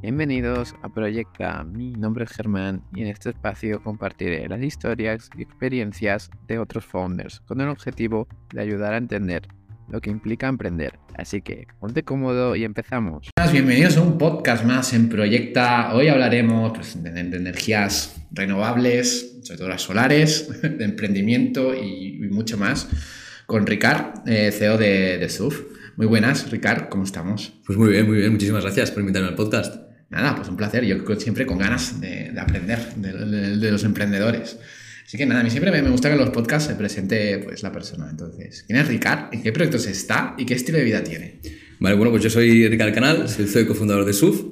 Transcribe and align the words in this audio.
Bienvenidos 0.00 0.76
a 0.82 0.88
Proyecta. 0.88 1.64
Mi 1.64 1.90
nombre 1.90 2.24
es 2.24 2.30
Germán 2.30 2.84
y 2.94 3.02
en 3.02 3.08
este 3.08 3.30
espacio 3.30 3.82
compartiré 3.82 4.48
las 4.48 4.62
historias 4.62 5.28
y 5.36 5.42
experiencias 5.42 6.30
de 6.46 6.60
otros 6.60 6.84
founders 6.84 7.40
con 7.40 7.60
el 7.60 7.68
objetivo 7.68 8.28
de 8.54 8.60
ayudar 8.60 8.94
a 8.94 8.98
entender 8.98 9.48
lo 9.88 10.00
que 10.00 10.10
implica 10.10 10.46
emprender. 10.46 11.00
Así 11.16 11.42
que 11.42 11.66
ponte 11.80 12.04
cómodo 12.04 12.54
y 12.54 12.62
empezamos. 12.62 13.30
Bienvenidos 13.50 13.96
a 13.96 14.02
un 14.02 14.18
podcast 14.18 14.64
más 14.64 14.94
en 14.94 15.08
Proyecta. 15.08 15.92
Hoy 15.92 16.06
hablaremos 16.06 16.74
pues, 16.74 17.02
de, 17.02 17.10
de 17.10 17.36
energías 17.36 18.24
renovables, 18.30 19.40
sobre 19.42 19.58
todo 19.58 19.68
las 19.68 19.82
solares, 19.82 20.62
de 20.62 20.84
emprendimiento 20.84 21.74
y, 21.74 22.24
y 22.24 22.28
mucho 22.28 22.56
más, 22.56 22.88
con 23.46 23.66
Ricard, 23.66 24.28
eh, 24.28 24.52
CEO 24.52 24.78
de, 24.78 25.18
de 25.18 25.28
SUF. 25.28 25.60
Muy 25.96 26.06
buenas, 26.06 26.48
Ricard, 26.52 26.88
¿cómo 26.88 27.02
estamos? 27.02 27.52
Pues 27.66 27.76
muy 27.76 27.88
bien, 27.88 28.06
muy 28.06 28.18
bien. 28.18 28.30
Muchísimas 28.30 28.62
gracias 28.62 28.92
por 28.92 29.00
invitarme 29.00 29.26
al 29.30 29.34
podcast. 29.34 29.87
Nada, 30.10 30.34
pues 30.34 30.48
un 30.48 30.56
placer. 30.56 30.84
Yo 30.84 30.96
siempre 31.18 31.46
con 31.46 31.58
ganas 31.58 32.00
de, 32.00 32.30
de 32.32 32.40
aprender 32.40 32.94
de, 32.96 33.12
de, 33.12 33.56
de, 33.58 33.70
los 33.70 33.84
emprendedores. 33.84 34.58
Así 35.06 35.16
que 35.16 35.26
nada, 35.26 35.40
a 35.40 35.44
mí 35.44 35.50
siempre 35.50 35.70
me, 35.70 35.88
gusta 35.90 36.08
que 36.08 36.14
en 36.14 36.20
los 36.20 36.30
podcasts 36.30 36.68
se 36.68 36.74
presente 36.74 37.38
pues, 37.38 37.62
la 37.62 37.72
persona. 37.72 38.08
Entonces, 38.10 38.64
¿quién 38.66 38.78
es 38.78 38.88
Ricard? 38.88 39.32
¿En 39.32 39.42
qué 39.42 39.52
proyectos 39.52 39.86
está? 39.86 40.34
¿Y 40.38 40.46
qué 40.46 40.54
estilo 40.54 40.78
de 40.78 40.84
vida 40.84 41.02
tiene? 41.02 41.40
Vale, 41.80 41.96
bueno, 41.96 42.10
pues 42.10 42.24
yo 42.24 42.30
soy 42.30 42.68
Ricard 42.68 42.92
Canal, 42.92 43.28
soy 43.28 43.44
el 43.44 43.50
CEO 43.50 43.62
y 43.62 43.66
cofundador 43.66 44.04
de 44.04 44.12
SUF. 44.12 44.42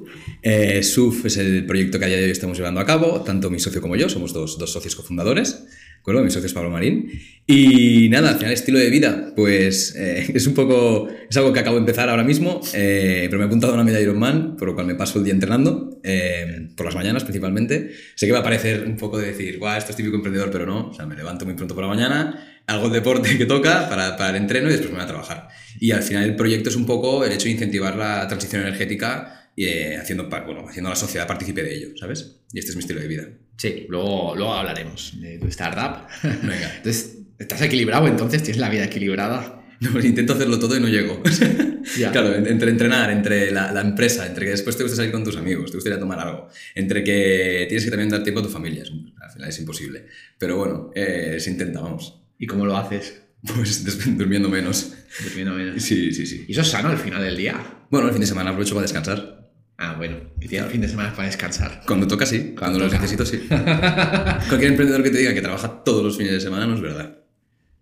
Eh, 0.41 0.81
SUF 0.81 1.25
es 1.25 1.37
el 1.37 1.65
proyecto 1.65 1.99
que 1.99 2.05
a 2.05 2.07
día 2.07 2.17
de 2.17 2.23
hoy 2.23 2.31
estamos 2.31 2.57
llevando 2.57 2.79
a 2.79 2.85
cabo, 2.85 3.21
tanto 3.21 3.49
mi 3.49 3.59
socio 3.59 3.81
como 3.81 3.95
yo, 3.95 4.07
somos 4.07 4.33
dos, 4.33 4.57
dos 4.57 4.71
socios 4.71 4.95
cofundadores. 4.95 5.65
¿De 6.13 6.23
Mi 6.23 6.31
socio 6.31 6.47
es 6.47 6.53
Pablo 6.53 6.69
Marín. 6.69 7.11
Y 7.45 8.07
nada, 8.07 8.29
al 8.29 8.37
final, 8.37 8.53
estilo 8.53 8.79
de 8.79 8.89
vida, 8.89 9.33
pues 9.35 9.93
eh, 9.97 10.31
es 10.35 10.47
un 10.47 10.53
poco. 10.53 11.09
Es 11.29 11.35
algo 11.35 11.51
que 11.51 11.59
acabo 11.59 11.75
de 11.75 11.81
empezar 11.81 12.09
ahora 12.09 12.23
mismo, 12.23 12.61
eh, 12.73 13.25
pero 13.25 13.39
me 13.39 13.43
he 13.43 13.47
apuntado 13.47 13.73
a 13.73 13.75
una 13.75 13.83
media 13.83 13.99
Ironman, 13.99 14.55
por 14.55 14.69
lo 14.69 14.73
cual 14.73 14.87
me 14.87 14.95
paso 14.95 15.19
el 15.19 15.25
día 15.25 15.33
entrenando, 15.33 15.99
eh, 16.05 16.69
por 16.77 16.85
las 16.85 16.95
mañanas 16.95 17.25
principalmente. 17.25 17.91
Sé 18.15 18.25
que 18.25 18.31
va 18.31 18.39
a 18.39 18.43
parecer 18.43 18.85
un 18.87 18.95
poco 18.95 19.17
de 19.17 19.27
decir, 19.27 19.59
guau, 19.59 19.77
esto 19.77 19.91
es 19.91 19.97
típico 19.97 20.15
emprendedor, 20.15 20.49
pero 20.49 20.65
no. 20.65 20.91
O 20.91 20.93
sea, 20.93 21.05
me 21.05 21.15
levanto 21.15 21.43
muy 21.43 21.55
pronto 21.55 21.75
por 21.75 21.83
la 21.83 21.89
mañana, 21.89 22.61
hago 22.67 22.85
el 22.85 22.93
deporte 22.93 23.37
que 23.37 23.45
toca 23.45 23.89
para, 23.89 24.15
para 24.15 24.29
el 24.29 24.37
entreno 24.37 24.69
y 24.69 24.71
después 24.71 24.91
me 24.91 24.99
voy 24.99 25.03
a 25.03 25.07
trabajar. 25.07 25.49
Y 25.77 25.91
al 25.91 26.03
final, 26.03 26.23
el 26.23 26.37
proyecto 26.37 26.69
es 26.69 26.77
un 26.77 26.85
poco 26.85 27.25
el 27.25 27.33
hecho 27.33 27.45
de 27.45 27.51
incentivar 27.51 27.97
la 27.97 28.25
transición 28.29 28.61
energética 28.61 29.51
y 29.57 29.67
haciendo, 29.95 30.29
bueno, 30.29 30.69
haciendo 30.69 30.89
la 30.89 30.95
sociedad 30.95 31.27
participe 31.27 31.63
de 31.63 31.75
ello, 31.75 31.87
¿sabes? 31.99 32.37
Y 32.53 32.59
este 32.59 32.71
es 32.71 32.77
mi 32.77 32.81
estilo 32.81 33.01
de 33.01 33.07
vida. 33.09 33.27
Sí, 33.57 33.85
luego, 33.89 34.35
luego 34.35 34.53
hablaremos 34.53 35.19
de 35.19 35.39
tu 35.39 35.47
startup. 35.47 36.07
Venga. 36.23 36.75
Entonces, 36.77 37.17
¿estás 37.39 37.61
equilibrado 37.61 38.07
entonces? 38.07 38.43
¿Tienes 38.43 38.59
la 38.61 38.69
vida 38.69 38.85
equilibrada? 38.85 39.63
No, 39.79 39.91
pues 39.91 40.05
intento 40.05 40.33
hacerlo 40.33 40.57
todo 40.57 40.75
y 40.75 40.79
no 40.79 40.87
llego. 40.87 41.21
ya. 41.97 42.11
Claro, 42.11 42.33
entre 42.33 42.71
entrenar, 42.71 43.11
entre 43.11 43.51
la, 43.51 43.71
la, 43.71 43.81
empresa, 43.81 44.25
entre 44.25 44.45
que 44.45 44.51
después 44.51 44.75
te 44.75 44.83
gusta 44.83 44.95
salir 44.95 45.11
con 45.11 45.23
tus 45.23 45.37
amigos, 45.37 45.69
te 45.69 45.77
gustaría 45.77 45.99
tomar 45.99 46.19
algo, 46.19 46.49
entre 46.73 47.03
que 47.03 47.65
tienes 47.67 47.85
que 47.85 47.91
también 47.91 48.09
dar 48.09 48.23
tiempo 48.23 48.39
a 48.39 48.43
tu 48.43 48.49
familia, 48.49 48.83
al 49.21 49.31
final 49.31 49.49
es 49.49 49.59
imposible. 49.59 50.05
Pero 50.37 50.57
bueno, 50.57 50.91
eh, 50.95 51.37
se 51.39 51.51
intenta, 51.51 51.79
vamos. 51.79 52.21
¿Y 52.39 52.47
cómo 52.47 52.65
lo 52.65 52.75
haces? 52.75 53.21
Pues 53.43 53.83
durmiendo 54.17 54.49
menos. 54.49 54.93
Durmiendo 55.23 55.53
menos. 55.53 55.83
Sí, 55.83 56.11
sí, 56.11 56.25
sí. 56.25 56.45
¿Y 56.47 56.51
eso 56.51 56.61
es 56.61 56.67
sano 56.67 56.89
al 56.89 56.97
final 56.97 57.21
del 57.21 57.37
día? 57.37 57.85
Bueno, 57.89 58.07
el 58.07 58.13
fin 58.13 58.21
de 58.21 58.27
semana 58.27 58.49
aprovecho 58.49 58.73
para 58.73 58.83
descansar. 58.83 59.36
Ah, 59.79 59.93
bueno, 59.95 60.17
que 60.41 60.47
tiene 60.47 60.65
el 60.65 60.71
fin 60.71 60.81
de 60.81 60.87
semana 60.87 61.13
para 61.13 61.27
descansar. 61.27 61.83
Cuando 61.85 62.07
toca, 62.07 62.25
sí. 62.25 62.55
Cuando, 62.57 62.79
Cuando 62.79 62.79
lo 62.79 62.89
necesito, 62.89 63.25
sí. 63.25 63.47
Cualquier 63.47 64.71
emprendedor 64.71 65.03
que 65.03 65.11
te 65.11 65.19
diga 65.19 65.33
que 65.35 65.41
trabaja 65.41 65.83
todos 65.83 66.03
los 66.03 66.17
fines 66.17 66.33
de 66.33 66.41
semana 66.41 66.65
no 66.65 66.73
es 66.75 66.81
verdad. 66.81 67.19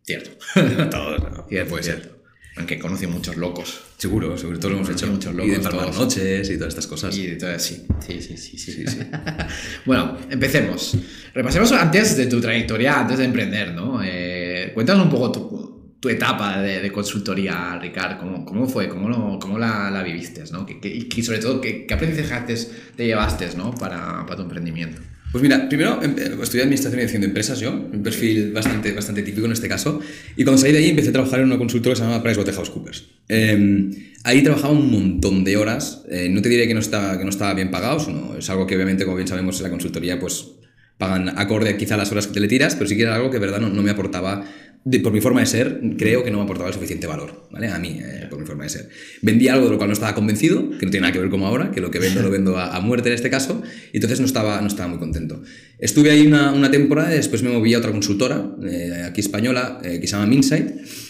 Cierto. 0.04 0.32
todos, 0.92 1.22
no. 1.22 1.46
Cierto, 1.48 1.70
puede 1.70 1.84
cierto. 1.84 2.04
ser. 2.04 2.16
Aunque 2.58 2.80
conoce 2.80 3.08
muchos 3.08 3.38
locos. 3.38 3.82
Seguro, 3.98 4.38
seguro, 4.38 4.60
todos 4.60 4.72
lo 4.74 4.78
hemos 4.80 4.90
hecho. 4.90 5.08
Muchos 5.08 5.34
locos, 5.34 5.48
y 5.48 5.56
de 5.56 5.60
palmar 5.60 5.94
noches 5.94 6.50
y 6.50 6.58
todas 6.58 6.70
estas 6.70 6.88
cosas. 6.88 7.18
Y 7.18 7.28
de 7.28 7.60
sí. 7.60 7.86
Sí, 8.06 8.22
sí, 8.22 8.38
sí. 8.38 8.58
sí, 8.58 8.72
sí, 8.72 8.88
sí. 8.88 9.00
bueno, 9.86 10.18
empecemos. 10.30 10.98
Repasemos 11.34 11.72
antes 11.74 12.16
de 12.16 12.28
tu 12.28 12.40
trayectoria, 12.42 13.00
antes 13.00 13.18
de 13.18 13.26
emprender, 13.26 13.74
¿no? 13.74 14.02
Eh, 14.04 14.72
cuéntanos 14.74 15.06
un 15.06 15.12
poco 15.12 15.31
tu, 15.31 15.75
tu 16.00 16.09
etapa 16.09 16.61
de, 16.61 16.81
de, 16.81 16.91
consultoría, 16.91 17.79
Ricard, 17.81 18.17
¿cómo, 18.19 18.45
cómo 18.45 18.67
fue? 18.67 18.88
¿Cómo, 18.88 19.09
lo, 19.09 19.39
cómo 19.39 19.57
la, 19.57 19.89
la, 19.89 20.03
viviste? 20.03 20.44
¿no? 20.51 20.66
y 20.67 21.23
sobre 21.23 21.39
todo, 21.39 21.61
¿qué, 21.61 21.85
qué 21.85 21.94
aprendizajes 21.94 22.72
te 22.95 23.06
llevaste 23.06 23.47
¿no? 23.56 23.73
para, 23.73 24.25
para 24.25 24.35
tu 24.35 24.44
emprendimiento? 24.44 25.01
Pues 25.35 25.41
mira, 25.41 25.67
primero 25.67 26.01
em, 26.01 26.16
estudié 26.41 26.63
Administración 26.63 26.94
y 26.94 27.01
Dirección 27.01 27.22
de 27.22 27.28
Empresas 27.28 27.59
yo, 27.59 27.73
un 27.73 28.01
perfil 28.01 28.53
bastante, 28.53 28.94
bastante 28.94 29.22
típico 29.22 29.45
en 29.45 29.51
este 29.51 29.67
caso, 29.67 30.00
y 30.38 30.45
cuando 30.45 30.61
salí 30.61 30.72
de 30.72 30.79
ahí 30.79 30.89
empecé 30.91 31.09
a 31.09 31.11
trabajar 31.11 31.41
en 31.41 31.47
una 31.47 31.57
consultora 31.57 31.94
que 31.94 32.00
se 32.00 32.07
llama 32.07 32.23
PricewaterhouseCoopers. 32.23 33.03
Eh, 33.27 34.13
ahí 34.23 34.44
trabajaba 34.44 34.72
un 34.72 34.89
montón 34.89 35.44
de 35.44 35.57
horas, 35.57 36.03
eh, 36.09 36.29
no 36.29 36.41
te 36.41 36.47
diré 36.47 36.69
que 36.69 36.73
no, 36.73 36.79
estaba, 36.79 37.17
que 37.17 37.25
no 37.25 37.31
estaba 37.31 37.53
bien 37.53 37.69
pagado, 37.69 38.00
sino 38.00 38.38
es 38.38 38.50
algo 38.50 38.66
que 38.66 38.75
obviamente, 38.75 39.03
como 39.03 39.17
bien 39.17 39.27
sabemos, 39.27 39.57
en 39.57 39.63
la 39.63 39.69
consultoría 39.72 40.17
pues 40.22 40.51
pagan 40.97 41.38
acorde 41.38 41.75
quizá 41.75 41.97
las 41.97 42.13
horas 42.13 42.27
que 42.27 42.33
te 42.33 42.39
le 42.39 42.47
tiras, 42.47 42.75
pero 42.75 42.88
sí 42.88 42.95
que 42.95 43.01
era 43.01 43.16
algo 43.16 43.29
que 43.29 43.38
verdad 43.38 43.59
no, 43.59 43.67
no 43.67 43.81
me 43.81 43.91
aportaba 43.91 44.45
de, 44.88 45.00
por 45.00 45.12
mi 45.12 45.19
forma 45.19 45.40
de 45.40 45.47
ser, 45.47 45.81
creo 45.97 46.23
que 46.23 46.29
no 46.29 46.38
me 46.38 46.44
aportaba 46.44 46.69
el 46.69 46.75
suficiente 46.75 47.07
valor, 47.07 47.47
¿vale? 47.51 47.69
A 47.69 47.79
mí, 47.79 48.00
eh, 48.00 48.28
por 48.29 48.40
mi 48.40 48.46
forma 48.46 48.66
de 48.66 48.69
ser. 48.69 48.90
Vendía 49.23 49.53
algo 49.53 49.66
de 49.66 49.72
lo 49.72 49.78
cual 49.78 49.90
no 49.90 49.94
estaba 49.94 50.13
convencido, 50.13 50.69
que 50.78 50.85
no 50.85 50.91
tiene 50.91 51.01
nada 51.01 51.12
que 51.12 51.18
ver 51.18 51.31
como 51.31 51.47
ahora, 51.47 51.72
que 51.72 51.81
lo 51.81 51.90
que 51.90 51.97
vendo 51.97 52.22
lo 52.22 52.29
vendo 52.29 52.56
a, 52.56 52.75
a 52.75 52.79
muerte 52.81 53.09
en 53.09 53.16
este 53.16 53.31
caso, 53.31 53.63
y 53.91 53.97
entonces 53.97 54.19
no 54.19 54.28
estaba, 54.28 54.62
no 54.62 54.68
estaba 54.68 54.88
muy 54.88 55.00
contento. 55.00 55.41
Estuve 55.79 56.12
ahí 56.12 56.28
una, 56.28 56.51
una 56.51 56.69
temporada 56.69 57.12
y 57.13 57.18
después 57.18 57.41
me 57.41 57.50
moví 57.50 57.74
a 57.74 57.79
otra 57.79 57.91
consultora, 57.91 58.56
eh, 58.63 59.01
aquí 59.07 59.22
española, 59.22 59.79
eh, 59.84 60.00
que 60.00 60.06
se 60.06 60.13
llama 60.13 60.28
Minsight, 60.28 60.69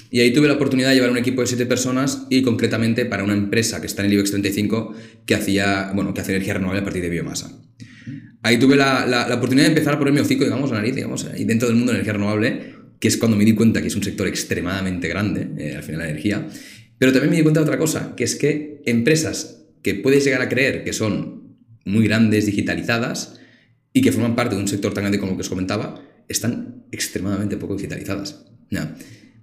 y 0.10 0.22
ahí 0.22 0.32
tuve 0.32 0.48
la 0.48 0.54
oportunidad 0.54 0.90
de 0.90 0.96
llevar 0.96 1.12
un 1.12 1.18
equipo 1.18 1.42
de 1.42 1.48
siete 1.48 1.66
personas 1.66 2.28
y 2.30 2.44
concretamente 2.44 3.06
para 3.06 3.26
una 3.26 3.34
empresa 3.34 3.82
que 3.82 3.88
está 3.88 4.04
en 4.04 4.08
el 4.08 4.14
IBEX 4.14 4.32
35 4.32 4.96
que 5.26 5.36
hacía, 5.36 5.92
bueno, 5.94 6.14
que 6.14 6.22
hace 6.22 6.32
energía 6.32 6.54
renovable 6.54 6.80
a 6.80 6.84
partir 6.86 7.02
de 7.02 7.10
biomasa. 7.10 7.52
Ahí 8.42 8.58
tuve 8.58 8.78
la, 8.78 9.06
la, 9.06 9.28
la 9.28 9.36
oportunidad 9.36 9.66
de 9.66 9.74
empezar 9.74 9.96
a 9.96 10.00
ponerme 10.00 10.22
hocico, 10.22 10.46
digamos, 10.46 10.72
la 10.72 10.78
nariz, 10.78 10.96
digamos, 10.96 11.28
y 11.36 11.44
dentro 11.44 11.68
del 11.68 11.76
mundo 11.76 11.92
de 11.92 11.98
energía 11.98 12.14
renovable, 12.14 12.76
que 13.00 13.08
es 13.08 13.18
cuando 13.18 13.38
me 13.38 13.46
di 13.46 13.54
cuenta 13.54 13.82
que 13.82 13.88
es 13.88 13.96
un 13.96 14.04
sector 14.04 14.28
extremadamente 14.28 15.08
grande, 15.08 15.48
eh, 15.58 15.76
al 15.76 15.84
final 15.84 16.02
la 16.02 16.10
energía, 16.10 16.48
pero 16.98 17.12
también 17.12 17.32
me 17.32 17.38
di 17.38 17.44
cuenta 17.44 17.60
de 17.60 17.66
otra 17.66 17.78
cosa, 17.78 18.16
que 18.16 18.24
es 18.24 18.36
que 18.36 18.82
empresas 18.86 19.66
que 19.82 19.96
puedes 19.96 20.24
llegar 20.24 20.42
a 20.42 20.50
creer 20.50 20.84
que 20.84 20.94
son 20.94 21.58
muy 21.86 22.06
grandes, 22.06 22.46
digitalizadas, 22.46 23.40
y 23.96 24.02
que 24.02 24.12
forman 24.12 24.36
parte 24.36 24.56
de 24.56 24.62
un 24.62 24.68
sector 24.68 24.94
tan 24.94 25.04
grande 25.04 25.20
como 25.20 25.32
el 25.32 25.38
que 25.38 25.44
os 25.44 25.50
comentaba, 25.50 26.04
están 26.28 26.84
extremadamente 26.92 27.56
poco 27.56 27.76
digitalizadas. 27.76 28.46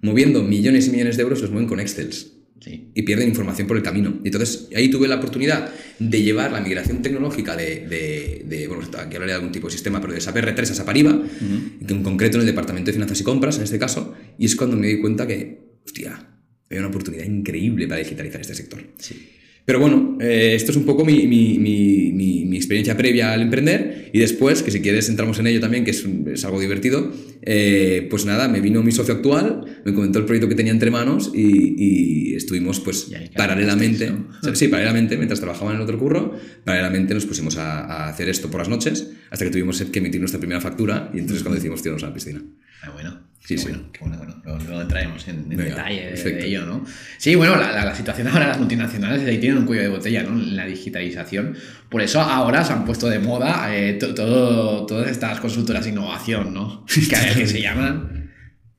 Moviendo 0.01 0.43
millones 0.43 0.87
y 0.87 0.91
millones 0.91 1.17
de 1.17 1.23
euros 1.23 1.41
los 1.41 1.49
mueven 1.49 1.67
con 1.67 1.79
Excels. 1.79 2.32
Sí. 2.63 2.91
Y 2.93 3.01
pierden 3.01 3.27
información 3.27 3.67
por 3.67 3.75
el 3.75 3.83
camino. 3.83 4.19
Y 4.23 4.27
entonces 4.27 4.69
ahí 4.73 4.89
tuve 4.89 5.07
la 5.09 5.15
oportunidad 5.15 5.69
de 5.99 6.21
llevar 6.21 6.51
la 6.53 6.61
migración 6.61 7.01
tecnológica 7.01 7.57
de, 7.57 7.85
de, 7.87 8.45
de 8.45 8.67
bueno, 8.67 8.83
aquí 8.83 9.15
hablaré 9.15 9.33
de 9.33 9.35
algún 9.35 9.51
tipo 9.51 9.67
de 9.67 9.73
sistema, 9.73 9.99
pero 9.99 10.13
de 10.13 10.21
SAP 10.21 10.37
R3 10.37 10.61
a 10.61 10.65
SAP 10.73 10.89
Ariba, 10.89 11.11
uh 11.11 11.23
-huh. 11.23 11.91
en 11.91 12.03
concreto 12.03 12.37
en 12.37 12.41
el 12.41 12.47
departamento 12.47 12.87
de 12.87 12.93
finanzas 12.93 13.19
y 13.19 13.23
compras, 13.23 13.57
en 13.57 13.63
este 13.63 13.77
caso, 13.77 14.13
y 14.39 14.45
es 14.45 14.55
cuando 14.55 14.77
me 14.77 14.87
di 14.87 15.01
cuenta 15.01 15.27
que, 15.27 15.59
hostia, 15.85 16.29
hay 16.69 16.77
una 16.77 16.87
oportunidad 16.87 17.25
increíble 17.25 17.87
para 17.87 17.99
digitalizar 17.99 18.39
este 18.39 18.55
sector. 18.55 18.81
Sí. 18.97 19.29
Pero 19.65 19.79
bueno, 19.79 20.17
eh, 20.19 20.53
esto 20.55 20.71
es 20.71 20.77
un 20.77 20.85
poco 20.85 21.05
mi, 21.05 21.25
mi, 21.25 21.57
mi, 21.57 22.11
mi, 22.11 22.57
experiencia 22.57 22.97
previa 22.97 23.31
al 23.31 23.41
emprender 23.41 24.09
y 24.13 24.19
después, 24.19 24.61
que 24.61 24.71
si 24.71 24.81
quieres 24.81 25.09
entramos 25.09 25.39
en 25.39 25.47
ello 25.47 25.59
también, 25.59 25.85
que 25.85 25.91
es, 25.91 26.05
es 26.05 26.45
algo 26.45 26.59
divertido, 26.59 27.11
eh, 27.41 28.07
pues 28.09 28.25
nada, 28.25 28.47
me 28.47 28.61
vino 28.61 28.83
mi 28.83 28.91
socio 28.91 29.13
actual, 29.13 29.81
me 29.85 29.93
comentó 29.93 30.19
el 30.19 30.25
proyecto 30.25 30.49
que 30.49 30.55
tenía 30.55 30.71
entre 30.71 30.91
manos 30.91 31.31
y, 31.33 31.75
y 31.77 32.35
estuvimos 32.35 32.79
pues 32.81 33.11
paralelamente, 33.35 34.11
¿no? 34.11 34.27
sí, 34.53 34.67
paralelamente, 34.67 35.15
mientras 35.17 35.39
trabajaba 35.39 35.71
en 35.71 35.77
el 35.77 35.83
otro 35.83 35.97
curro, 35.97 36.37
paralelamente 36.65 37.13
nos 37.13 37.25
pusimos 37.25 37.57
a, 37.57 37.85
a, 37.85 38.09
hacer 38.09 38.29
esto 38.29 38.51
por 38.51 38.59
las 38.59 38.69
noches 38.69 39.11
hasta 39.29 39.45
que 39.45 39.51
tuvimos 39.51 39.81
que 39.81 39.99
emitir 39.99 40.19
nuestra 40.19 40.39
primera 40.39 40.61
factura 40.61 41.09
y 41.13 41.19
entonces 41.19 41.41
cuando 41.41 41.55
decidimos 41.55 41.81
tirarnos 41.81 42.03
a 42.03 42.07
la 42.07 42.13
piscina. 42.13 42.43
Ah, 42.81 42.91
bueno. 42.91 43.32
Sí, 43.45 43.55
qué 43.55 43.61
sí. 43.61 43.67
Bueno, 43.67 43.83
bueno, 43.99 44.17
bueno. 44.17 44.41
Luego, 44.45 44.59
luego 44.63 44.81
entraremos 44.81 45.27
en, 45.27 45.35
en 45.39 45.49
Venga, 45.49 45.63
detalle 45.63 46.01
perfecto. 46.09 46.39
de 46.39 46.47
ello, 46.47 46.65
¿no? 46.65 46.85
Sí, 47.17 47.35
bueno, 47.35 47.57
la, 47.57 47.71
la, 47.73 47.85
la, 47.85 47.95
situación 47.95 48.27
ahora, 48.29 48.47
las 48.47 48.57
multinacionales 48.57 49.27
ahí 49.27 49.37
tienen 49.37 49.59
un 49.59 49.65
cuello 49.65 49.81
de 49.83 49.89
botella, 49.89 50.23
¿no? 50.23 50.33
La 50.35 50.65
digitalización. 50.65 51.55
Por 51.89 52.01
eso 52.01 52.21
ahora 52.21 52.63
se 52.63 52.71
han 52.71 52.85
puesto 52.85 53.09
de 53.09 53.19
moda 53.19 53.75
eh, 53.75 53.93
todo, 53.93 54.85
todas 54.85 55.09
estas 55.09 55.39
consultoras 55.41 55.83
de 55.83 55.89
innovación, 55.91 56.53
¿no? 56.53 56.85
Que, 56.93 57.39
que 57.41 57.47
se 57.47 57.61
llaman. 57.61 58.31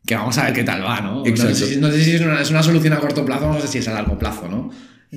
Que 0.07 0.15
vamos 0.17 0.37
a 0.39 0.45
ver 0.45 0.53
qué 0.53 0.65
tal 0.65 0.83
va, 0.85 1.01
¿no? 1.01 1.25
No 1.25 1.37
sé, 1.37 1.55
si, 1.55 1.77
no 1.77 1.91
sé 1.91 2.03
si 2.03 2.13
es, 2.13 2.21
una, 2.21 2.41
es 2.41 2.51
una 2.51 2.63
solución 2.63 2.93
a 2.95 2.99
corto 2.99 3.25
plazo, 3.25 3.53
no 3.53 3.61
sé 3.61 3.69
si 3.69 3.79
es 3.79 3.89
a 3.89 3.93
largo 3.93 4.19
plazo, 4.19 4.49
¿no? 4.49 4.71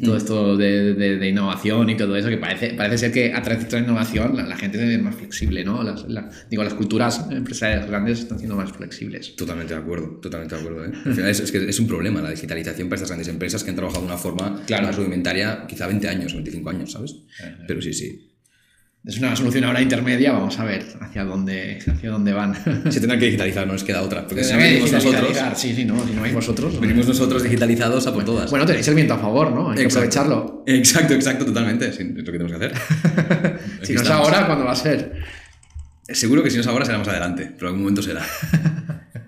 Todo 0.03 0.17
esto 0.17 0.57
de, 0.57 0.93
de, 0.93 1.17
de, 1.17 1.27
innovación 1.29 1.89
y 1.89 1.97
todo 1.97 2.15
eso, 2.15 2.29
que 2.29 2.37
parece, 2.37 2.73
parece 2.73 2.97
ser 2.97 3.11
que 3.11 3.33
a 3.33 3.41
través 3.41 3.59
de 3.59 3.63
esta 3.65 3.79
innovación 3.79 4.35
la, 4.35 4.45
la 4.45 4.55
gente 4.55 4.93
es 4.93 5.01
más 5.01 5.15
flexible, 5.15 5.63
¿no? 5.63 5.83
Las, 5.83 6.07
la, 6.07 6.29
digo, 6.49 6.63
las 6.63 6.73
culturas 6.73 7.25
empresariales 7.31 7.87
grandes 7.87 8.19
están 8.19 8.37
siendo 8.37 8.55
más 8.55 8.71
flexibles. 8.71 9.35
Totalmente 9.35 9.73
de 9.73 9.79
acuerdo, 9.79 10.19
totalmente 10.21 10.55
de 10.55 10.61
acuerdo. 10.61 10.85
¿eh? 10.85 10.91
Al 11.05 11.13
final 11.13 11.29
es, 11.29 11.39
es, 11.39 11.51
que 11.51 11.69
es 11.69 11.79
un 11.79 11.87
problema 11.87 12.21
la 12.21 12.29
digitalización 12.29 12.89
para 12.89 12.97
estas 12.97 13.09
grandes 13.09 13.27
empresas 13.27 13.63
que 13.63 13.69
han 13.69 13.75
trabajado 13.75 14.01
de 14.01 14.07
una 14.07 14.17
forma 14.17 14.61
claro. 14.65 14.87
más 14.87 14.95
rudimentaria 14.95 15.65
quizá 15.67 15.87
20 15.87 16.07
años, 16.07 16.33
25 16.33 16.69
años, 16.69 16.91
¿sabes? 16.91 17.15
Pero 17.67 17.81
sí, 17.81 17.93
sí. 17.93 18.36
Es 19.07 19.17
una 19.19 19.35
solución 19.35 19.63
ahora 19.63 19.81
intermedia, 19.81 20.33
vamos 20.33 20.59
a 20.59 20.65
ver 20.65 20.85
hacia 20.99 21.23
dónde, 21.23 21.79
hacia 21.87 22.09
dónde 22.11 22.33
van. 22.33 22.53
Se 22.91 22.99
tendrá 22.99 23.17
que 23.17 23.25
digitalizar, 23.25 23.65
no 23.65 23.73
nos 23.73 23.83
queda 23.83 24.01
otra. 24.01 24.27
Porque 24.27 24.43
si 24.43 24.51
no 24.53 24.59
venimos 24.59 24.91
nosotros, 24.91 25.21
digitalizar, 25.21 25.55
Sí, 25.57 25.73
sí, 25.73 25.85
no, 25.85 26.05
si 26.05 26.13
no 26.13 26.21
vais 26.21 26.33
vosotros. 26.33 26.79
venimos 26.79 27.07
nosotros 27.07 27.41
digitalizados 27.43 28.05
a 28.05 28.13
por 28.13 28.25
todas. 28.25 28.49
Bueno, 28.49 28.65
tenéis 28.65 28.87
el 28.89 28.95
viento 28.95 29.13
a 29.13 29.17
favor, 29.17 29.51
¿no? 29.51 29.69
Hay 29.71 29.77
que 29.77 29.83
Exacto. 29.83 30.09
aprovecharlo. 30.09 30.63
Exacto, 30.67 31.13
exacto, 31.13 31.45
totalmente. 31.45 31.91
Sí, 31.93 32.03
es 32.03 32.25
lo 32.25 32.31
que 32.31 32.37
tenemos 32.37 32.51
que 32.51 32.65
hacer. 32.65 32.73
Si 33.81 33.93
Aquí 33.93 33.93
no 33.93 34.01
es 34.01 34.01
estamos. 34.07 34.27
ahora, 34.27 34.45
¿cuándo 34.45 34.65
va 34.65 34.71
a 34.73 34.75
ser? 34.75 35.13
Seguro 36.09 36.43
que 36.43 36.49
si 36.49 36.57
no 36.57 36.61
es 36.61 36.67
ahora 36.67 36.83
será 36.85 36.97
más 36.97 37.07
adelante, 37.07 37.45
pero 37.55 37.67
en 37.67 37.75
algún 37.75 37.81
momento 37.83 38.01
será. 38.01 38.21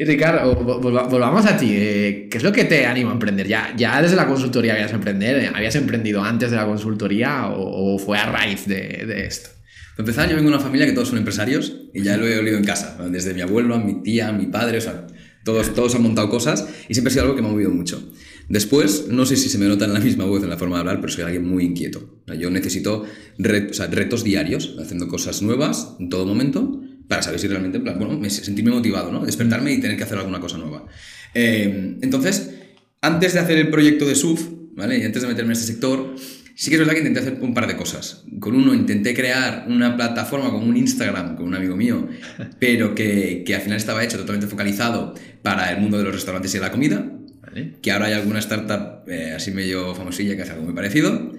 Y 0.00 0.04
Ricardo, 0.06 0.58
vol- 0.64 0.80
volva- 0.80 1.02
volvamos 1.08 1.44
a 1.44 1.58
ti. 1.58 1.68
eh, 1.72 2.28
¿Qué 2.30 2.38
es 2.38 2.42
lo 2.42 2.52
que 2.52 2.64
te 2.64 2.86
anima 2.86 3.10
a 3.10 3.12
emprender? 3.12 3.46
¿Ya, 3.46 3.74
ya 3.76 4.00
desde 4.00 4.16
la 4.16 4.26
consultoría 4.26 4.72
habías 4.72 4.92
emprender? 4.94 5.50
¿Habías 5.54 5.74
emprendido 5.76 6.22
antes 6.24 6.50
de 6.50 6.56
la 6.56 6.64
consultoría 6.64 7.48
o, 7.48 7.94
o 7.94 7.98
fue 7.98 8.16
a 8.16 8.24
raíz 8.24 8.66
de, 8.66 9.04
de 9.06 9.26
esto? 9.26 9.50
Para 9.96 10.08
empezar, 10.08 10.30
yo 10.30 10.36
vengo 10.36 10.48
de 10.48 10.56
una 10.56 10.64
familia 10.64 10.86
que 10.86 10.92
todos 10.92 11.08
son 11.08 11.18
empresarios 11.18 11.76
y 11.92 12.02
ya 12.02 12.16
lo 12.16 12.26
he 12.26 12.38
olido 12.38 12.56
en 12.56 12.64
casa. 12.64 12.96
Desde 13.10 13.34
mi 13.34 13.42
abuelo, 13.42 13.74
a 13.74 13.78
mi 13.78 14.02
tía, 14.02 14.28
a 14.28 14.32
mi 14.32 14.46
padre, 14.46 14.78
o 14.78 14.80
sea, 14.80 15.06
todos, 15.44 15.74
todos 15.74 15.94
han 15.94 16.02
montado 16.02 16.30
cosas 16.30 16.66
y 16.88 16.94
siempre 16.94 17.10
ha 17.10 17.12
sido 17.12 17.24
algo 17.24 17.36
que 17.36 17.42
me 17.42 17.48
ha 17.48 17.52
movido 17.52 17.70
mucho. 17.70 18.02
Después, 18.48 19.08
no 19.08 19.26
sé 19.26 19.36
si 19.36 19.50
se 19.50 19.58
me 19.58 19.66
nota 19.66 19.84
en 19.84 19.92
la 19.92 20.00
misma 20.00 20.24
voz, 20.24 20.42
en 20.42 20.48
la 20.48 20.56
forma 20.56 20.76
de 20.76 20.80
hablar, 20.80 21.00
pero 21.02 21.12
soy 21.12 21.24
alguien 21.24 21.46
muy 21.46 21.62
inquieto. 21.64 22.22
Yo 22.38 22.50
necesito 22.50 23.02
o 23.04 23.74
sea, 23.74 23.86
retos 23.88 24.24
diarios, 24.24 24.76
haciendo 24.80 25.08
cosas 25.08 25.42
nuevas 25.42 25.94
en 26.00 26.08
todo 26.08 26.24
momento, 26.24 26.80
para 27.10 27.22
saber 27.22 27.38
si 27.40 27.48
realmente, 27.48 27.78
en 27.78 27.84
plan, 27.84 27.98
bueno, 27.98 28.16
me- 28.18 28.30
sentirme 28.30 28.70
motivado, 28.70 29.10
¿no? 29.10 29.26
Despertarme 29.26 29.72
y 29.72 29.80
tener 29.80 29.96
que 29.96 30.04
hacer 30.04 30.16
alguna 30.16 30.38
cosa 30.40 30.56
nueva. 30.58 30.86
Eh, 31.34 31.96
entonces, 32.00 32.54
antes 33.02 33.34
de 33.34 33.40
hacer 33.40 33.58
el 33.58 33.68
proyecto 33.68 34.06
de 34.06 34.14
SUF, 34.14 34.46
¿vale? 34.76 34.98
Y 34.98 35.02
antes 35.02 35.22
de 35.22 35.28
meterme 35.28 35.52
en 35.52 35.58
este 35.58 35.72
sector, 35.72 36.14
sí 36.54 36.70
que 36.70 36.76
es 36.76 36.78
verdad 36.78 36.92
que 36.94 37.00
intenté 37.00 37.20
hacer 37.20 37.38
un 37.40 37.52
par 37.52 37.66
de 37.66 37.76
cosas. 37.76 38.24
Con 38.38 38.54
uno 38.54 38.72
intenté 38.74 39.12
crear 39.14 39.64
una 39.68 39.96
plataforma 39.96 40.50
como 40.50 40.66
un 40.66 40.76
Instagram 40.76 41.34
con 41.36 41.46
un 41.46 41.54
amigo 41.54 41.76
mío, 41.76 42.08
pero 42.60 42.94
que, 42.94 43.42
que 43.44 43.54
al 43.56 43.62
final 43.62 43.76
estaba 43.78 44.04
hecho 44.04 44.16
totalmente 44.18 44.46
focalizado 44.46 45.14
para 45.42 45.70
el 45.72 45.80
mundo 45.80 45.98
de 45.98 46.04
los 46.04 46.14
restaurantes 46.14 46.54
y 46.54 46.58
de 46.58 46.62
la 46.64 46.70
comida, 46.70 47.10
¿Vale? 47.42 47.74
que 47.82 47.90
ahora 47.90 48.06
hay 48.06 48.12
alguna 48.12 48.38
startup 48.38 49.08
eh, 49.08 49.32
así 49.34 49.50
medio 49.50 49.94
famosilla 49.96 50.36
que 50.36 50.42
hace 50.42 50.52
algo 50.52 50.64
muy 50.64 50.74
parecido. 50.74 51.32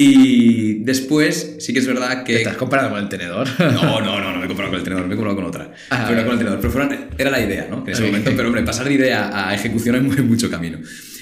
Y 0.00 0.84
después 0.84 1.56
sí 1.58 1.72
que 1.72 1.80
es 1.80 1.86
verdad 1.88 2.18
¿Te 2.22 2.32
que... 2.32 2.36
estás 2.36 2.56
comparando 2.56 2.90
con 2.94 3.00
el 3.02 3.08
tenedor? 3.08 3.48
No, 3.58 4.00
no, 4.00 4.20
no, 4.20 4.32
no 4.32 4.38
me 4.38 4.44
he 4.44 4.46
comprado 4.46 4.70
con 4.70 4.78
el 4.78 4.84
tenedor, 4.84 5.08
me 5.08 5.14
he 5.14 5.16
comprado 5.16 5.34
con 5.36 5.46
otra. 5.46 5.72
Ah, 5.90 6.04
pero 6.08 6.20
no 6.20 6.24
con 6.26 6.34
el 6.34 6.38
tenedor. 6.38 6.60
Pero 6.60 6.72
fueron- 6.72 7.08
era 7.18 7.30
la 7.30 7.40
idea, 7.44 7.66
¿no? 7.68 7.82
En 7.84 7.92
ese 7.92 8.04
momento, 8.04 8.30
pero 8.36 8.46
hombre, 8.48 8.62
pasar 8.62 8.86
de 8.86 8.94
idea 8.94 9.48
a 9.48 9.52
ejecución 9.54 9.96
hay 9.96 10.00
muy- 10.02 10.22
mucho 10.22 10.48
camino. 10.48 10.78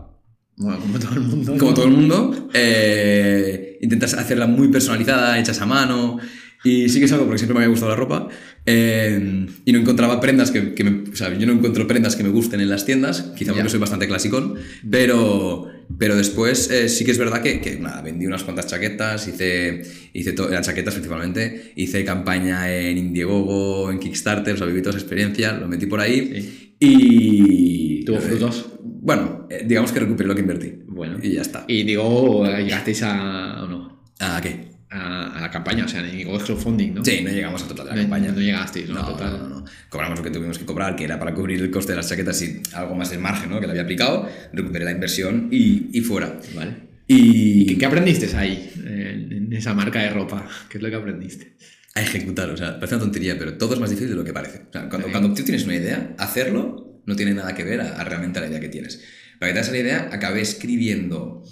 Bueno, 0.57 0.79
como 0.79 0.99
todo 0.99 1.13
el 1.13 1.19
mundo. 1.21 1.51
¿no? 1.53 1.57
como 1.59 1.73
todo 1.73 1.85
el 1.85 1.91
mundo. 1.91 2.49
Eh, 2.53 3.77
intentas 3.81 4.13
hacerla 4.15 4.47
muy 4.47 4.67
personalizada, 4.69 5.39
hechas 5.39 5.61
a 5.61 5.65
mano. 5.65 6.17
Y 6.63 6.89
sí 6.89 6.97
que 6.99 7.05
es 7.05 7.11
algo 7.11 7.25
porque 7.25 7.37
siempre 7.37 7.53
me 7.53 7.59
había 7.59 7.69
gustado 7.69 7.91
la 7.91 7.95
ropa. 7.95 8.27
eh, 8.65 9.45
y 9.63 9.71
no 9.71 9.79
encontraba 9.79 10.19
prendas 10.19 10.49
que, 10.51 10.73
que 10.73 10.83
me, 10.83 11.09
o 11.09 11.15
sea, 11.15 11.31
yo 11.37 11.45
no 11.45 11.53
encuentro 11.53 11.85
prendas 11.87 12.15
que 12.15 12.23
me 12.23 12.29
gusten 12.29 12.59
en 12.59 12.69
las 12.69 12.83
tiendas, 12.83 13.31
quizá 13.37 13.53
porque 13.53 13.69
soy 13.69 13.79
bastante 13.79 14.07
clasicón, 14.07 14.55
pero, 14.89 15.67
pero 15.97 16.15
después 16.17 16.69
eh, 16.71 16.89
sí 16.89 17.05
que 17.05 17.11
es 17.11 17.17
verdad 17.19 17.41
que, 17.41 17.61
que, 17.61 17.77
nada, 17.79 18.01
vendí 18.01 18.25
unas 18.25 18.43
cuantas 18.43 18.67
chaquetas, 18.67 19.27
hice, 19.27 19.83
hice 20.13 20.35
eran 20.49 20.63
chaquetas 20.63 20.95
principalmente, 20.95 21.71
hice 21.75 22.03
campaña 22.03 22.69
en 22.75 22.97
Indiegogo, 22.97 23.89
en 23.91 23.99
Kickstarter, 23.99 24.55
o 24.55 24.57
sea, 24.57 24.65
viví 24.67 24.81
toda 24.81 24.97
esa 24.97 24.99
experiencia, 24.99 25.53
lo 25.53 25.67
metí 25.67 25.85
por 25.85 26.01
ahí 26.01 26.41
Sí. 26.41 26.73
y... 26.79 28.03
¿Tuvo 28.03 28.19
frutos? 28.19 28.65
Bueno, 29.07 29.47
eh, 29.49 29.63
digamos 29.65 29.93
que 29.93 30.01
recuperé 30.01 30.27
lo 30.27 30.35
que 30.35 30.41
invertí. 30.41 30.73
Bueno. 30.85 31.17
Y 31.23 31.31
ya 31.31 31.41
está. 31.41 31.63
Y 31.65 31.83
digo, 31.83 32.45
llegasteis 32.45 33.03
a. 33.03 33.63
¿o 33.63 33.67
no? 33.67 34.03
¿A 34.19 34.41
qué? 34.41 34.67
A, 34.89 35.37
a 35.37 35.41
la 35.41 35.49
campaña, 35.49 35.85
o 35.85 35.87
sea, 35.87 36.03
digo, 36.03 36.37
crowdfunding, 36.37 36.93
¿no? 36.95 37.05
Sí, 37.05 37.21
no 37.23 37.29
llegamos 37.29 37.63
a 37.63 37.67
total 37.69 37.85
de 37.85 37.91
la 37.91 37.95
No, 37.95 38.01
campaña. 38.03 38.31
no 38.33 38.39
llegasteis, 38.41 38.89
¿no? 38.89 38.95
No, 38.95 39.07
Total. 39.13 39.31
no, 39.39 39.47
no. 39.59 39.65
Cobramos 39.89 40.19
lo 40.19 40.23
que 40.25 40.31
tuvimos 40.31 40.59
que 40.59 40.65
cobrar, 40.65 40.97
que 40.97 41.05
era 41.05 41.17
para 41.19 41.33
cubrir 41.33 41.61
el 41.61 41.71
coste 41.71 41.93
de 41.93 41.95
las 41.97 42.09
chaquetas 42.09 42.41
y 42.41 42.61
algo 42.73 42.95
más 42.95 43.09
del 43.11 43.19
margen 43.19 43.49
¿no? 43.49 43.59
que 43.61 43.65
le 43.67 43.71
había 43.71 43.83
aplicado. 43.83 44.27
Recuperé 44.51 44.83
la 44.83 44.91
inversión 44.91 45.47
y, 45.51 45.89
y 45.97 46.01
fuera. 46.01 46.37
Vale. 46.53 46.87
Y, 47.07 47.65
¿Qué, 47.65 47.77
qué 47.77 47.85
aprendiste 47.85 48.35
ahí, 48.35 48.71
en, 48.75 49.31
en 49.31 49.53
esa 49.53 49.73
marca 49.73 50.01
de 50.01 50.09
ropa? 50.09 50.45
¿Qué 50.69 50.77
es 50.79 50.83
lo 50.83 50.89
que 50.89 50.95
aprendiste? 50.97 51.55
a 51.95 52.01
ejecutar. 52.01 52.49
O 52.51 52.57
sea, 52.57 52.75
parece 52.75 52.93
una 52.95 53.05
tontería, 53.05 53.37
pero 53.39 53.57
todo 53.57 53.73
es 53.73 53.79
más 53.79 53.89
difícil 53.89 54.09
de 54.11 54.15
lo 54.15 54.23
que 54.23 54.31
parece. 54.33 54.65
O 54.69 54.71
sea, 54.71 54.87
cuando, 54.87 55.07
Sí. 55.07 55.11
cuando 55.13 55.33
tú 55.33 55.43
tienes 55.43 55.63
una 55.65 55.75
idea, 55.75 56.13
hacerlo 56.19 56.86
no 57.07 57.15
tiene 57.15 57.33
nada 57.33 57.55
que 57.55 57.63
ver 57.63 57.81
a, 57.81 57.99
a 57.99 58.03
realmente 58.03 58.39
la 58.39 58.47
idea 58.47 58.59
que 58.59 58.69
tienes. 58.69 59.01
Para 59.39 59.49
que 59.49 59.53
te 59.53 59.59
hagas 59.59 59.71
la 59.71 59.77
idea, 59.79 60.09
acabé 60.11 60.41
escribiendo 60.41 61.43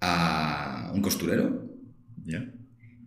a 0.00 0.90
un 0.94 1.02
costurero 1.02 1.68
¿Ya? 2.26 2.44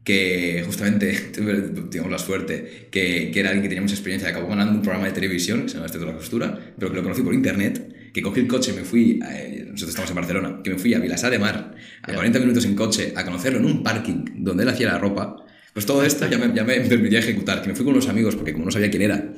que 0.04 0.64
justamente 0.66 1.14
tuve, 1.34 1.70
digamos, 1.90 2.12
la 2.12 2.20
suerte, 2.20 2.90
que, 2.92 3.32
que 3.32 3.40
era 3.40 3.50
alguien 3.50 3.64
que 3.64 3.70
tenía 3.70 3.82
mucha 3.82 3.94
experiencia, 3.96 4.30
acabó 4.30 4.48
ganando 4.50 4.74
un 4.74 4.82
programa 4.82 5.08
de 5.08 5.14
televisión 5.14 5.64
que 5.64 5.70
se 5.70 5.76
llama 5.76 5.86
Este 5.86 6.00
de 6.00 6.06
la 6.06 6.14
Costura, 6.14 6.60
pero 6.78 6.92
que 6.92 6.98
lo 6.98 7.04
conocí 7.04 7.22
por 7.22 7.34
internet, 7.34 8.12
que 8.14 8.22
cogí 8.22 8.42
el 8.42 8.48
coche, 8.48 8.74
me 8.74 8.84
fui, 8.84 9.20
a- 9.24 9.40
eh, 9.40 9.60
nosotros 9.72 9.90
estamos 9.90 10.10
en 10.12 10.16
Barcelona, 10.16 10.60
que 10.64 10.72
me 10.72 10.78
fui 10.78 10.94
a 10.94 11.00
Vilasar 11.00 11.32
de 11.32 11.40
Mar, 11.40 11.76
a 12.02 12.08
Ya. 12.10 12.16
40 12.16 12.40
minutos 12.40 12.66
en 12.66 12.76
coche, 12.76 13.14
a 13.16 13.24
conocerlo 13.24 13.60
en 13.60 13.66
un 13.66 13.82
parking 13.84 14.26
donde 14.44 14.64
él 14.64 14.70
hacía 14.70 14.88
la 14.88 14.98
ropa, 15.00 15.38
pues 15.74 15.86
todo 15.86 16.04
esto 16.04 16.28
ya 16.30 16.38
me, 16.38 16.54
ya 16.54 16.64
me 16.66 16.80
permitía 16.90 17.20
ejecutar, 17.20 17.62
que 17.62 17.70
me 17.70 17.76
fui 17.76 17.86
con 17.86 17.94
los 17.96 18.08
amigos, 18.10 18.36
porque 18.36 18.52
como 18.54 18.66
no 18.66 18.72
sabía 18.72 18.92
quién 18.92 19.04
era, 19.04 19.34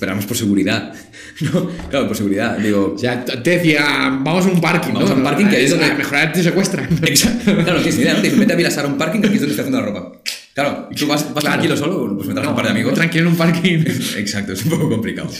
pero 0.00 0.10
éramos 0.12 0.24
por 0.26 0.36
seguridad, 0.36 0.92
¿no? 1.42 1.70
Claro, 1.90 2.08
por 2.08 2.16
seguridad, 2.16 2.58
digo... 2.58 2.96
Te 3.44 3.50
decía, 3.50 3.84
vamos 4.20 4.46
a 4.46 4.48
un 4.48 4.60
parking, 4.60 4.94
Vamos 4.94 5.10
¿no? 5.10 5.14
a 5.14 5.18
un 5.18 5.22
parking 5.24 5.46
que 5.46 5.56
ahí 5.56 5.64
es 5.66 5.70
donde- 5.70 5.84
A 5.86 5.94
mejorar 5.94 6.32
te 6.32 6.42
secuestran. 6.42 6.88
Exacto. 7.02 7.54
Claro, 7.54 7.74
no 7.74 7.82
tienes 7.82 7.96
ni 7.96 8.02
idea, 8.02 8.14
¿no? 8.14 8.18
Te 8.20 8.24
dicen, 8.24 8.40
vete 8.40 8.52
a 8.54 8.56
Vilasar 8.56 8.84
a 8.86 8.88
un 8.88 8.98
parking 8.98 9.20
que 9.20 9.26
aquí 9.28 9.36
es 9.36 9.40
donde 9.42 9.52
estoy 9.54 9.62
haciendo 9.68 9.80
la 9.80 9.86
ropa. 9.86 10.20
Claro, 10.54 10.88
y 10.90 10.94
tú 10.96 11.06
vas, 11.06 11.22
vas 11.32 11.44
Claro. 11.44 11.58
tranquilo 11.60 11.76
solo, 11.76 12.16
pues 12.16 12.26
me 12.26 12.34
traes 12.34 12.48
un 12.48 12.56
par 12.56 12.64
de 12.64 12.70
amigos. 12.72 12.94
Tranquilo 12.94 13.22
en 13.26 13.30
un 13.30 13.36
parking. 13.36 13.84
Exacto, 14.16 14.52
es 14.54 14.64
un 14.64 14.70
poco 14.70 14.88
complicado. 14.88 15.30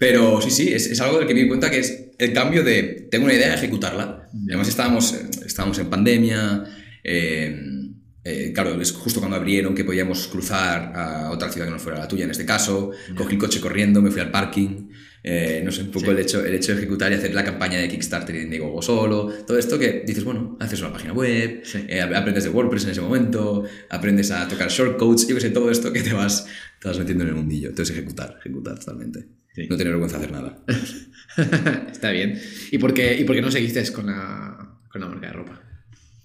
Pero 0.00 0.40
sí, 0.42 0.50
sí, 0.50 0.72
es, 0.72 0.86
es 0.86 1.00
algo 1.00 1.18
del 1.18 1.28
que 1.28 1.34
me 1.34 1.42
di 1.42 1.48
cuenta 1.48 1.70
que 1.70 1.78
es 1.78 2.06
el 2.18 2.32
cambio 2.32 2.64
de 2.64 3.06
tengo 3.10 3.26
una 3.26 3.34
idea, 3.34 3.54
ejecutarla. 3.54 4.28
Y 4.34 4.48
Además 4.50 4.68
estábamos, 4.68 5.14
estábamos 5.46 5.78
en 5.78 5.86
pandemia, 5.88 6.64
eh, 7.04 7.56
eh, 8.28 8.52
claro, 8.52 8.80
es 8.80 8.90
justo 8.92 9.20
cuando 9.20 9.36
abrieron 9.36 9.74
que 9.74 9.84
podíamos 9.84 10.26
cruzar 10.26 10.92
a 10.94 11.30
otra 11.30 11.48
ciudad 11.50 11.66
que 11.66 11.72
no 11.72 11.78
fuera 11.78 11.98
la 12.00 12.08
tuya 12.08 12.24
en 12.24 12.30
este 12.32 12.44
caso, 12.44 12.90
cogí 13.16 13.34
el 13.34 13.40
coche 13.40 13.60
corriendo, 13.60 14.02
me 14.02 14.10
fui 14.10 14.20
al 14.20 14.30
parking, 14.32 14.88
eh, 15.22 15.60
no 15.64 15.70
sé, 15.72 15.82
un 15.82 15.90
poco 15.90 16.06
Sí. 16.06 16.10
el, 16.12 16.18
hecho, 16.20 16.44
el 16.44 16.54
hecho 16.54 16.72
de 16.72 16.78
ejecutar 16.78 17.10
y 17.12 17.16
hacer 17.16 17.34
la 17.34 17.44
campaña 17.44 17.78
de 17.78 17.88
Kickstarter 17.88 18.34
y 18.34 18.38
de 18.38 18.44
Indiegogo 18.44 18.80
solo, 18.82 19.26
todo 19.46 19.58
esto 19.58 19.78
que 19.78 20.02
dices, 20.06 20.24
bueno, 20.24 20.56
haces 20.60 20.80
una 20.80 20.92
página 20.92 21.12
web, 21.12 21.60
Sí. 21.64 21.84
eh, 21.88 22.00
aprendes 22.00 22.44
de 22.44 22.50
WordPress 22.50 22.84
en 22.84 22.90
ese 22.90 23.00
momento, 23.00 23.64
aprendes 23.90 24.30
a 24.30 24.46
tocar 24.48 24.68
shortcodes, 24.70 25.26
yo 25.28 25.34
que 25.36 25.40
sé, 25.40 25.50
todo 25.50 25.70
esto 25.70 25.92
que 25.92 26.02
te 26.02 26.12
vas, 26.12 26.46
te 26.80 26.88
vas 26.88 26.98
metiendo 26.98 27.24
en 27.24 27.30
el 27.30 27.36
mundillo. 27.36 27.68
Entonces 27.70 27.96
ejecutar, 27.96 28.36
ejecutar 28.40 28.78
totalmente. 28.78 29.26
Sí. 29.54 29.66
No 29.70 29.76
tener 29.76 29.92
vergüenza 29.94 30.18
de 30.18 30.24
hacer 30.26 30.36
nada. 30.36 30.62
Está 31.90 32.10
bien. 32.10 32.40
¿Y 32.70 32.78
por 32.78 32.92
qué, 32.94 33.16
y 33.18 33.24
por 33.24 33.34
qué 33.36 33.42
no 33.42 33.50
seguiste 33.50 33.82
con 33.92 34.06
la, 34.06 34.78
con 34.90 35.00
la 35.00 35.08
marca 35.08 35.26
de 35.28 35.32
ropa? 35.32 35.62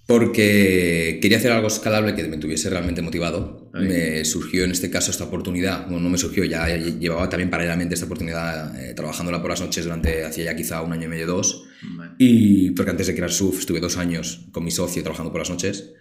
Porque 0.08 1.20
quería 1.22 1.38
hacer 1.38 1.52
algo 1.52 1.68
escalable 1.68 2.16
que 2.16 2.24
me 2.28 2.38
tuviese 2.38 2.70
realmente 2.70 3.02
motivado. 3.02 3.70
Ahí. 3.74 3.88
Me 3.88 4.26
surgió 4.26 4.66
en 4.66 4.72
este 4.72 4.90
caso 4.90 5.10
esta 5.12 5.24
oportunidad, 5.24 5.86
bueno, 5.86 6.02
no 6.02 6.10
me 6.10 6.18
surgió, 6.18 6.44
ya 6.44 6.68
llevaba 6.68 7.30
también 7.30 7.50
paralelamente 7.50 7.94
esta 7.94 8.06
oportunidad 8.08 8.78
eh, 8.78 8.94
trabajándola 8.94 9.42
por 9.42 9.50
las 9.52 9.62
noches 9.62 9.86
durante, 9.86 10.26
hacía 10.26 10.46
ya 10.46 10.56
quizá 10.56 10.82
un 10.82 10.92
año 10.92 11.06
y 11.06 11.10
medio, 11.10 11.28
dos. 11.28 11.64
Vale. 11.96 12.12
Y 12.18 12.72
porque 12.72 12.92
antes 12.92 13.08
de 13.08 13.16
crear 13.16 13.32
SUF 13.32 13.60
estuve 13.60 13.80
dos 13.80 13.98
años 13.98 14.48
con 14.52 14.66
mi 14.66 14.72
socio 14.72 15.02
trabajando 15.02 15.32
por 15.32 15.40
las 15.40 15.50
noches 15.50 15.94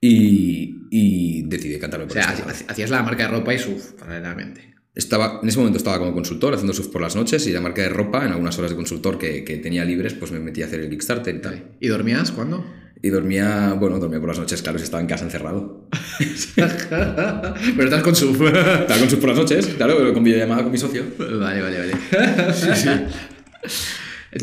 y, 0.00 0.76
y 0.90 1.42
decidí 1.48 1.78
cantarme 1.78 2.04
O 2.06 2.08
por 2.08 2.16
sea, 2.16 2.32
lado. 2.32 2.44
haci- 2.46 2.64
hacías 2.68 2.90
la 2.90 3.02
marca 3.02 3.24
de 3.24 3.28
ropa 3.30 3.52
y 3.54 3.58
surf 3.58 3.92
paralelamente. 3.98 4.74
Estaba, 4.94 5.40
en 5.42 5.48
ese 5.48 5.58
momento 5.58 5.76
estaba 5.78 5.98
como 5.98 6.12
consultor 6.14 6.54
haciendo 6.54 6.72
surf 6.72 6.88
por 6.88 7.02
las 7.02 7.14
noches 7.14 7.46
y 7.46 7.52
la 7.52 7.60
marca 7.60 7.82
de 7.82 7.88
ropa, 7.90 8.24
en 8.24 8.32
algunas 8.32 8.58
horas 8.58 8.70
de 8.70 8.76
consultor 8.76 9.18
que, 9.18 9.44
que 9.44 9.58
tenía 9.58 9.84
libres, 9.84 10.14
pues 10.14 10.32
me 10.32 10.40
metí 10.40 10.62
a 10.62 10.66
hacer 10.66 10.80
el 10.80 10.88
Kickstarter 10.90 11.36
y 11.36 11.40
tal. 11.40 11.76
¿Y 11.78 11.86
dormías 11.88 12.32
cuándo? 12.32 12.64
Y 13.00 13.10
dormía, 13.10 13.74
bueno, 13.78 13.98
dormía 13.98 14.18
por 14.18 14.28
las 14.28 14.38
noches, 14.38 14.60
claro, 14.60 14.78
si 14.78 14.84
estaba 14.84 15.00
en 15.00 15.06
casa 15.06 15.24
encerrado. 15.24 15.88
Pero 16.56 17.84
estás 17.84 18.02
con 18.02 18.16
su. 18.16 18.30
Estaba 18.30 18.98
con 18.98 19.08
sus 19.08 19.18
por 19.18 19.28
las 19.28 19.38
noches, 19.38 19.66
claro, 19.76 20.12
con 20.12 20.24
videollamada 20.24 20.62
con 20.62 20.72
mi 20.72 20.78
socio. 20.78 21.04
Vale, 21.18 21.62
vale, 21.62 21.78
vale. 21.78 21.92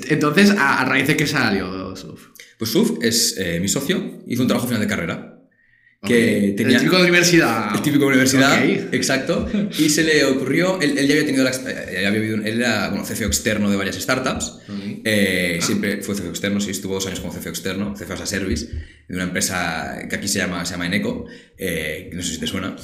Entonces, 0.09 0.51
¿a, 0.51 0.81
a 0.81 0.85
raíz 0.85 1.07
de 1.07 1.17
qué 1.17 1.27
salió 1.27 1.95
Suf? 1.95 2.27
Pues 2.57 2.71
Suf 2.71 2.97
es 3.01 3.35
eh, 3.37 3.59
mi 3.59 3.67
socio, 3.67 4.21
hizo 4.25 4.41
un 4.41 4.47
trabajo 4.47 4.67
final 4.67 4.81
de 4.81 4.87
carrera. 4.87 5.34
Que 6.05 6.53
tenía, 6.55 6.77
El 6.77 6.83
chico 6.83 6.95
de 6.97 7.03
universidad. 7.03 7.75
El 7.75 7.81
típico 7.81 8.03
de 8.05 8.07
universidad, 8.09 8.63
exacto. 8.93 9.49
Y 9.77 9.89
se 9.89 10.03
le 10.03 10.23
ocurrió, 10.25 10.79
él, 10.81 10.97
él 10.97 11.07
ya 11.07 11.13
había 11.15 11.25
tenido 11.25 11.43
la, 11.43 11.49
ex- 11.49 11.61
eh, 11.67 11.99
ya 12.01 12.07
había 12.07 12.19
vivido- 12.21 12.37
él 12.45 12.59
era 12.61 12.89
bueno, 12.89 13.03
CFO 13.05 13.25
externo 13.25 13.69
de 13.69 13.77
varias 13.77 13.95
startups. 13.95 14.59
Eh, 15.03 15.59
Siempre 15.61 15.97
fue 16.01 16.15
CFO 16.15 16.29
externo, 16.29 16.59
sí, 16.59 16.71
estuvo 16.71 16.93
dos 16.95 17.05
años 17.07 17.19
como 17.19 17.33
CFO 17.33 17.49
externo, 17.49 17.93
CFO 17.95 18.13
as 18.13 18.21
a 18.21 18.25
Service, 18.25 18.67
de 19.07 19.15
una 19.15 19.23
empresa 19.25 19.99
que 20.09 20.15
aquí 20.15 20.27
se 20.27 20.39
llama, 20.39 20.65
se 20.65 20.71
llama 20.73 20.87
Eneco, 20.87 21.25
eh, 21.57 22.07
que 22.09 22.15
no 22.15 22.23
sé 22.23 22.33
si 22.33 22.39
te 22.39 22.47
suena. 22.47 22.75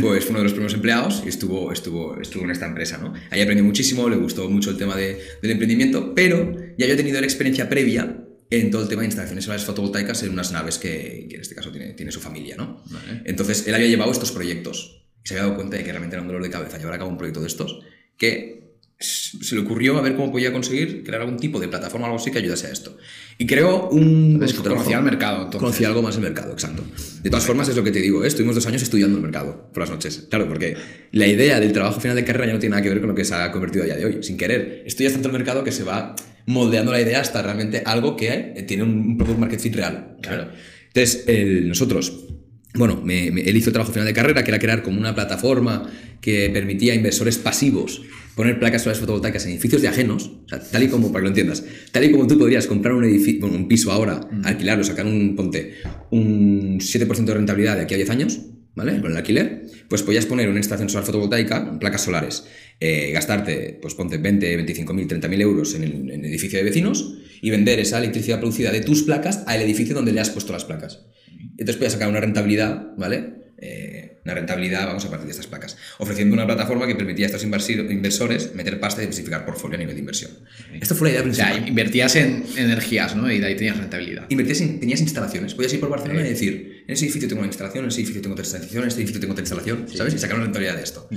Pues 0.00 0.24
fue 0.24 0.30
uno 0.30 0.38
de 0.40 0.44
los 0.44 0.52
primeros 0.52 0.74
empleados 0.74 1.22
y 1.24 1.28
estuvo, 1.28 1.72
estuvo, 1.72 2.20
estuvo 2.20 2.44
en 2.44 2.50
esta 2.50 2.66
empresa. 2.66 2.98
¿no? 2.98 3.12
Ahí 3.30 3.40
aprendió 3.40 3.64
muchísimo, 3.64 4.08
le 4.08 4.16
gustó 4.16 4.48
mucho 4.50 4.70
el 4.70 4.76
tema 4.76 4.96
de- 4.96 5.18
del 5.40 5.50
emprendimiento, 5.50 6.14
pero 6.14 6.54
ya 6.76 6.84
había 6.84 6.96
tenido 6.96 7.18
la 7.20 7.26
experiencia 7.26 7.68
previa 7.68 8.18
en 8.60 8.70
todo 8.70 8.82
el 8.82 8.88
tema 8.88 9.02
de 9.02 9.06
instalaciones 9.06 9.44
solares 9.44 9.64
fotovoltaicas 9.64 10.22
en 10.22 10.32
unas 10.32 10.52
naves 10.52 10.78
que, 10.78 11.26
que 11.28 11.36
en 11.36 11.40
este 11.40 11.54
caso 11.54 11.70
tiene, 11.70 11.94
tiene 11.94 12.12
su 12.12 12.20
familia. 12.20 12.56
¿no? 12.56 12.82
Vale. 12.86 13.22
Entonces, 13.24 13.66
él 13.66 13.74
había 13.74 13.88
llevado 13.88 14.12
estos 14.12 14.32
proyectos 14.32 15.06
y 15.24 15.28
se 15.28 15.34
había 15.34 15.44
dado 15.44 15.56
cuenta 15.56 15.76
de 15.76 15.84
que 15.84 15.90
realmente 15.90 16.16
era 16.16 16.22
un 16.22 16.28
dolor 16.28 16.42
de 16.42 16.50
cabeza 16.50 16.78
llevar 16.78 16.94
a 16.94 16.98
cabo 16.98 17.10
un 17.10 17.16
proyecto 17.16 17.40
de 17.40 17.46
estos, 17.46 17.80
que 18.16 18.61
se 19.02 19.54
le 19.54 19.60
ocurrió 19.62 19.98
a 19.98 20.00
ver 20.02 20.14
cómo 20.16 20.30
podía 20.30 20.52
conseguir 20.52 21.02
crear 21.04 21.22
algún 21.22 21.38
tipo 21.38 21.58
de 21.60 21.68
plataforma 21.68 22.06
o 22.06 22.10
algo 22.10 22.20
así 22.20 22.30
que 22.30 22.38
ayudase 22.38 22.66
a 22.68 22.70
esto. 22.70 22.96
Y 23.38 23.46
creó 23.46 23.88
un... 23.88 24.38
Conocía 24.62 24.98
el 24.98 25.04
mercado, 25.04 25.36
entonces. 25.44 25.60
Conocía 25.60 25.88
algo 25.88 26.02
más 26.02 26.14
el 26.16 26.22
mercado, 26.22 26.52
exacto. 26.52 26.84
De 27.22 27.30
todas 27.30 27.44
formas, 27.44 27.68
es 27.68 27.76
lo 27.76 27.82
que 27.82 27.90
te 27.90 28.00
digo, 28.00 28.24
¿eh? 28.24 28.28
estuvimos 28.28 28.54
dos 28.54 28.66
años 28.66 28.82
estudiando 28.82 29.16
el 29.16 29.22
mercado 29.22 29.70
por 29.72 29.80
las 29.82 29.90
noches. 29.90 30.26
Claro, 30.30 30.46
porque 30.48 30.76
la 31.12 31.26
idea 31.26 31.58
del 31.60 31.72
trabajo 31.72 32.00
final 32.00 32.16
de 32.16 32.24
carrera 32.24 32.46
ya 32.46 32.52
no 32.52 32.58
tiene 32.58 32.70
nada 32.72 32.82
que 32.82 32.88
ver 32.90 33.00
con 33.00 33.08
lo 33.08 33.14
que 33.14 33.24
se 33.24 33.34
ha 33.34 33.50
convertido 33.50 33.82
a 33.82 33.86
día 33.86 33.96
de 33.96 34.04
hoy. 34.04 34.22
Sin 34.22 34.36
querer, 34.36 34.82
estudias 34.86 35.12
tanto 35.14 35.28
el 35.28 35.32
mercado 35.34 35.64
que 35.64 35.72
se 35.72 35.82
va 35.82 36.14
moldeando 36.46 36.92
la 36.92 37.00
idea 37.00 37.20
hasta 37.20 37.40
realmente 37.42 37.82
algo 37.84 38.16
que 38.16 38.28
eh, 38.56 38.64
tiene 38.66 38.82
un, 38.84 38.90
un 38.98 39.16
product 39.18 39.38
market 39.38 39.60
fit 39.60 39.74
real. 39.74 40.16
Claro. 40.22 40.48
Entonces, 40.88 41.24
el- 41.26 41.68
nosotros, 41.68 42.26
bueno, 42.74 43.00
me- 43.04 43.30
me- 43.30 43.42
él 43.42 43.56
hizo 43.56 43.70
el 43.70 43.72
trabajo 43.72 43.92
final 43.92 44.06
de 44.06 44.12
carrera, 44.14 44.44
que 44.44 44.50
era 44.50 44.58
crear 44.58 44.82
como 44.82 44.98
una 45.00 45.14
plataforma 45.14 45.90
que 46.20 46.50
permitía 46.52 46.92
a 46.92 46.96
inversores 46.96 47.38
pasivos 47.38 48.02
poner 48.34 48.58
placas 48.58 48.82
solares 48.82 49.00
fotovoltaicas 49.00 49.44
en 49.44 49.52
edificios 49.52 49.82
de 49.82 49.88
ajenos, 49.88 50.30
o 50.44 50.48
sea, 50.48 50.60
tal 50.60 50.82
y 50.82 50.88
como, 50.88 51.12
para 51.12 51.20
que 51.20 51.24
lo 51.24 51.28
entiendas, 51.28 51.64
tal 51.90 52.04
y 52.04 52.10
como 52.10 52.26
tú 52.26 52.38
podrías 52.38 52.66
comprar 52.66 52.94
un, 52.94 53.04
edificio, 53.04 53.40
bueno, 53.40 53.56
un 53.56 53.68
piso 53.68 53.92
ahora, 53.92 54.20
alquilarlo, 54.44 54.84
sacar 54.84 55.06
un, 55.06 55.36
ponte, 55.36 55.74
un 56.10 56.78
7% 56.80 57.24
de 57.24 57.34
rentabilidad 57.34 57.76
de 57.76 57.82
aquí 57.82 57.94
a 57.94 57.96
10 57.96 58.10
años, 58.10 58.40
¿vale? 58.74 59.00
Con 59.00 59.10
el 59.10 59.16
alquiler, 59.16 59.66
pues 59.88 60.02
podías 60.02 60.26
poner 60.26 60.48
una 60.48 60.58
instalación 60.58 60.88
solar 60.88 61.04
fotovoltaica, 61.04 61.78
placas 61.78 62.02
solares, 62.02 62.44
eh, 62.80 63.10
gastarte, 63.12 63.78
pues 63.80 63.94
ponte 63.94 64.18
20, 64.18 64.56
25 64.56 64.94
mil, 64.94 65.06
30 65.06 65.28
mil 65.28 65.40
euros 65.40 65.74
en 65.74 65.84
el, 65.84 65.92
en 66.10 66.24
el 66.24 66.26
edificio 66.26 66.58
de 66.58 66.64
vecinos 66.64 67.18
y 67.42 67.50
vender 67.50 67.80
esa 67.80 67.98
electricidad 67.98 68.40
producida 68.40 68.72
de 68.72 68.80
tus 68.80 69.02
placas 69.02 69.44
al 69.46 69.60
edificio 69.60 69.94
donde 69.94 70.12
le 70.12 70.20
has 70.20 70.30
puesto 70.30 70.52
las 70.52 70.64
placas. 70.64 71.06
Entonces 71.50 71.76
podías 71.76 71.92
sacar 71.92 72.08
una 72.08 72.20
rentabilidad, 72.20 72.96
¿vale? 72.96 73.41
Eh, 73.64 74.18
una 74.24 74.34
rentabilidad, 74.34 74.86
vamos 74.88 75.04
a 75.04 75.08
partir 75.10 75.26
de 75.26 75.30
estas 75.30 75.46
placas, 75.46 75.76
ofreciendo 75.98 76.34
una 76.34 76.46
plataforma 76.46 76.84
que 76.88 76.96
permitía 76.96 77.26
a 77.26 77.28
estos 77.28 77.44
inversores 77.44 78.54
meter 78.56 78.80
pasta 78.80 79.00
y 79.00 79.04
diversificar 79.04 79.44
portfolio 79.46 79.76
a 79.76 79.78
nivel 79.78 79.94
de 79.94 80.00
inversión. 80.00 80.32
Esto 80.80 80.96
fue 80.96 81.08
la 81.08 81.18
idea 81.20 81.30
O 81.30 81.34
sea, 81.34 81.44
principal. 81.46 81.68
invertías 81.68 82.16
en 82.16 82.44
energías, 82.56 83.14
¿no? 83.14 83.30
Y 83.30 83.38
de 83.38 83.46
ahí 83.46 83.54
tenías 83.56 83.76
rentabilidad. 83.78 84.24
Invertías 84.30 84.60
en- 84.62 84.80
tenías 84.80 85.00
instalaciones. 85.00 85.54
Podías 85.54 85.72
ir 85.74 85.80
por 85.80 85.90
Barcelona 85.90 86.22
Sí. 86.22 86.26
y 86.26 86.30
decir, 86.30 86.82
en 86.88 86.92
ese 86.92 87.04
edificio 87.04 87.28
tengo 87.28 87.40
una 87.40 87.46
instalación, 87.48 87.84
en 87.84 87.88
ese 87.90 88.00
edificio 88.00 88.20
tengo 88.20 88.32
otra 88.34 88.44
instalación, 88.44 88.82
en 88.82 88.88
este 88.88 89.00
edificio 89.00 89.20
tengo 89.20 89.32
otra 89.32 89.42
instalación, 89.42 89.86
¿sabes? 89.94 90.14
Y 90.14 90.18
sacar 90.18 90.36
una 90.36 90.44
rentabilidad 90.46 90.76
de 90.76 90.82
esto. 90.82 91.08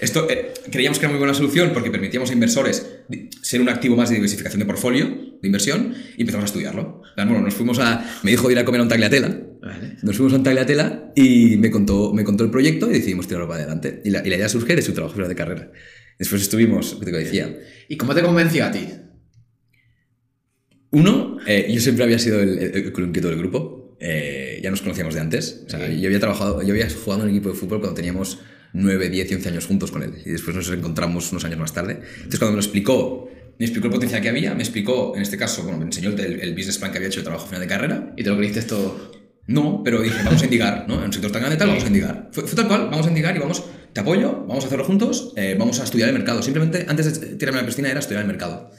Esto 0.00 0.28
eh, 0.28 0.52
creíamos 0.72 0.98
que 0.98 1.04
era 1.06 1.10
muy 1.12 1.18
buena 1.20 1.34
solución 1.34 1.70
porque 1.72 1.90
permitíamos 1.92 2.30
a 2.30 2.32
inversores 2.32 2.84
ser 3.42 3.60
un 3.60 3.68
activo 3.68 3.94
más 3.94 4.08
de 4.08 4.16
diversificación 4.16 4.58
de 4.58 4.66
portfolio, 4.66 5.06
de 5.40 5.46
inversión, 5.48 5.94
y 6.16 6.22
empezamos 6.22 6.42
a 6.44 6.46
estudiarlo. 6.46 7.02
Bueno, 7.16 7.40
nos 7.40 7.54
fuimos 7.54 7.78
a... 7.78 8.04
Me 8.24 8.32
dijo 8.32 8.50
ir 8.50 8.58
a 8.58 8.64
comer 8.64 8.80
a 8.80 8.82
un 8.82 8.88
tagliatela, 8.88 9.38
Vale. 9.62 9.96
nos 10.02 10.16
fuimos 10.16 10.32
a 10.32 10.36
un 10.36 10.42
tagliatela 10.42 11.12
y 11.14 11.56
me 11.56 11.70
contó, 11.70 12.12
me 12.12 12.24
contó 12.24 12.42
el 12.42 12.50
proyecto 12.50 12.90
y 12.90 12.94
decidimos 12.94 13.28
tirarlo 13.28 13.48
para 13.48 13.60
adelante. 13.60 14.02
Y 14.04 14.10
la, 14.10 14.26
y 14.26 14.30
la 14.30 14.36
idea 14.36 14.48
surge 14.48 14.74
de 14.74 14.82
su 14.82 14.92
trabajo 14.92 15.14
final 15.14 15.28
de 15.28 15.36
carrera. 15.36 15.70
Después 16.18 16.42
estuvimos, 16.42 16.96
¿qué 16.98 17.06
te 17.06 17.12
decía? 17.12 17.58
¿Y 17.88 17.96
cómo 17.96 18.14
te 18.14 18.22
convenció 18.22 18.64
a 18.64 18.72
ti? 18.72 18.88
Uno, 20.90 21.38
eh, 21.46 21.70
yo 21.72 21.80
siempre 21.80 22.04
había 22.04 22.18
sido 22.18 22.40
el, 22.40 22.58
el, 22.58 22.74
el 22.74 23.12
del 23.12 23.38
grupo. 23.38 23.96
Eh, 23.98 24.60
ya 24.62 24.70
nos 24.70 24.82
conocíamos 24.82 25.14
de 25.14 25.20
antes. 25.20 25.62
O 25.66 25.70
sea, 25.70 25.88
yo 25.88 26.06
había 26.06 26.20
trabajado, 26.20 26.60
yo 26.62 26.70
había 26.70 26.88
jugado 26.90 27.22
en 27.22 27.28
un 27.28 27.34
equipo 27.34 27.48
de 27.48 27.54
fútbol 27.54 27.80
cuando 27.80 27.94
teníamos 27.94 28.40
9, 28.72 29.08
10 29.08 29.30
y 29.30 29.34
11 29.34 29.48
años 29.48 29.66
juntos 29.66 29.90
con 29.90 30.02
él. 30.02 30.14
Y 30.24 30.30
después 30.30 30.54
nos 30.56 30.68
encontramos 30.70 31.30
unos 31.30 31.44
años 31.44 31.58
más 31.58 31.72
tarde. 31.72 32.00
Entonces, 32.16 32.38
cuando 32.38 32.52
me 32.52 32.56
lo 32.56 32.62
explicó, 32.62 33.30
me 33.58 33.64
explicó 33.64 33.86
el 33.86 33.92
potencial 33.92 34.20
que 34.20 34.28
había, 34.28 34.54
me 34.54 34.62
explicó, 34.62 35.14
en 35.16 35.22
este 35.22 35.36
caso, 35.36 35.62
bueno, 35.62 35.78
me 35.78 35.84
enseñó 35.84 36.10
el, 36.10 36.40
el 36.40 36.54
business 36.54 36.78
plan 36.78 36.90
que 36.90 36.98
había 36.98 37.08
hecho 37.08 37.20
el 37.20 37.24
trabajo 37.24 37.46
final 37.46 37.60
de 37.60 37.68
carrera. 37.68 38.12
Y 38.16 38.22
te 38.22 38.30
lo 38.30 38.36
creíste 38.36 38.62
todo. 38.62 39.21
No, 39.46 39.82
pero 39.84 40.00
dije, 40.00 40.22
vamos 40.24 40.40
a 40.42 40.44
indigar, 40.44 40.84
¿no? 40.88 40.94
En 40.98 41.04
un 41.04 41.12
sector 41.12 41.32
tan 41.32 41.40
grande 41.42 41.58
tal, 41.58 41.68
vamos 41.68 41.84
a 41.84 41.88
indigar. 41.88 42.28
Fue, 42.32 42.44
fue 42.44 42.54
tal 42.54 42.68
cual, 42.68 42.88
vamos 42.90 43.06
a 43.06 43.08
indigar 43.08 43.34
y 43.36 43.40
vamos, 43.40 43.64
te 43.92 44.00
apoyo, 44.00 44.44
vamos 44.46 44.64
a 44.64 44.66
hacerlo 44.68 44.84
juntos, 44.84 45.32
eh, 45.36 45.56
vamos 45.58 45.80
a 45.80 45.84
estudiar 45.84 46.08
el 46.08 46.14
mercado. 46.14 46.42
Simplemente, 46.42 46.86
antes 46.88 47.20
de 47.20 47.36
tirarme 47.36 47.58
a 47.58 47.62
la 47.62 47.66
piscina, 47.66 47.90
era 47.90 48.00
estudiar 48.00 48.22
el 48.22 48.28
mercado. 48.28 48.70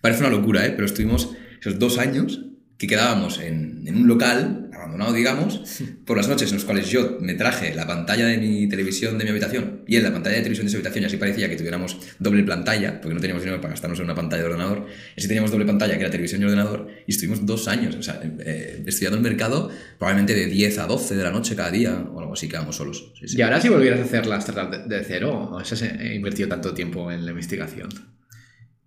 Parece 0.00 0.20
una 0.20 0.30
locura, 0.30 0.64
¿eh? 0.66 0.70
Pero 0.70 0.86
estuvimos 0.86 1.30
esos 1.60 1.78
dos 1.78 1.98
años 1.98 2.40
que 2.76 2.86
quedábamos 2.88 3.38
en, 3.38 3.86
en 3.86 3.96
un 3.96 4.08
local, 4.08 4.68
abandonado, 4.72 5.12
digamos, 5.12 5.80
por 6.06 6.16
las 6.16 6.28
noches 6.28 6.50
en 6.50 6.56
los 6.56 6.64
cuales 6.64 6.88
yo 6.90 7.18
me 7.20 7.34
traje 7.34 7.74
la 7.74 7.86
pantalla 7.86 8.26
de 8.26 8.38
mi 8.38 8.68
televisión 8.68 9.16
de 9.16 9.24
mi 9.24 9.30
habitación 9.30 9.82
y 9.86 9.96
en 9.96 10.02
la 10.02 10.12
pantalla 10.12 10.36
de 10.36 10.42
televisión 10.42 10.66
de 10.66 10.70
su 10.70 10.76
habitación 10.76 11.04
y 11.04 11.06
así 11.06 11.16
parecía 11.16 11.48
que 11.48 11.56
tuviéramos 11.56 11.98
doble 12.18 12.42
pantalla, 12.42 13.00
porque 13.00 13.14
no 13.14 13.20
teníamos 13.20 13.42
dinero 13.42 13.60
para 13.60 13.72
gastarnos 13.72 13.98
en 14.00 14.06
una 14.06 14.14
pantalla 14.14 14.42
de 14.42 14.48
ordenador, 14.48 14.86
así 15.16 15.28
teníamos 15.28 15.50
doble 15.50 15.66
pantalla 15.66 15.94
que 15.94 16.00
era 16.00 16.10
televisión 16.10 16.42
y 16.42 16.44
ordenador, 16.44 16.88
y 17.06 17.12
estuvimos 17.12 17.46
dos 17.46 17.68
años, 17.68 17.94
o 17.94 18.02
sea, 18.02 18.20
eh, 18.40 18.82
estudiando 18.86 19.18
el 19.18 19.22
mercado 19.22 19.70
probablemente 19.98 20.34
de 20.34 20.46
10 20.46 20.78
a 20.78 20.86
12 20.86 21.14
de 21.14 21.22
la 21.22 21.30
noche 21.30 21.54
cada 21.54 21.70
día 21.70 21.94
o 22.12 22.18
algo 22.20 22.32
así, 22.32 22.48
quedábamos 22.48 22.76
solos. 22.76 23.12
Sí, 23.20 23.28
sí. 23.28 23.38
¿Y 23.38 23.42
ahora 23.42 23.60
si 23.60 23.68
volvieras 23.68 24.00
a 24.00 24.04
hacer 24.04 24.26
la 24.26 24.38
startup 24.38 24.88
de, 24.88 24.96
de 24.96 25.04
cero 25.04 25.50
o 25.52 25.58
has 25.58 25.80
eh, 25.80 26.14
invertido 26.14 26.48
tanto 26.48 26.74
tiempo 26.74 27.10
en 27.12 27.24
la 27.24 27.30
investigación? 27.30 27.88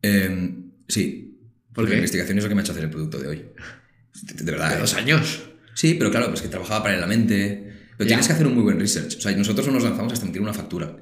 Eh, 0.02 0.56
sí, 0.88 1.27
¿Por 1.27 1.27
porque 1.78 1.92
la 1.92 1.98
investigación 1.98 2.38
es 2.38 2.44
lo 2.44 2.50
que 2.50 2.56
me 2.56 2.62
ha 2.62 2.64
hecho 2.64 2.72
hacer 2.74 2.84
el 2.84 2.90
producto 2.90 3.18
de 3.20 3.28
hoy. 3.28 3.46
De, 4.24 4.52
verdad. 4.52 4.70
De 4.72 4.76
¿eh? 4.76 4.80
dos 4.80 4.94
años. 4.96 5.44
Sí, 5.76 5.94
pero 5.98 6.10
claro, 6.12 6.28
pues 6.30 6.42
que 6.42 6.48
trabajaba 6.48 6.84
paralelamente. 6.84 7.72
Pero 7.98 8.06
Ya. 8.08 8.16
tienes 8.16 8.28
que 8.28 8.34
hacer 8.34 8.48
un 8.48 8.54
muy 8.56 8.64
buen 8.64 8.80
research. 8.80 9.16
O 9.18 9.22
sea, 9.22 9.32
nosotros 9.36 9.66
no 9.68 9.74
nos 9.74 9.84
lanzamos 9.84 10.14
hasta 10.14 10.26
emitir 10.26 10.42
una 10.42 10.54
factura 10.54 10.98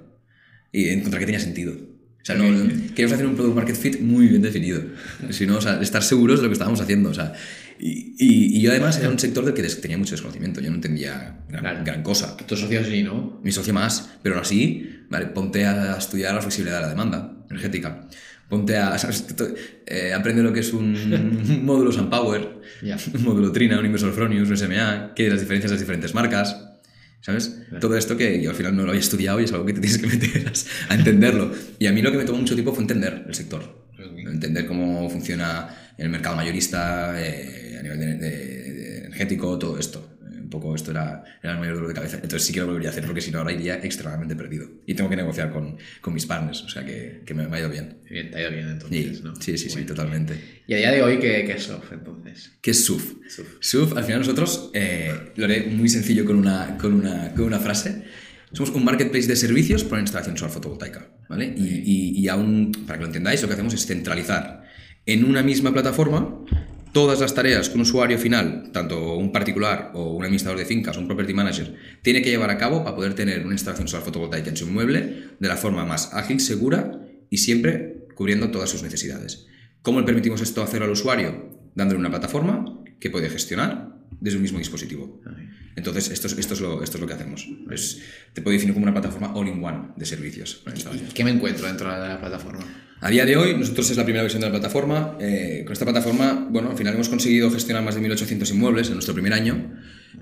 y 0.71 0.89
encontrar 0.89 1.19
que 1.21 1.25
tenía 1.25 1.39
sentido. 1.39 1.73
O 1.73 2.25
sea, 2.25 2.35
no, 2.35 2.45
Ok. 2.47 2.69
queríamos 2.89 3.13
hacer 3.13 3.25
un 3.27 3.35
product 3.35 3.55
market 3.55 3.75
fit 3.75 3.99
muy 4.01 4.27
bien 4.27 4.41
definido. 4.41 4.81
Si 5.29 5.45
no, 5.45 5.57
o 5.57 5.61
sea, 5.61 5.79
estar 5.81 6.01
seguros 6.03 6.39
de 6.39 6.43
lo 6.43 6.49
que 6.49 6.53
estábamos 6.53 6.81
haciendo. 6.81 7.09
O 7.09 7.13
sea, 7.13 7.33
y, 7.79 8.15
y- 8.17 8.57
y 8.57 8.61
yo 8.61 8.71
además 8.71 8.97
era 8.97 9.09
un 9.09 9.19
sector 9.19 9.45
del 9.45 9.53
que 9.53 9.61
tenía 9.63 9.97
mucho 9.97 10.11
desconocimiento. 10.11 10.59
Yo 10.59 10.69
no 10.69 10.75
entendía 10.75 11.39
gran, 11.47 11.61
Claro. 11.61 11.81
gran 11.85 12.03
cosa. 12.03 12.35
Tus 12.37 12.59
socios 12.59 12.87
sí, 12.87 13.03
¿no? 13.03 13.39
Mi 13.43 13.51
socio 13.51 13.73
más, 13.73 14.09
pero 14.23 14.35
aún 14.35 14.41
así, 14.43 14.89
vale, 15.09 15.27
ponte 15.27 15.65
a 15.65 15.97
estudiar 15.97 16.33
la 16.33 16.41
flexibilidad 16.41 16.77
de 16.77 16.81
la 16.83 16.89
demanda 16.89 17.45
energética. 17.49 18.07
Ponte 18.49 18.77
a, 18.77 18.97
¿sabes? 18.99 19.25
Eh, 19.87 20.13
aprende 20.13 20.43
lo 20.43 20.53
que 20.53 20.59
es 20.59 20.71
un 20.73 20.93
módulo 21.65 21.91
SunPower, 21.91 22.61
Ya. 22.83 22.97
un 23.13 23.23
módulo 23.23 23.51
Trina, 23.51 23.79
un 23.79 23.85
inversor 23.85 24.13
Fronius, 24.13 24.49
un 24.49 24.57
SMA, 24.57 25.13
qué 25.15 25.29
las 25.29 25.39
diferencias 25.39 25.71
de 25.71 25.75
las 25.75 25.81
diferentes 25.81 26.13
marcas, 26.13 26.55
¿sabes? 27.21 27.59
Todo 27.81 27.97
esto 27.97 28.15
que 28.17 28.39
yo 28.41 28.51
al 28.51 28.55
final 28.55 28.75
no 28.75 28.83
lo 28.83 28.89
había 28.89 29.01
estudiado 29.01 29.39
y 29.39 29.45
es 29.45 29.51
algo 29.51 29.65
que 29.65 29.73
te 29.73 29.81
tienes 29.81 29.97
que 29.97 30.07
meter 30.07 30.47
a, 30.47 30.51
a 30.93 30.95
entenderlo. 30.95 31.51
Y 31.79 31.87
a 31.87 31.91
mí 31.91 32.01
lo 32.03 32.11
que 32.11 32.17
me 32.17 32.23
tomó 32.25 32.37
mucho 32.39 32.53
tiempo 32.53 32.71
fue 32.73 32.83
entender 32.83 33.25
el 33.27 33.33
sector, 33.33 33.87
entender 34.17 34.65
cómo 34.67 35.09
funciona 35.09 35.67
el 35.97 36.09
mercado 36.09 36.35
mayorista 36.35 37.15
eh, 37.17 37.77
a 37.79 37.83
nivel 37.83 37.99
de- 37.99 38.15
de- 38.17 38.73
de 38.73 38.97
energético, 39.05 39.57
todo 39.57 39.79
esto. 39.79 40.14
Poco 40.55 40.73
esto 40.75 40.91
era, 40.91 41.23
era 41.43 41.53
el 41.53 41.59
mayor 41.59 41.75
dolor 41.75 41.89
de 41.89 41.95
cabeza. 41.95 42.15
Entonces 42.15 42.43
sí 42.43 42.53
que 42.53 42.61
lo 42.61 42.67
volvería 42.67 42.89
a 42.89 42.91
hacer 42.91 43.05
porque 43.05 43.19
si 43.21 43.31
no 43.31 43.39
ahora 43.39 43.51
iría 43.51 43.75
extremadamente 43.83 44.35
perdido. 44.35 44.67
Y 44.85 44.93
tengo 44.93 45.09
que 45.09 45.15
negociar 45.17 45.51
con, 45.51 45.77
con 46.01 46.13
mis 46.13 46.25
partners, 46.25 46.63
o 46.63 46.69
sea 46.69 46.85
que, 46.85 47.21
que 47.25 47.33
me, 47.33 47.47
me 47.47 47.57
ha 47.57 47.59
ido 47.59 47.69
bien. 47.69 47.97
Bien, 48.09 48.31
te 48.31 48.37
ha 48.37 48.41
ido 48.41 48.51
bien 48.51 48.69
entonces, 48.69 49.21
¿no? 49.23 49.35
sí, 49.35 49.57
sí, 49.57 49.67
sí, 49.69 49.73
Bueno. 49.73 49.87
totalmente. 49.87 50.33
¿Y 50.67 50.73
a 50.73 50.77
día 50.77 50.91
de 50.91 51.03
hoy 51.03 51.19
qué, 51.19 51.43
qué 51.45 51.53
es 51.53 51.63
Soft 51.63 51.91
entonces? 51.91 52.51
¿Qué 52.61 52.71
es 52.71 52.85
SUF? 52.85 53.15
Suf. 53.27 53.47
SUF, 53.59 53.97
al 53.97 54.03
final 54.05 54.19
nosotros, 54.21 54.71
eh, 54.73 55.11
lo 55.35 55.45
haré 55.45 55.67
muy 55.67 55.89
sencillo 55.89 56.23
con 56.25 56.37
una, 56.37 56.77
con, 56.77 56.93
una, 56.93 57.33
con 57.33 57.45
una 57.45 57.59
frase. 57.59 58.03
Somos 58.53 58.69
un 58.71 58.85
marketplace 58.85 59.27
de 59.27 59.35
servicios 59.35 59.83
para 59.83 60.01
instalación 60.01 60.37
solar 60.37 60.53
fotovoltaica. 60.53 61.09
¿vale? 61.27 61.53
Y, 61.57 61.63
y, 61.83 62.19
y 62.19 62.27
aún, 62.29 62.71
para 62.87 62.97
que 62.97 63.01
lo 63.01 63.07
entendáis, 63.07 63.41
lo 63.41 63.47
que 63.49 63.55
hacemos 63.55 63.73
es 63.73 63.85
centralizar 63.85 64.63
en 65.05 65.25
una 65.25 65.43
misma 65.43 65.73
plataforma 65.73 66.39
todas 66.95 67.19
las 67.19 67.35
tareas 67.35 67.67
que 67.67 67.75
un 67.75 67.81
usuario 67.81 68.17
final, 68.17 68.69
tanto 68.71 69.17
un 69.17 69.33
particular 69.33 69.91
o 69.95 70.13
un 70.13 70.23
administrador 70.23 70.57
de 70.57 70.63
fincas 70.63 70.95
o 70.95 71.01
un 71.01 71.07
property 71.07 71.33
manager, 71.33 71.75
tiene 72.01 72.21
que 72.21 72.29
llevar 72.29 72.49
a 72.49 72.57
cabo 72.57 72.85
para 72.85 72.95
poder 72.95 73.13
tener 73.13 73.43
una 73.43 73.53
instalación 73.53 73.89
solar 73.89 74.05
fotovoltaica 74.05 74.49
en 74.49 74.55
su 74.55 74.65
inmueble 74.65 75.25
de 75.37 75.47
la 75.49 75.57
forma 75.57 75.83
más 75.83 76.13
ágil, 76.13 76.39
segura 76.39 77.01
y 77.29 77.39
siempre 77.39 78.07
cubriendo 78.15 78.49
todas 78.49 78.69
sus 78.69 78.81
necesidades. 78.81 79.45
¿Cómo 79.81 79.99
le 79.99 80.05
permitimos 80.05 80.39
esto 80.39 80.63
hacer 80.63 80.83
al 80.83 80.89
usuario? 80.89 81.49
Dándole 81.75 81.99
una 81.99 82.09
plataforma 82.09 82.63
que 82.97 83.09
puede 83.09 83.29
gestionar 83.29 83.97
desde 84.21 84.37
un 84.37 84.43
mismo 84.43 84.59
dispositivo. 84.59 85.21
Entonces, 85.75 86.09
esto 86.09 86.27
es, 86.27 86.37
esto 86.37 86.53
es, 86.53 86.61
lo, 86.61 86.83
esto 86.83 86.97
es 86.97 87.01
lo 87.01 87.07
que 87.07 87.13
hacemos. 87.13 87.47
Es, 87.69 88.01
te 88.33 88.41
puedo 88.41 88.53
definir 88.53 88.73
como 88.73 88.83
una 88.83 88.93
plataforma 88.93 89.33
all-in-one 89.33 89.89
de 89.95 90.05
servicios. 90.05 90.63
¿Y 90.93 91.13
qué 91.13 91.23
me 91.23 91.31
encuentro 91.31 91.67
dentro 91.67 91.91
de 91.91 92.07
la 92.07 92.19
plataforma? 92.19 92.63
A 93.01 93.09
día 93.09 93.25
de 93.25 93.35
hoy, 93.35 93.55
nosotros 93.55 93.91
es 93.91 93.97
la 93.97 94.03
primera 94.03 94.23
versión 94.23 94.41
de 94.41 94.47
la 94.47 94.53
plataforma. 94.53 95.17
Eh, 95.19 95.63
con 95.65 95.73
esta 95.73 95.85
plataforma, 95.85 96.47
bueno, 96.49 96.71
al 96.71 96.77
final 96.77 96.93
hemos 96.93 97.09
conseguido 97.09 97.51
gestionar 97.51 97.83
más 97.83 97.95
de 97.95 98.01
1.800 98.01 98.49
inmuebles 98.51 98.87
en 98.87 98.93
nuestro 98.93 99.13
primer 99.13 99.33
año. 99.33 99.73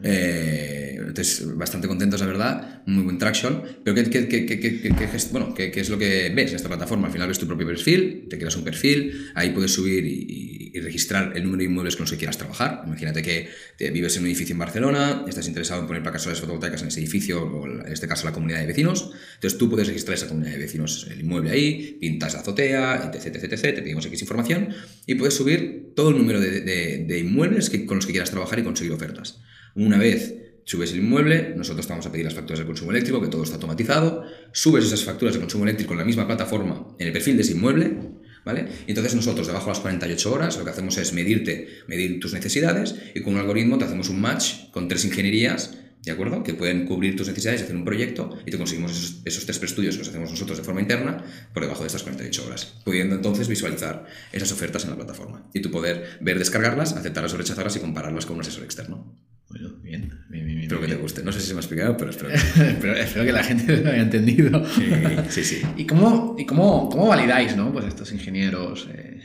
Eh, 0.01 0.92
entonces, 1.13 1.55
bastante 1.55 1.87
contentos, 1.87 2.19
la 2.21 2.25
verdad, 2.25 2.81
muy 2.87 3.03
buen 3.03 3.19
traction. 3.19 3.61
Pero 3.83 3.93
¿qué, 3.95 4.09
qué, 4.09 4.27
qué, 4.27 4.45
qué 4.47 5.09
bueno, 5.31 5.53
¿qué, 5.53 5.71
es 5.75 5.89
lo 5.89 5.99
que 5.99 6.31
ves 6.35 6.49
en 6.49 6.55
esta 6.55 6.67
plataforma? 6.67 7.05
Al 7.05 7.13
final 7.13 7.27
ves 7.27 7.37
tu 7.37 7.45
propio 7.45 7.67
perfil, 7.67 8.25
te 8.27 8.39
creas 8.39 8.55
un 8.55 8.63
perfil, 8.63 9.29
ahí 9.35 9.51
puedes 9.51 9.71
subir 9.71 10.03
y, 10.05 10.59
registrar 10.81 11.33
el 11.35 11.43
número 11.43 11.59
de 11.59 11.65
inmuebles 11.65 11.95
con 11.95 12.03
los 12.03 12.11
que 12.11 12.17
quieras 12.17 12.39
trabajar. 12.39 12.81
Imagínate 12.87 13.21
que 13.21 13.47
vives 13.91 14.17
en 14.17 14.23
un 14.23 14.27
edificio 14.29 14.53
en 14.53 14.59
Barcelona, 14.59 15.23
estás 15.27 15.47
interesado 15.47 15.81
en 15.81 15.87
poner 15.87 16.01
placas 16.01 16.23
solares 16.23 16.41
fotovoltaicas 16.41 16.81
en 16.81 16.87
ese 16.87 16.99
edificio, 16.99 17.43
o 17.43 17.67
en 17.67 17.93
este 17.93 18.07
caso 18.07 18.25
la 18.25 18.33
comunidad 18.33 18.59
de 18.59 18.65
vecinos. 18.65 19.11
Entonces 19.35 19.59
tú 19.59 19.69
puedes 19.69 19.87
registrar 19.87 20.15
esa 20.15 20.27
comunidad 20.27 20.53
de 20.53 20.57
vecinos, 20.57 21.07
el 21.11 21.21
inmueble 21.21 21.51
ahí, 21.51 21.97
pintas 22.01 22.33
la 22.33 22.39
azotea, 22.39 23.11
etc, 23.13 23.35
etc, 23.35 23.53
etc, 23.53 23.61
te 23.75 23.81
pedimos 23.83 24.05
X 24.07 24.19
información 24.19 24.69
y 25.05 25.13
puedes 25.13 25.35
subir 25.35 25.93
todo 25.95 26.09
el 26.09 26.17
número 26.17 26.41
de, 26.41 26.61
de, 26.61 27.19
inmuebles 27.19 27.69
que, 27.69 27.85
con 27.85 27.97
los 27.97 28.07
que 28.07 28.11
quieras 28.11 28.31
trabajar 28.31 28.57
y 28.57 28.63
conseguir 28.63 28.93
ofertas. 28.93 29.41
Una 29.75 29.99
vez 29.99 30.43
subes 30.65 30.91
el 30.91 30.99
inmueble, 30.99 31.53
nosotros 31.55 31.85
te 31.85 31.93
vamos 31.93 32.05
a 32.05 32.11
pedir 32.11 32.25
las 32.25 32.33
facturas 32.33 32.59
de 32.59 32.65
consumo 32.65 32.91
eléctrico, 32.91 33.21
que 33.21 33.27
todo 33.27 33.43
está 33.43 33.55
automatizado, 33.55 34.23
subes 34.51 34.85
esas 34.85 35.03
facturas 35.03 35.33
de 35.33 35.39
consumo 35.39 35.63
eléctrico 35.63 35.93
en 35.93 35.99
la 35.99 36.05
misma 36.05 36.25
plataforma 36.25 36.87
en 36.99 37.07
el 37.07 37.13
perfil 37.13 37.35
de 37.35 37.43
ese 37.43 37.53
inmueble, 37.53 37.97
¿vale? 38.45 38.67
Y 38.87 38.91
entonces 38.91 39.15
nosotros, 39.15 39.47
debajo 39.47 39.65
de 39.65 39.71
las 39.71 39.79
48 39.79 40.33
horas, 40.33 40.57
lo 40.57 40.63
que 40.63 40.71
hacemos 40.71 40.97
es 40.97 41.13
medirte, 41.13 41.67
medir 41.87 42.19
tus 42.19 42.33
necesidades 42.33 42.95
y 43.13 43.21
con 43.21 43.33
un 43.33 43.39
algoritmo 43.39 43.77
te 43.77 43.85
hacemos 43.85 44.09
un 44.09 44.21
match 44.21 44.69
con 44.71 44.87
tres 44.87 45.05
ingenierías 45.05 45.77
¿De 46.03 46.11
acuerdo? 46.11 46.43
Que 46.43 46.53
pueden 46.53 46.85
cubrir 46.85 47.15
tus 47.15 47.29
necesidades 47.29 47.61
y 47.61 47.63
hacer 47.63 47.77
un 47.77 47.85
proyecto 47.85 48.37
y 48.45 48.51
te 48.51 48.57
conseguimos 48.57 49.21
esos, 49.23 49.45
tres 49.45 49.63
estudios 49.63 49.95
que 49.95 50.01
hacemos 50.01 50.31
nosotros 50.31 50.57
de 50.57 50.63
forma 50.63 50.81
interna 50.81 51.23
por 51.53 51.63
debajo 51.63 51.81
de 51.81 51.87
estas 51.87 52.03
48 52.03 52.45
horas, 52.45 52.73
pudiendo 52.83 53.15
entonces 53.15 53.47
visualizar 53.47 54.05
esas 54.33 54.51
ofertas 54.51 54.83
en 54.83 54.89
la 54.89 54.97
plataforma 54.97 55.49
y 55.53 55.61
tú 55.61 55.71
poder 55.71 56.17
ver, 56.19 56.39
descargarlas, 56.39 56.91
aceptarlas 56.93 57.33
o 57.33 57.37
rechazarlas 57.37 57.77
y 57.77 57.79
compararlas 57.79 58.25
con 58.25 58.35
un 58.35 58.41
asesor 58.41 58.65
externo. 58.65 59.17
Bueno, 59.53 59.69
bien, 59.83 60.11
bien, 60.29 60.47
bien. 60.47 60.59
Espero 60.61 60.81
que 60.81 60.87
te 60.87 60.95
guste. 60.95 61.23
No 61.23 61.31
sé 61.31 61.39
si 61.39 61.47
se 61.47 61.53
me 61.53 61.59
ha 61.59 61.61
explicado, 61.61 61.95
pero 61.95 62.09
espero 62.09 62.29
que, 62.29 62.35
espero, 63.01 63.23
que 63.23 63.31
la 63.31 63.43
gente 63.43 63.77
lo 63.77 63.91
haya 63.91 64.01
entendido. 64.01 64.65
Sí, 64.67 64.89
sí, 65.29 65.43
sí. 65.43 65.61
¿Y 65.77 65.85
cómo, 65.85 66.35
y 66.39 66.45
cómo, 66.45 66.89
cómo 66.89 67.07
validáis 67.07 67.55
¿no? 67.55 67.71
pues 67.71 67.85
estos 67.85 68.11
ingenieros? 68.11 68.89
Eh? 68.91 69.19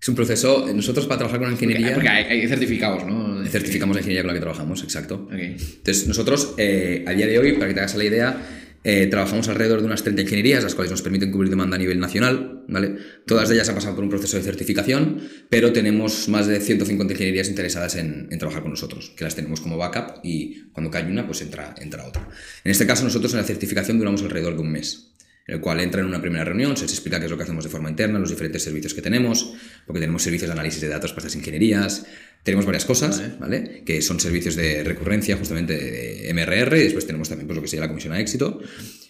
Es 0.00 0.08
un 0.08 0.14
proceso, 0.14 0.66
nosotros 0.72 1.06
para 1.06 1.18
trabajar 1.18 1.40
con 1.40 1.48
la 1.48 1.54
ingeniería... 1.54 1.94
Porque, 1.94 2.08
hay, 2.08 2.46
certificados, 2.46 3.06
¿no? 3.06 3.44
Certificamos 3.46 3.96
la 3.96 4.00
ingeniería 4.00 4.22
con 4.22 4.28
la 4.28 4.34
que 4.34 4.40
trabajamos, 4.40 4.82
exacto. 4.84 5.28
Entonces, 5.32 6.06
nosotros, 6.06 6.54
eh, 6.58 7.04
a 7.06 7.12
día 7.12 7.26
de 7.26 7.38
hoy, 7.38 7.52
para 7.52 7.68
que 7.68 7.74
te 7.74 7.80
hagas 7.80 7.94
la 7.96 8.04
idea, 8.04 8.36
eh, 8.84 9.06
trabajamos 9.06 9.48
alrededor 9.48 9.80
de 9.80 9.86
unas 9.86 10.02
30 10.02 10.22
ingenierías, 10.22 10.64
las 10.64 10.74
cuales 10.74 10.90
nos 10.90 11.02
permiten 11.02 11.30
cubrir 11.30 11.50
demanda 11.50 11.76
a 11.76 11.78
nivel 11.78 12.00
nacional, 12.00 12.64
¿vale? 12.68 12.96
Todas 13.26 13.50
ellas 13.50 13.68
han 13.68 13.76
pasado 13.76 13.94
por 13.94 14.04
un 14.04 14.10
proceso 14.10 14.36
de 14.36 14.42
certificación, 14.42 15.20
pero 15.48 15.72
tenemos 15.72 16.28
más 16.28 16.46
de 16.46 16.60
150 16.60 17.12
ingenierías 17.12 17.48
interesadas 17.48 17.94
en, 17.96 18.28
trabajar 18.38 18.62
con 18.62 18.70
nosotros, 18.70 19.12
que 19.16 19.24
las 19.24 19.36
tenemos 19.36 19.60
como 19.60 19.76
backup 19.76 20.20
y 20.24 20.62
cuando 20.72 20.90
cae 20.90 21.04
una, 21.04 21.26
pues 21.26 21.42
entra, 21.42 21.74
entra 21.80 22.06
otra. 22.06 22.28
En 22.64 22.70
este 22.70 22.86
caso, 22.86 23.04
nosotros 23.04 23.32
en 23.34 23.38
la 23.38 23.44
certificación 23.44 23.98
duramos 23.98 24.22
alrededor 24.22 24.54
de 24.54 24.60
un 24.60 24.72
mes 24.72 25.08
el 25.46 25.60
cual 25.60 25.80
entra 25.80 26.00
en 26.00 26.06
una 26.06 26.20
primera 26.20 26.44
reunión, 26.44 26.76
se 26.76 26.84
les 26.84 26.92
explica 26.92 27.18
qué 27.18 27.24
es 27.24 27.30
lo 27.30 27.36
que 27.36 27.42
hacemos 27.42 27.64
de 27.64 27.70
forma 27.70 27.90
interna, 27.90 28.18
los 28.18 28.30
diferentes 28.30 28.62
servicios 28.62 28.94
que 28.94 29.02
tenemos, 29.02 29.54
porque 29.86 30.00
tenemos 30.00 30.22
servicios 30.22 30.48
de 30.48 30.52
análisis 30.52 30.80
de 30.80 30.88
datos 30.88 31.12
para 31.12 31.26
estas 31.26 31.36
ingenierías, 31.36 32.06
tenemos 32.42 32.66
varias 32.66 32.84
cosas, 32.84 33.38
vale. 33.38 33.82
Que 33.84 34.02
son 34.02 34.18
servicios 34.18 34.56
de 34.56 34.82
recurrencia, 34.82 35.36
justamente 35.36 35.76
de 35.76 36.34
MRR, 36.34 36.76
y 36.76 36.82
después 36.84 37.06
tenemos 37.06 37.28
también 37.28 37.46
pues, 37.46 37.56
lo 37.56 37.62
que 37.62 37.68
sería 37.68 37.82
la 37.82 37.88
comisión 37.88 38.12
a 38.12 38.20
éxito. 38.20 38.60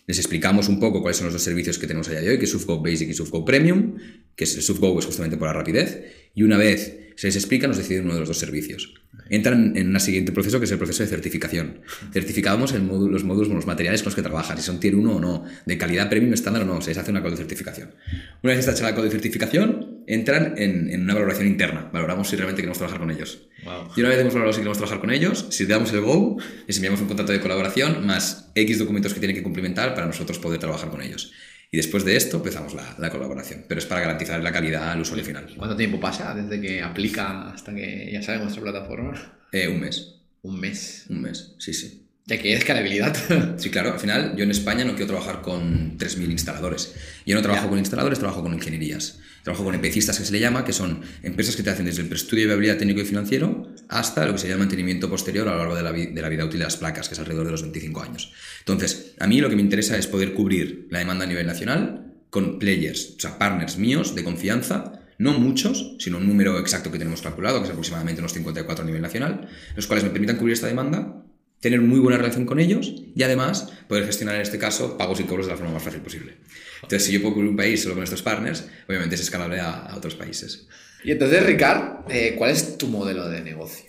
Les 0.07 0.19
explicamos 0.19 0.69
un 0.69 0.81
poco 0.81 1.01
cuáles 1.01 1.17
son 1.17 1.27
los 1.27 1.33
dos 1.33 1.43
servicios 1.43 1.79
que 1.79 1.87
tenemos 1.87 2.09
allá 2.09 2.21
de 2.21 2.31
hoy, 2.31 2.39
que 2.39 2.45
es 2.45 2.51
SUFGO 2.51 2.83
Basic 2.83 3.09
y 3.09 3.15
SUFGO 3.15 3.45
Premium, 3.45 3.97
que 4.35 4.45
es 4.45 4.57
el 4.57 4.63
SUFGO 4.63 4.99
es 4.99 5.07
justamente 5.07 5.37
por 5.37 5.47
la 5.47 5.55
rapidez, 5.55 6.31
y 6.35 6.43
una 6.43 6.59
vez 6.59 6.99
se 7.17 7.29
les 7.29 7.37
explica, 7.37 7.67
nos 7.69 7.77
deciden 7.77 8.05
uno 8.05 8.15
de 8.15 8.21
los 8.21 8.29
dos 8.29 8.39
servicios. 8.39 8.95
Entran 9.31 9.77
en 9.77 9.89
un 9.89 10.01
siguiente 10.01 10.33
proceso 10.33 10.59
que 10.59 10.65
es 10.65 10.73
el 10.73 10.79
proceso 10.79 11.03
de 11.03 11.09
certificación. 11.09 11.81
Certificamos 12.13 12.73
el 12.73 12.83
módulo, 12.83 13.13
los 13.13 13.25
módulos, 13.25 13.49
los 13.49 13.67
materiales 13.67 14.03
con 14.03 14.11
los 14.11 14.17
que 14.17 14.23
trabajan, 14.23 14.59
si 14.59 14.65
son 14.65 14.81
tier 14.81 14.95
1 14.95 15.17
o 15.17 15.21
no, 15.21 15.45
de 15.65 15.79
calidad 15.79 16.11
premium 16.11 16.35
estándar 16.35 16.63
o 16.63 16.67
no, 16.67 16.81
se 16.81 16.91
les 16.91 16.99
hace 16.99 17.11
una 17.11 17.21
código 17.21 17.37
de 17.37 17.45
certificación. 17.45 17.95
Una 18.43 18.53
vez 18.53 18.61
está 18.61 18.73
hecha 18.73 18.85
la 18.85 18.95
código 18.95 19.05
de 19.05 19.11
certificación, 19.13 19.92
entran 20.07 20.55
en, 20.57 20.91
en, 20.91 21.03
una 21.03 21.15
valoración 21.15 21.47
interna. 21.47 21.91
Valoramos 21.93 22.29
si 22.29 22.37
realmente 22.37 22.63
queremos 22.63 22.79
trabajar 22.79 23.01
con 23.01 23.11
ellos. 23.11 23.49
Y 23.97 24.01
una 24.01 24.09
vez 24.09 24.19
hemos 24.19 24.35
valorado 24.35 24.53
si 24.53 24.61
queremos 24.61 24.79
trabajar 24.79 25.01
con 25.01 25.11
ellos, 25.11 25.47
si 25.51 25.65
le 25.65 25.71
damos 25.71 25.93
el 25.93 26.01
go, 26.01 26.39
les 26.67 26.77
enviamos 26.77 27.01
un 27.01 27.09
contrato 27.09 27.33
de 27.33 27.41
colaboración 27.41 28.07
más 28.07 28.51
X 28.55 28.79
documentos 28.79 29.15
que 29.15 29.21
tienen 29.21 29.37
que 29.37 29.43
cumplimentar 29.43 29.95
para 29.95 30.07
nosotros 30.07 30.39
poder 30.39 30.59
trabajar 30.59 30.91
con 30.91 31.03
ellos. 31.03 31.33
Y 31.71 31.79
después 31.79 32.05
de 32.05 32.17
esto 32.17 32.37
empezamos 32.37 32.75
la, 32.75 32.97
la, 32.99 33.09
colaboración, 33.09 33.65
pero 33.67 33.79
es 33.79 33.87
para 33.87 34.03
garantizar 34.03 34.43
la 34.43 34.53
calidad 34.53 34.91
al 34.91 35.01
usuario 35.01 35.25
final. 35.25 35.47
¿Cuánto 35.57 35.75
tiempo 35.75 35.99
pasa 35.99 36.35
desde 36.35 36.61
que 36.61 36.83
aplica 36.83 37.51
hasta 37.51 37.75
que 37.75 38.11
ya 38.13 38.21
sabe 38.21 38.41
nuestra 38.41 38.63
plataforma? 38.63 39.39
Eh, 39.53 39.69
un 39.69 39.81
mes. 39.81 40.21
Un 40.43 40.61
mes. 40.61 41.07
Un 41.09 41.23
mes, 41.23 41.55
sí, 41.59 41.73
sí. 41.73 42.02
Ya 42.27 42.39
que 42.39 42.55
escalabilidad. 42.55 43.17
Sí, 43.59 43.71
claro. 43.71 43.93
Al 43.93 44.01
final, 44.01 44.37
yo 44.37 44.45
en 44.45 44.51
España 44.51 44.85
no 44.85 44.93
quiero 44.93 45.09
trabajar 45.09 45.43
con 45.43 45.99
3.000 45.99 46.31
instaladores. 46.31 46.95
Yo 47.27 47.35
no 47.35 47.43
trabajo 47.43 47.69
con 47.69 47.79
instaladores, 47.79 48.19
trabajo 48.19 48.43
con 48.43 48.55
ingenierías. 48.55 49.19
Trabajo 49.43 49.65
con 49.65 49.75
empecistas, 49.75 50.19
que 50.19 50.25
se 50.25 50.33
le 50.33 50.39
llama, 50.39 50.65
que 50.65 50.73
son 50.73 51.03
empresas 51.25 51.57
que 51.57 51.65
te 51.65 51.71
hacen 51.71 51.85
desde 51.85 52.03
el 52.03 52.13
estudio 52.13 52.45
de 52.45 52.47
viabilidad 52.49 52.79
técnico 52.79 53.01
y 53.01 53.05
financiero 53.05 53.69
hasta 53.89 54.25
lo 54.25 54.33
que 54.33 54.39
sería 54.39 54.55
el 54.55 54.61
mantenimiento 54.61 55.11
posterior 55.11 55.49
a 55.49 55.53
lo 55.53 55.59
largo 55.59 55.75
de 55.75 55.83
la, 55.83 55.93
de 55.93 56.23
la 56.23 56.29
vida 56.29 56.45
útil 56.45 56.61
de 56.61 56.65
las 56.65 56.77
placas, 56.77 57.09
que 57.09 57.15
es 57.15 57.19
alrededor 57.19 57.47
de 57.47 57.51
los 57.53 57.63
25 57.63 58.03
años. 58.03 58.33
Entonces, 58.61 59.15
a 59.19 59.27
mí 59.27 59.41
lo 59.41 59.51
que 59.51 59.57
me 59.57 59.63
interesa 59.63 59.99
es 59.99 60.07
poder 60.07 60.33
cubrir 60.33 60.87
la 60.91 61.01
demanda 61.01 61.25
a 61.25 61.29
nivel 61.29 61.47
nacional 61.47 62.13
con 62.31 62.61
players, 62.61 63.15
o 63.17 63.21
sea, 63.21 63.37
partners 63.37 63.79
míos 63.79 64.15
de 64.15 64.23
confianza 64.23 65.01
no 65.19 65.39
muchos, 65.39 65.97
sino 65.99 66.19
un 66.19 66.27
número 66.27 66.59
exacto 66.59 66.91
que 66.91 66.99
tenemos 66.99 67.23
calculado, 67.23 67.59
que 67.59 67.65
es 67.67 67.71
aproximadamente 67.71 68.21
unos 68.21 68.33
54 68.33 68.83
a 68.83 68.87
nivel 68.87 69.03
nacional, 69.03 69.49
los 69.77 69.87
cuales 69.87 70.05
me 70.05 70.11
permitan 70.11 70.37
cubrir 70.37 70.55
esta 70.55 70.67
demanda 70.67 71.25
tener 71.63 71.81
muy 71.81 72.01
buena 72.01 72.19
relación 72.19 72.45
con 72.45 72.59
ellos 72.59 72.93
y 73.15 73.23
además 73.23 73.73
poder 73.89 74.05
gestionar 74.05 74.35
en 74.35 74.43
este 74.43 74.59
caso 74.59 74.99
pagos 74.99 75.21
y 75.21 75.25
cobros 75.25 75.47
de 75.47 75.53
la 75.53 75.57
forma 75.57 75.73
más 75.73 75.85
fácil 75.85 76.01
posible. 76.01 76.39
Entonces, 76.83 77.05
si 77.05 77.13
yo 77.13 77.23
puedo 77.23 77.35
cubrir 77.35 77.51
un 77.51 77.57
país 77.57 77.81
solo 77.81 77.95
con 77.95 78.03
estos 78.03 78.21
partners, 78.21 78.67
obviamente 78.89 79.15
es 79.15 79.21
escalable 79.21 79.61
a, 79.61 79.95
otros 79.97 80.17
países. 80.17 80.67
Y 81.05 81.13
entonces, 81.13 81.47
Ricard, 81.47 82.11
eh, 82.11 82.35
¿cuál 82.37 82.51
es 82.51 82.77
tu 82.77 82.89
modelo 82.89 83.29
de 83.29 83.43
negocio? 83.43 83.87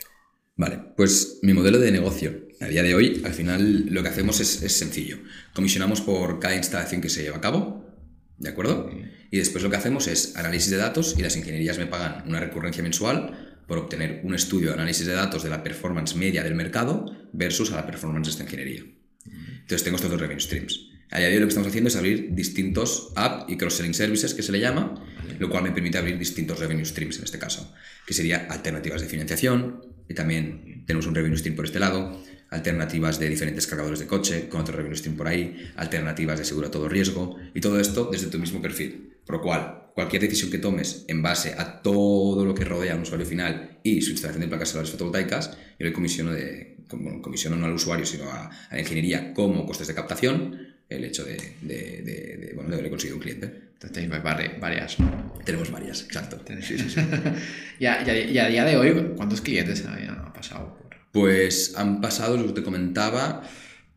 Vale, 0.55 0.79
pues 0.95 1.39
mi 1.41 1.53
modelo 1.53 1.79
de 1.79 1.91
negocio 1.91 2.47
a 2.61 2.67
día 2.67 2.83
de 2.83 2.93
hoy, 2.93 3.23
al 3.25 3.33
final 3.33 3.87
lo 3.87 4.03
que 4.03 4.09
hacemos 4.09 4.39
es, 4.39 4.71
sencillo. 4.71 5.17
Comisionamos 5.53 6.01
por 6.01 6.39
cada 6.39 6.55
instalación 6.55 7.01
que 7.01 7.09
se 7.09 7.23
lleva 7.23 7.37
a 7.37 7.41
cabo, 7.41 7.91
¿de 8.37 8.49
acuerdo? 8.49 8.91
Y 9.31 9.37
después 9.37 9.63
lo 9.63 9.71
que 9.71 9.77
hacemos 9.77 10.07
es 10.07 10.35
análisis 10.35 10.69
de 10.69 10.77
datos 10.77 11.15
y 11.17 11.23
las 11.23 11.35
ingenierías 11.35 11.79
me 11.79 11.87
pagan 11.87 12.23
una 12.27 12.39
recurrencia 12.39 12.83
mensual 12.83 13.52
por 13.67 13.77
obtener 13.77 14.21
un 14.23 14.35
estudio 14.35 14.69
de 14.69 14.73
análisis 14.75 15.05
de 15.05 15.13
datos 15.13 15.43
de 15.43 15.49
la 15.49 15.63
performance 15.63 16.15
media 16.15 16.43
del 16.43 16.55
mercado 16.55 17.05
versus 17.33 17.71
a 17.71 17.77
la 17.77 17.85
performance 17.85 18.27
de 18.27 18.31
esta 18.31 18.43
ingeniería. 18.43 18.83
Entonces 19.25 19.83
tengo 19.83 19.95
estos 19.95 20.11
dos 20.11 20.19
revenue 20.19 20.39
streams. 20.39 20.89
A 21.11 21.19
día 21.19 21.27
de 21.27 21.35
hoy 21.35 21.39
lo 21.41 21.45
que 21.45 21.49
estamos 21.49 21.67
haciendo 21.67 21.89
es 21.89 21.95
abrir 21.95 22.33
distintos 22.33 23.13
app 23.15 23.49
y 23.49 23.55
cross-selling 23.55 23.93
services, 23.93 24.33
que 24.33 24.41
se 24.41 24.51
le 24.51 24.59
llama, 24.59 24.95
lo 25.37 25.49
cual 25.49 25.63
me 25.63 25.71
permite 25.71 25.99
abrir 25.99 26.17
distintos 26.17 26.59
revenue 26.59 26.85
streams 26.85 27.19
en 27.19 27.25
este 27.25 27.37
caso, 27.37 27.71
que 28.07 28.13
sería 28.13 28.47
alternativas 28.49 29.01
de 29.01 29.07
financiación, 29.07 29.85
y 30.09 30.15
también 30.15 30.83
tenemos 30.87 31.05
un 31.05 31.13
revenue 31.13 31.37
stream 31.37 31.55
por 31.55 31.65
este 31.65 31.79
lado, 31.79 32.19
alternativas 32.49 33.19
de 33.19 33.29
diferentes 33.29 33.67
cargadores 33.67 33.99
de 33.99 34.07
coche, 34.07 34.49
con 34.49 34.61
otro 34.61 34.75
revenue 34.75 34.97
stream 34.97 35.15
por 35.15 35.27
ahí, 35.27 35.71
alternativas 35.75 36.39
de 36.39 36.45
seguro 36.45 36.67
a 36.67 36.71
todo 36.71 36.89
riesgo, 36.89 37.37
y 37.53 37.61
todo 37.61 37.79
esto 37.79 38.09
desde 38.11 38.27
tu 38.27 38.39
mismo 38.39 38.59
perfil. 38.61 39.12
Por 39.25 39.37
lo 39.37 39.41
cual, 39.41 39.91
cualquier 39.93 40.21
decisión 40.21 40.51
que 40.51 40.57
tomes 40.57 41.05
en 41.07 41.21
base 41.21 41.53
a 41.57 41.81
todo 41.81 42.45
lo 42.45 42.53
que 42.53 42.65
rodea 42.65 42.93
a 42.93 42.95
un 42.95 43.03
usuario 43.03 43.25
final 43.25 43.79
y 43.83 44.01
su 44.01 44.11
instalación 44.11 44.41
de 44.41 44.47
placas 44.47 44.69
solares 44.69 44.91
fotovoltaicas, 44.91 45.51
yo 45.79 45.85
le 45.85 45.93
comisiono, 45.93 46.31
de, 46.31 46.77
comisiono 47.21 47.55
no 47.55 47.65
al 47.65 47.73
usuario, 47.73 48.05
sino 48.05 48.29
a, 48.29 48.49
la 48.71 48.79
ingeniería 48.79 49.33
como 49.33 49.65
costes 49.65 49.87
de 49.87 49.93
captación, 49.93 50.75
el 50.89 51.03
hecho 51.05 51.23
de, 51.23 51.37
de, 51.61 52.01
de, 52.01 52.51
bueno, 52.55 52.69
de 52.69 52.75
haberle 52.75 52.89
conseguido 52.89 53.17
un 53.17 53.21
cliente. 53.21 53.45
Entonces 53.45 53.91
tenéis 53.91 54.23
varias. 54.59 54.97
Tenemos 55.45 55.71
varias, 55.71 56.03
exacto. 56.03 56.41
Sí, 56.61 56.77
sí, 56.77 56.89
sí. 56.89 57.01
y, 57.79 57.85
a, 57.85 58.03
día 58.03 58.65
de 58.65 58.77
hoy, 58.77 59.13
¿cuántos 59.15 59.41
clientes 59.41 59.85
han 59.85 60.33
pasado 60.33 60.77
por...? 60.77 60.93
Pues 61.11 61.73
han 61.75 62.01
pasado, 62.01 62.37
lo 62.37 62.47
que 62.47 62.53
te 62.53 62.63
comentaba, 62.63 63.43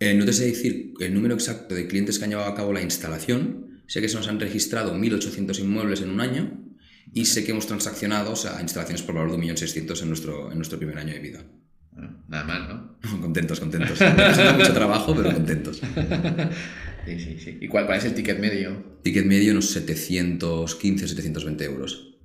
eh, 0.00 0.12
no 0.14 0.26
te 0.26 0.32
sé 0.34 0.46
decir 0.46 0.92
el 1.00 1.14
número 1.14 1.34
exacto 1.34 1.74
de 1.74 1.86
clientes 1.86 2.18
que 2.18 2.24
han 2.24 2.30
llevado 2.30 2.50
a 2.50 2.54
cabo 2.54 2.72
la 2.72 2.82
instalación, 2.82 3.65
sé 3.86 4.00
que 4.00 4.08
se 4.08 4.16
nos 4.16 4.28
han 4.28 4.40
registrado 4.40 4.94
1.800 4.96 5.58
inmuebles 5.60 6.00
en 6.02 6.10
un 6.10 6.20
año 6.20 6.60
y 7.12 7.24
sé 7.26 7.44
que 7.44 7.52
hemos 7.52 7.66
transaccionado 7.66 8.34
a 8.54 8.60
instalaciones 8.62 9.02
por 9.02 9.14
valor 9.14 9.32
de 9.32 9.38
1.600.000 9.38 10.02
en 10.02 10.08
nuestro, 10.08 10.50
en 10.50 10.58
nuestro 10.58 10.78
primer 10.78 10.98
año 10.98 11.12
de 11.14 11.20
vida. 11.20 11.44
nada 12.28 12.44
mal, 12.44 12.68
¿no? 12.68 13.20
contentos, 13.20 13.60
contentos. 13.60 14.00
Nos 14.00 14.54
mucho 14.58 14.72
trabajo, 14.74 15.14
pero 15.16 15.32
contentos. 15.32 15.80
Sí, 17.06 17.20
sí, 17.20 17.38
sí. 17.38 17.58
¿Y 17.60 17.68
cuál, 17.68 17.86
cuál, 17.86 17.98
es 17.98 18.04
el 18.04 18.14
ticket 18.14 18.40
medio? 18.40 18.98
Ticket 19.04 19.24
medio 19.26 19.52
unos 19.52 19.70
715, 19.70 21.06
720 21.06 21.64
euros. 21.64 22.16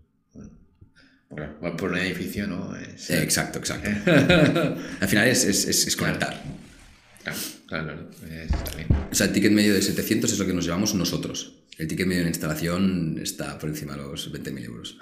Bueno, 1.30 1.78
por 1.78 1.92
un 1.92 2.00
edificio, 2.00 2.48
¿no? 2.48 2.76
Es- 2.76 3.12
Eh, 3.12 3.22
exacto, 3.22 3.60
exacto. 3.60 3.90
Al 5.02 5.08
final 5.08 5.28
es, 5.28 5.46
es, 5.46 5.68
es- 5.68 5.86
es 5.86 5.96
conectar. 5.96 6.42
Claro, 7.24 7.38
claro, 7.68 7.86
claro. 7.86 8.10
Es- 8.44 8.52
está 8.54 8.76
bien. 8.76 8.88
O 9.12 9.16
sea, 9.16 9.28
el 9.28 9.34
ticket 9.34 9.52
medio 9.52 9.74
de 9.74 9.82
700 9.82 10.32
es 10.32 10.40
lo 10.40 10.46
que 10.46 10.54
nos 10.54 10.66
llevamos 10.66 10.94
nosotros. 10.96 11.58
El 11.78 11.88
ticket 11.88 12.08
medio 12.08 12.24
de 12.24 12.30
instalación 12.30 13.20
está 13.22 13.58
por 13.58 13.70
encima 13.70 13.94
de 13.94 14.00
los 14.04 14.32
20.000 14.32 14.64
euros. 14.66 14.98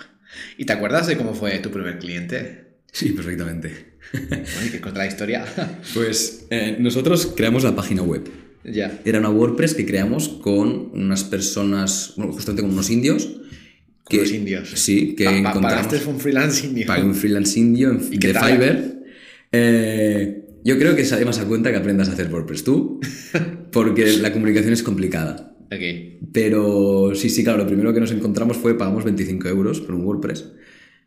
¿Y 0.58 0.66
te 0.66 0.74
acuerdas 0.74 1.08
de 1.08 1.18
cómo 1.18 1.34
fue 1.34 1.58
tu 1.60 1.72
primer 1.72 1.98
cliente? 2.00 2.66
Sí, 2.92 3.10
perfectamente. 3.10 3.98
Oye, 4.14 4.72
que 4.72 4.80
contra 4.82 5.04
la 5.04 5.08
historia. 5.10 5.46
Pues 5.94 6.46
eh, 6.50 6.78
nosotros 6.80 7.34
creamos 7.36 7.64
la 7.64 7.76
página 7.76 8.02
web. 8.02 8.30
ya. 8.64 9.00
Era 9.06 9.20
una 9.20 9.30
WordPress 9.30 9.74
que 9.76 9.86
creamos 9.86 10.30
con 10.30 10.92
unas 10.94 11.24
personas, 11.24 12.14
bueno, 12.18 12.34
justamente 12.34 12.62
con 12.64 12.72
unos 12.72 12.90
indios. 12.90 13.28
Con 14.04 14.20
los 14.20 14.32
indios. 14.32 14.70
Sí, 14.76 15.16
que 15.16 15.26
Pa- 15.26 15.32
pa- 15.32 15.38
encontramos. 15.38 15.86
Pagaste 15.88 16.10
un 16.10 16.20
freelance 16.20 16.66
indio. 16.66 16.88
Pagué 16.88 17.04
un 17.04 17.16
freelance 17.16 17.60
indio 17.60 17.92
en, 17.92 18.08
¿Y 18.12 18.18
qué 18.18 18.28
de? 18.30 18.34
Fiverr. 18.40 19.00
Eh, 19.52 20.39
yo 20.64 20.78
creo 20.78 20.96
que 20.96 21.06
sale 21.06 21.26
más 21.26 21.40
a 21.40 21.46
cuenta 21.46 21.72
que 21.72 21.78
aprendas 21.78 22.10
a 22.10 22.14
hacer 22.14 22.32
WordPress 22.32 22.64
tú, 22.64 23.00
porque 23.72 24.18
la 24.18 24.32
comunicación 24.34 24.74
es 24.74 24.84
complicada. 24.84 25.56
Ok. 25.72 26.20
Pero 26.34 27.12
sí, 27.16 27.30
sí, 27.30 27.44
claro, 27.44 27.60
lo 27.60 27.68
primero 27.68 27.94
que 27.94 28.00
nos 28.00 28.12
encontramos 28.12 28.58
fue 28.58 28.78
pagamos 28.78 29.04
25 29.04 29.48
euros 29.48 29.82
por 29.82 29.96
un 29.96 30.04
WordPress, 30.06 30.52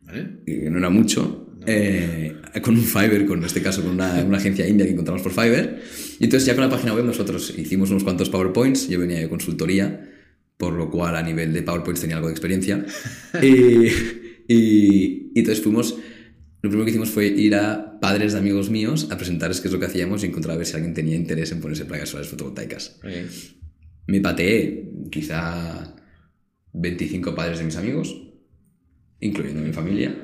¿Vale? 0.04 0.38
que 0.46 0.70
no 0.70 0.78
era 0.78 0.90
mucho, 0.90 1.48
eh, 1.66 2.34
con 2.62 2.74
un 2.76 2.82
Fiverr, 2.84 3.26
con 3.26 3.38
en 3.40 3.44
este 3.44 3.60
caso 3.62 3.82
con 3.82 3.92
una, 3.92 4.22
una 4.24 4.36
agencia 4.38 4.66
india 4.68 4.86
que 4.86 4.92
encontramos 4.92 5.22
por 5.22 5.32
Fiverr. 5.32 5.80
Y 6.20 6.24
entonces 6.24 6.46
ya 6.46 6.54
con 6.54 6.64
la 6.64 6.70
página 6.70 6.94
web 6.94 7.04
nosotros 7.04 7.52
hicimos 7.56 7.90
unos 7.90 8.04
cuantos 8.04 8.30
PowerPoints, 8.30 8.88
yo 8.88 8.98
venía 9.00 9.18
de 9.18 9.28
consultoría, 9.28 10.08
por 10.56 10.74
lo 10.74 10.90
cual 10.90 11.16
a 11.16 11.22
nivel 11.22 11.52
de 11.52 11.62
PowerPoints 11.62 12.00
tenía 12.00 12.16
algo 12.16 12.28
de 12.28 12.34
experiencia. 12.34 12.84
y, 13.42 13.86
y- 14.48 15.30
y 15.34 15.38
entonces 15.38 15.62
fuimos, 15.62 15.96
lo 16.62 16.70
primero 16.70 16.84
que 16.84 16.90
hicimos 16.90 17.10
fue 17.10 17.26
ir 17.26 17.56
a 17.56 17.98
padres 18.00 18.32
de 18.32 18.38
amigos 18.38 18.70
míos 18.70 19.08
a 19.10 19.16
presentarles 19.16 19.60
qué 19.60 19.68
es 19.68 19.74
lo 19.74 19.80
que 19.80 19.86
hacíamos 19.86 20.22
y 20.22 20.26
encontrar 20.26 20.54
a 20.54 20.58
ver 20.58 20.66
si 20.66 20.74
alguien 20.74 20.94
tenía 20.94 21.16
interés 21.16 21.50
en 21.50 21.60
ponerse 21.60 21.84
placas 21.84 22.08
solares 22.08 22.30
fotovoltaicas. 22.30 22.98
Ok. 22.98 23.10
Me 24.06 24.20
pateé 24.20 24.90
quizá 25.10 25.96
25 26.72 27.34
padres 27.34 27.58
de 27.58 27.64
mis 27.64 27.76
amigos, 27.76 28.16
incluyendo 29.20 29.60
mi 29.60 29.72
familia. 29.72 30.14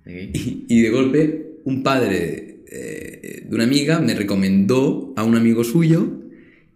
Ok. 0.00 0.12
Y, 0.34 0.66
y 0.68 0.82
de 0.82 0.90
golpe, 0.90 1.60
un 1.64 1.82
padre 1.82 2.56
eh, 2.68 3.46
de 3.48 3.54
una 3.54 3.64
amiga 3.64 4.00
me 4.00 4.14
recomendó 4.14 5.14
a 5.16 5.24
un 5.24 5.36
amigo 5.36 5.64
suyo. 5.64 6.22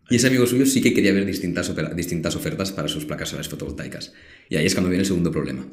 Y 0.08 0.16
ese 0.16 0.26
amigo 0.26 0.46
suyo 0.46 0.66
sí 0.66 0.80
que 0.80 0.92
quería 0.92 1.12
ver 1.12 1.24
distintas, 1.24 1.72
distintas 1.94 2.34
ofertas 2.34 2.72
para 2.72 2.88
sus 2.88 3.04
placas 3.04 3.28
solares 3.28 3.48
fotovoltaicas. 3.48 4.12
Y 4.48 4.56
ahí 4.56 4.66
es 4.66 4.74
cuando 4.74 4.90
viene 4.90 5.02
el 5.02 5.06
segundo 5.06 5.30
problema, 5.30 5.68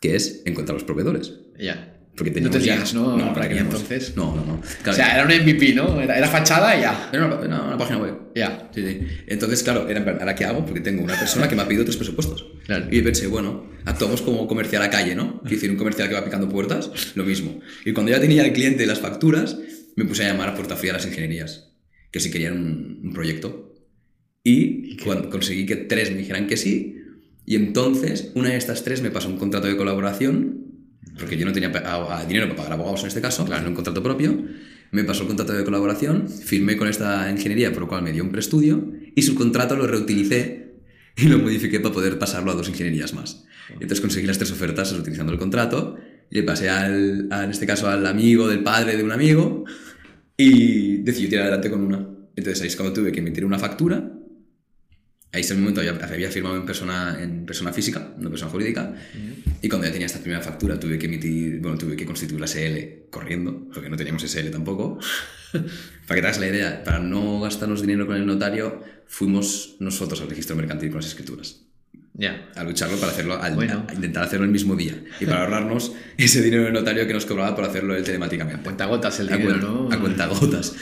que 0.00 0.14
es 0.14 0.42
encontrar 0.44 0.74
los 0.74 0.84
proveedores. 0.84 1.40
Ya. 1.58 2.01
Porque 2.16 2.40
No 2.42 2.50
tenías, 2.50 2.92
ya- 2.92 2.98
¿no? 3.00 3.16
No, 3.16 3.32
Para 3.32 3.48
teníamos- 3.48 3.72
entonces. 3.74 4.14
No, 4.16 4.34
no, 4.36 4.44
no. 4.44 4.54
O 4.54 4.60
Claro, 4.82 4.96
sea, 4.96 5.14
era 5.14 5.24
un 5.24 5.30
MVP, 5.32 5.72
¿no? 5.74 5.98
Era, 6.00 6.18
era 6.18 6.28
fachada 6.28 6.76
y 6.76 6.82
ya. 6.82 7.08
era 7.12 7.24
una, 7.26 7.36
era 7.36 7.62
una 7.62 7.78
página 7.78 7.98
web. 7.98 8.14
Ya. 8.34 8.68
Sí, 8.74 8.82
sí. 8.86 8.98
Entonces, 9.26 9.62
claro, 9.62 9.88
era 9.88 9.98
en 9.98 10.04
plan, 10.04 10.18
¿ahora 10.20 10.34
qué 10.34 10.44
hago? 10.44 10.64
Porque 10.64 10.80
tengo 10.80 11.02
una 11.02 11.18
persona 11.18 11.48
que 11.48 11.56
me 11.56 11.62
ha 11.62 11.66
pedido 11.66 11.84
tres 11.84 11.96
presupuestos. 11.96 12.46
Claro. 12.66 12.86
Y 12.90 13.00
pensé, 13.00 13.26
bueno, 13.28 13.64
actuamos 13.86 14.20
como 14.20 14.46
comercial 14.46 14.82
a 14.82 14.90
calle, 14.90 15.14
¿no? 15.14 15.40
Quiero 15.40 15.54
decir, 15.56 15.70
un 15.70 15.76
comercial 15.78 16.08
que 16.08 16.14
va 16.14 16.24
picando 16.24 16.48
puertas, 16.50 16.90
lo 17.14 17.24
mismo. 17.24 17.60
Y 17.86 17.92
cuando 17.92 18.12
ya 18.12 18.20
tenía 18.20 18.44
el 18.44 18.52
cliente 18.52 18.84
y 18.84 18.86
las 18.86 19.00
facturas, 19.00 19.56
me 19.96 20.04
puse 20.04 20.24
a 20.24 20.28
llamar 20.32 20.50
a 20.50 20.54
puerta 20.54 20.76
fría 20.76 20.92
a 20.92 20.96
las 20.96 21.06
ingenierías, 21.06 21.72
que 22.10 22.20
si 22.20 22.30
querían 22.30 22.52
un, 22.58 23.00
un 23.04 23.12
proyecto. 23.14 23.74
Y 24.44 24.96
cuando 24.98 25.30
conseguí 25.30 25.64
que 25.66 25.76
tres 25.76 26.10
me 26.10 26.18
dijeran 26.18 26.46
que 26.46 26.56
sí, 26.58 26.98
y 27.46 27.56
entonces 27.56 28.32
una 28.34 28.50
de 28.50 28.56
estas 28.56 28.84
tres 28.84 29.00
me 29.02 29.10
pasó 29.10 29.28
un 29.28 29.38
contrato 29.38 29.66
de 29.66 29.76
colaboración, 29.76 30.71
porque 31.18 31.36
yo 31.36 31.44
no 31.44 31.52
tenía 31.52 31.68
dinero 32.26 32.46
para 32.46 32.56
pagar 32.56 32.72
abogados 32.72 33.02
en 33.02 33.08
este 33.08 33.20
caso, 33.20 33.44
claro, 33.44 33.68
un 33.68 33.74
contrato 33.74 34.02
propio, 34.02 34.44
me 34.90 35.04
pasó 35.04 35.22
el 35.22 35.28
contrato 35.28 35.52
de 35.52 35.64
colaboración, 35.64 36.28
firmé 36.28 36.76
con 36.76 36.88
esta 36.88 37.30
ingeniería, 37.30 37.72
por 37.72 37.82
lo 37.82 37.88
cual 37.88 38.02
me 38.02 38.12
dio 38.12 38.22
un 38.22 38.30
preestudio, 38.30 38.92
y 39.14 39.22
su 39.22 39.34
contrato 39.34 39.76
lo 39.76 39.86
reutilicé 39.86 40.74
y 41.16 41.28
lo 41.28 41.38
modifiqué 41.38 41.80
para 41.80 41.94
poder 41.94 42.18
pasarlo 42.18 42.50
a 42.50 42.54
dos 42.54 42.68
ingenierías 42.68 43.14
más. 43.14 43.44
Entonces 43.70 44.00
conseguí 44.00 44.26
las 44.26 44.38
tres 44.38 44.50
ofertas 44.50 44.92
utilizando 44.92 45.32
el 45.32 45.38
contrato, 45.38 45.96
le 46.30 46.42
pasé 46.42 46.68
al, 46.68 47.28
a, 47.30 47.44
en 47.44 47.50
este 47.50 47.66
caso 47.66 47.88
al 47.88 48.06
amigo 48.06 48.48
del 48.48 48.62
padre 48.62 48.96
de 48.96 49.02
un 49.02 49.12
amigo, 49.12 49.64
y 50.36 50.98
decidí 50.98 51.28
tirar 51.28 51.44
adelante 51.44 51.70
con 51.70 51.82
una. 51.82 52.08
Entonces 52.36 52.62
ahí 52.62 52.68
es 52.68 52.76
cuando 52.76 52.92
tuve 52.94 53.12
que 53.12 53.20
emitir 53.20 53.44
una 53.44 53.58
factura, 53.58 54.10
Ahí 55.32 55.40
es 55.40 55.50
el 55.50 55.58
momento, 55.58 55.80
había, 55.80 55.92
había 55.92 56.30
firmado 56.30 56.56
en 56.56 56.66
persona, 56.66 57.16
en 57.20 57.46
persona 57.46 57.72
física, 57.72 58.12
no 58.18 58.28
persona 58.28 58.50
jurídica, 58.50 58.94
y 59.62 59.68
cuando 59.68 59.86
ya 59.86 59.92
tenía 59.92 60.06
esta 60.06 60.18
primera 60.20 60.42
factura 60.42 60.78
tuve 60.78 60.98
que 60.98 61.06
emitir, 61.06 61.58
bueno, 61.60 61.78
tuve 61.78 61.96
que 61.96 62.04
constituir 62.04 62.38
la 62.40 62.46
SL 62.46 63.08
corriendo, 63.10 63.66
porque 63.72 63.88
no 63.88 63.96
teníamos 63.96 64.22
SL 64.22 64.50
tampoco. 64.50 64.98
para 65.52 66.14
que 66.16 66.20
te 66.20 66.26
hagas 66.26 66.38
la 66.38 66.48
idea, 66.48 66.84
para 66.84 66.98
no 66.98 67.40
gastarnos 67.40 67.80
dinero 67.80 68.06
con 68.06 68.16
el 68.16 68.26
notario, 68.26 68.82
fuimos 69.06 69.76
nosotros 69.80 70.20
al 70.20 70.28
registro 70.28 70.54
mercantil 70.54 70.90
con 70.90 70.98
las 71.00 71.06
escrituras. 71.08 71.62
Ya. 72.14 72.50
A 72.54 72.62
lucharlo 72.62 72.98
para 72.98 73.12
hacerlo, 73.12 73.40
al- 73.42 73.54
Bueno. 73.54 73.86
a 73.88 73.94
intentar 73.94 74.24
hacerlo 74.24 74.44
el 74.44 74.52
mismo 74.52 74.76
día. 74.76 75.02
Y 75.18 75.24
para 75.24 75.44
ahorrarnos 75.44 75.92
ese 76.18 76.42
dinero 76.42 76.64
del 76.64 76.74
notario 76.74 77.06
que 77.06 77.14
nos 77.14 77.24
cobraba 77.24 77.56
por 77.56 77.64
hacerlo 77.64 77.96
él 77.96 78.04
telemáticamente. 78.04 78.62
Cuenta 78.62 78.84
gotas 78.84 79.18
el 79.20 79.32
A 79.32 79.36
dinero, 79.38 79.56
cuen- 79.56 79.62
¿no? 79.62 79.88
A 79.90 79.98
cuentagotas. 79.98 80.74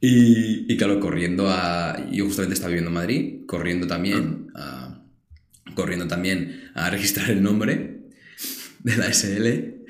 Y, 0.00 0.72
y 0.72 0.76
claro, 0.76 0.98
corriendo 1.00 1.48
a. 1.48 2.08
Yo 2.10 2.24
justamente 2.24 2.54
estaba 2.54 2.68
viviendo 2.70 2.88
en 2.90 2.94
Madrid, 2.94 3.40
corriendo 3.46 3.86
también 3.86 4.48
a. 4.54 5.02
Corriendo 5.74 6.08
también 6.08 6.70
a 6.74 6.90
registrar 6.90 7.30
el 7.30 7.42
nombre 7.42 8.00
de 8.82 8.96
la 8.96 9.06
SL. 9.12 9.84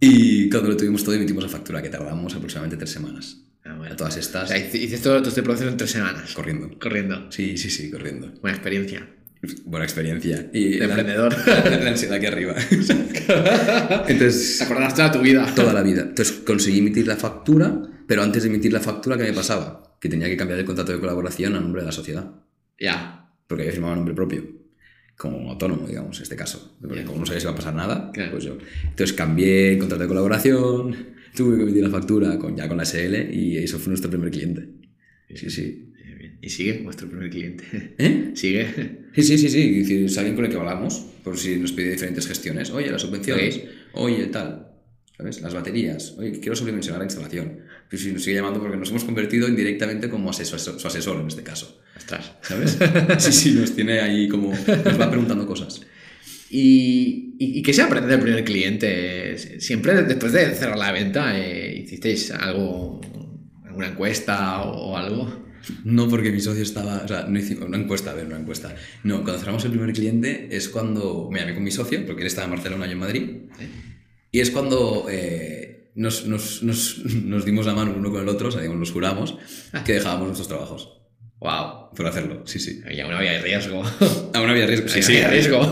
Y 0.00 0.48
cuando 0.48 0.70
lo 0.70 0.76
tuvimos 0.76 1.02
todo, 1.04 1.14
emitimos 1.14 1.42
la 1.42 1.48
factura, 1.50 1.82
que 1.82 1.88
tardamos 1.88 2.34
aproximadamente 2.34 2.76
tres 2.76 2.90
semanas. 2.90 3.42
Ah, 3.64 3.74
bueno. 3.76 3.92
A 3.92 3.96
todas 3.96 4.16
O 4.16 4.20
estas. 4.20 4.48
sea, 4.48 4.58
hice- 4.58 4.78
hiciste 4.78 4.98
todo, 5.02 5.18
todo 5.18 5.28
este 5.28 5.42
proceso 5.42 5.68
en 5.68 5.76
tres 5.76 5.90
semanas. 5.90 6.32
Corriendo. 6.34 6.70
Corriendo. 6.78 7.30
Sí, 7.32 7.58
sí, 7.58 7.68
sí, 7.68 7.90
corriendo. 7.90 8.32
Buena 8.40 8.56
experiencia. 8.56 9.08
Buena 9.64 9.84
experiencia. 9.84 10.50
Y 10.52 10.70
De 10.70 10.78
la- 10.78 10.84
emprendedor. 10.86 11.34
La, 11.46 11.78
la 11.78 11.90
ansiedad 11.90 12.16
aquí 12.16 12.26
arriba. 12.26 12.54
Entonces. 14.08 14.58
Te 14.58 14.64
acordarás 14.64 14.94
toda 14.94 15.12
tu 15.12 15.20
vida. 15.20 15.52
toda 15.54 15.72
la 15.72 15.82
vida. 15.82 16.02
Entonces 16.02 16.38
conseguí 16.44 16.78
emitir 16.78 17.06
la 17.06 17.16
factura, 17.16 17.80
pero 18.06 18.22
antes 18.22 18.42
de 18.42 18.48
emitir 18.48 18.72
la 18.72 18.80
factura, 18.80 19.16
¿qué 19.16 19.24
me 19.24 19.32
pasaba? 19.32 19.96
Que 20.00 20.08
tenía 20.08 20.28
que 20.28 20.36
cambiar 20.36 20.58
el 20.58 20.64
contrato 20.64 20.92
de 20.92 21.00
colaboración 21.00 21.54
a 21.54 21.60
nombre 21.60 21.82
de 21.82 21.86
la 21.86 21.92
sociedad, 21.92 22.30
Ya. 22.80 23.30
porque 23.46 23.62
había 23.62 23.72
firmado 23.72 23.92
a 23.94 23.96
nombre 23.96 24.14
propio, 24.14 24.44
como 25.16 25.50
autónomo, 25.50 25.86
digamos, 25.86 26.16
en 26.18 26.22
este 26.22 26.36
caso. 26.36 26.76
Porque 26.80 27.00
Ya. 27.00 27.04
como 27.06 27.20
no 27.20 27.26
sabía 27.26 27.40
si 27.40 27.44
iba 27.46 27.52
a 27.52 27.56
pasar 27.56 27.74
nada, 27.74 28.12
pues 28.30 28.44
yo. 28.44 28.58
Entonces 28.84 29.14
cambié 29.14 29.72
el 29.72 29.78
contrato 29.78 30.02
de 30.02 30.08
colaboración, 30.08 30.96
tuve 31.34 31.56
que 31.56 31.62
emitir 31.64 31.82
la 31.82 31.90
factura 31.90 32.38
con, 32.38 32.56
ya 32.56 32.68
con 32.68 32.76
la 32.76 32.84
SL 32.84 33.32
y 33.32 33.58
eso 33.58 33.78
fue 33.78 33.88
nuestro 33.90 34.10
primer 34.10 34.30
cliente. 34.30 34.68
Sí, 35.34 35.50
sí. 35.50 35.92
Y 36.40 36.50
sigue 36.50 36.80
vuestro 36.84 37.08
primer 37.08 37.30
cliente. 37.30 37.64
¿Eh? 37.98 38.30
Sigue. 38.34 39.08
Sí, 39.14 39.22
sí, 39.22 39.38
sí, 39.38 39.84
sí. 39.84 40.04
Es 40.04 40.16
alguien 40.18 40.36
con 40.36 40.44
el 40.44 40.50
que 40.50 40.56
hablamos, 40.56 41.04
por 41.24 41.36
si 41.36 41.56
nos 41.56 41.72
pide 41.72 41.90
diferentes 41.90 42.26
gestiones. 42.26 42.70
Oye, 42.70 42.90
las 42.90 43.02
subvenciones. 43.02 43.60
Oye, 43.94 44.26
tal. 44.26 44.68
¿Sabes? 45.16 45.40
Las 45.40 45.52
baterías. 45.52 46.14
Oye, 46.16 46.38
quiero 46.38 46.54
subvencionar 46.54 47.00
la 47.00 47.06
instalación. 47.06 47.58
Pues 47.90 48.02
sí, 48.02 48.12
nos 48.12 48.22
sigue 48.22 48.36
llamando 48.36 48.60
porque 48.60 48.76
nos 48.76 48.90
hemos 48.90 49.02
convertido 49.02 49.48
indirectamente 49.48 50.08
como 50.08 50.30
asesor, 50.30 50.60
su 50.60 50.86
asesor 50.86 51.20
en 51.20 51.26
este 51.26 51.42
caso. 51.42 51.80
Ostras. 51.96 52.32
¿Sabes? 52.42 52.78
Sí, 53.18 53.32
sí, 53.32 53.52
nos 53.52 53.74
tiene 53.74 53.98
ahí 53.98 54.28
como. 54.28 54.50
Nos 54.50 55.00
va 55.00 55.10
preguntando 55.10 55.44
cosas. 55.44 55.80
¿Y, 56.50 57.34
y, 57.38 57.58
y 57.58 57.62
qué 57.62 57.72
se 57.72 57.82
aprende 57.82 58.08
del 58.08 58.20
primer 58.20 58.44
cliente? 58.44 59.36
Siempre 59.58 60.04
después 60.04 60.32
de 60.32 60.54
cerrar 60.54 60.78
la 60.78 60.92
venta, 60.92 61.36
eh, 61.36 61.82
¿hicisteis 61.84 62.30
algo, 62.30 63.00
alguna 63.64 63.88
encuesta 63.88 64.62
o, 64.62 64.92
o 64.92 64.96
algo? 64.96 65.47
No, 65.84 66.08
porque 66.08 66.30
mi 66.32 66.40
socio 66.40 66.62
estaba. 66.62 67.02
O 67.04 67.08
sea, 67.08 67.24
no 67.28 67.38
hicimos 67.38 67.64
una 67.66 67.76
encuesta, 67.78 68.10
a 68.10 68.14
ver, 68.14 68.26
una 68.26 68.38
encuesta. 68.38 68.74
No, 69.04 69.22
cuando 69.22 69.38
cerramos 69.38 69.64
el 69.64 69.70
primer 69.72 69.92
cliente 69.92 70.48
es 70.50 70.68
cuando 70.68 71.28
me 71.30 71.40
llamé 71.40 71.54
con 71.54 71.64
mi 71.64 71.70
socio, 71.70 72.04
porque 72.06 72.22
él 72.22 72.26
estaba 72.28 72.46
en 72.46 72.52
Barcelona 72.52 72.86
y 72.86 72.88
yo 72.88 72.92
en 72.92 72.98
Madrid. 72.98 73.30
Y 74.30 74.40
es 74.40 74.50
cuando 74.50 75.06
eh, 75.10 75.90
nos, 75.94 76.26
nos, 76.26 76.62
nos, 76.62 76.98
nos 77.04 77.44
dimos 77.44 77.66
la 77.66 77.74
mano 77.74 77.94
uno 77.96 78.10
con 78.10 78.22
el 78.22 78.28
otro, 78.28 78.48
o 78.48 78.50
sea, 78.50 78.60
digamos, 78.60 78.80
nos 78.80 78.92
juramos 78.92 79.36
que 79.84 79.94
dejábamos 79.94 80.26
nuestros 80.26 80.48
trabajos 80.48 80.90
¡Wow! 81.40 81.90
por 81.96 82.06
hacerlo. 82.06 82.42
Sí, 82.46 82.58
sí. 82.58 82.80
Y 82.90 83.00
aún 83.00 83.12
había 83.14 83.40
riesgo. 83.40 83.82
Aún 84.34 84.50
había 84.50 84.66
riesgo. 84.66 84.88
Sí, 84.88 85.02
Sí, 85.02 85.12
sí, 85.12 85.16
había 85.16 85.28
riesgo. 85.28 85.60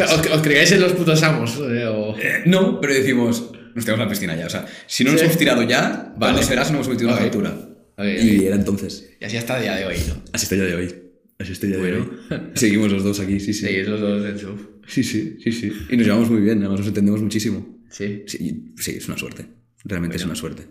¿Os, 0.00 0.26
os 0.32 0.42
creáis 0.42 0.72
en 0.72 0.80
los 0.80 0.92
putos 0.92 1.22
amos? 1.22 1.56
eh, 1.58 1.84
o- 1.86 2.16
Eh, 2.16 2.42
No, 2.46 2.80
pero 2.80 2.94
decimos, 2.94 3.50
nos 3.74 3.84
tenemos 3.84 4.06
la 4.06 4.10
piscina 4.10 4.34
ya. 4.36 4.46
O 4.46 4.50
sea, 4.50 4.66
si 4.86 5.04
no 5.04 5.10
nos 5.12 5.20
Sí. 5.20 5.26
hemos 5.26 5.38
tirado 5.38 5.62
ya, 5.62 6.14
Vale. 6.16 6.32
vale, 6.34 6.42
será 6.42 6.64
si 6.64 6.70
no 6.72 6.78
hemos 6.78 6.88
metido 6.88 7.10
Ok. 7.10 7.16
una 7.16 7.22
factura. 7.24 7.58
Y 7.98 8.44
era 8.44 8.56
entonces. 8.56 9.10
Y 9.20 9.24
así 9.24 9.36
hasta 9.36 9.56
el 9.56 9.62
día 9.62 9.76
de 9.76 9.86
hoy, 9.86 9.96
¿no? 10.08 10.14
Así 10.32 10.44
está 10.44 10.54
el 10.54 10.60
día 10.62 10.70
de 10.70 10.76
hoy. 10.76 10.94
Así 11.38 11.52
está 11.52 11.66
el 11.66 11.72
día 11.72 11.80
Bueno. 11.80 11.96
de 12.28 12.34
hoy. 12.36 12.40
Seguimos 12.54 12.92
los 12.92 13.04
dos 13.04 13.20
aquí, 13.20 13.40
sí, 13.40 13.52
sí. 13.54 13.66
Seguís 13.66 13.88
los 13.88 14.00
dos 14.00 14.24
en 14.26 14.38
su... 14.38 14.76
Sí, 14.86 15.02
sí, 15.02 15.38
sí, 15.42 15.52
sí. 15.52 15.72
Y 15.90 15.96
nos 15.96 16.06
llevamos 16.06 16.30
muy 16.30 16.40
bien, 16.42 16.58
además 16.58 16.80
nos 16.80 16.88
entendemos 16.88 17.22
muchísimo. 17.22 17.80
Sí. 17.90 18.22
Sí, 18.26 18.72
sí 18.76 18.90
es 18.92 19.08
una 19.08 19.16
suerte. 19.18 19.46
Realmente 19.84 20.16
es 20.16 20.24
una 20.24 20.34
suerte. 20.34 20.64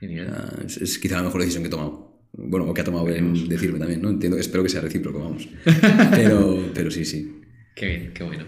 Genial. 0.00 0.28
Ah, 0.32 0.62
es, 0.66 0.76
es 0.78 0.98
quizá 0.98 1.16
la 1.16 1.24
mejor 1.24 1.40
decisión 1.40 1.62
que 1.62 1.68
he 1.68 1.70
tomado. 1.70 2.22
Bueno, 2.32 2.66
o 2.66 2.72
que 2.74 2.80
ha 2.80 2.84
tomado 2.84 3.08
en 3.10 3.48
decirme 3.48 3.78
también, 3.78 4.00
¿no? 4.00 4.08
Entiendo, 4.10 4.38
espero 4.38 4.62
que 4.62 4.70
sea 4.70 4.80
recíproco, 4.80 5.18
vamos. 5.20 5.48
Pero, 6.10 6.70
pero 6.72 6.90
sí, 6.90 7.04
sí. 7.04 7.40
Qué 7.74 7.86
bien, 7.86 8.12
qué 8.14 8.24
bueno. 8.24 8.44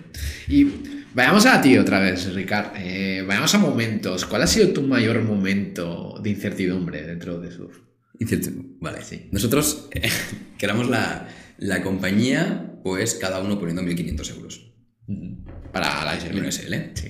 Y 0.48 0.66
Vayamos 1.14 1.46
a 1.46 1.60
ti 1.62 1.78
otra 1.78 2.00
vez, 2.00 2.34
Ricard. 2.34 2.72
Eh, 2.76 3.22
vayamos 3.26 3.54
a 3.54 3.58
momentos. 3.58 4.24
¿Cuál 4.24 4.42
ha 4.42 4.46
sido 4.48 4.70
tu 4.70 4.82
mayor 4.82 5.22
momento 5.22 6.18
de 6.20 6.30
incertidumbre 6.30 7.02
dentro 7.06 7.38
de 7.40 7.52
Surf? 7.52 7.76
Incertidumbre. 8.18 8.76
Vale, 8.80 9.02
Sí. 9.02 9.28
Nosotros, 9.32 9.88
eh, 9.92 10.08
que 10.58 10.66
éramos 10.66 10.88
la, 10.88 11.28
la 11.58 11.82
compañía, 11.82 12.78
pues 12.82 13.14
cada 13.14 13.40
uno 13.40 13.58
poniendo 13.58 13.82
1.500 13.82 14.30
euros. 14.36 14.72
Para 15.72 16.04
la 16.04 16.18
SL. 16.18 16.38
SL. 16.50 16.74
Sí. 16.94 17.08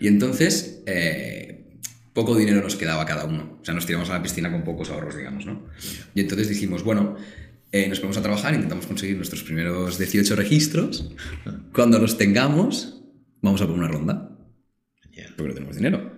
Y 0.00 0.08
entonces, 0.08 0.82
eh, 0.86 1.78
poco 2.12 2.36
dinero 2.36 2.62
nos 2.62 2.76
quedaba 2.76 3.04
cada 3.04 3.24
uno. 3.24 3.58
O 3.60 3.64
sea, 3.64 3.74
nos 3.74 3.86
tiramos 3.86 4.08
a 4.10 4.14
la 4.14 4.22
piscina 4.22 4.50
con 4.50 4.64
pocos 4.64 4.90
ahorros, 4.90 5.16
digamos, 5.16 5.46
¿no? 5.46 5.66
Y 6.14 6.20
entonces 6.20 6.48
dijimos, 6.48 6.82
bueno, 6.82 7.16
eh, 7.72 7.88
nos 7.88 8.00
ponemos 8.00 8.16
a 8.16 8.22
trabajar, 8.22 8.54
intentamos 8.54 8.86
conseguir 8.86 9.16
nuestros 9.16 9.42
primeros 9.44 9.98
18 9.98 10.34
registros. 10.34 11.12
Cuando 11.72 11.98
los 11.98 12.18
tengamos, 12.18 13.02
vamos 13.42 13.60
a 13.60 13.66
por 13.66 13.76
una 13.76 13.88
ronda. 13.88 14.26
Porque 15.36 15.48
no 15.48 15.54
tenemos 15.54 15.76
dinero. 15.76 16.12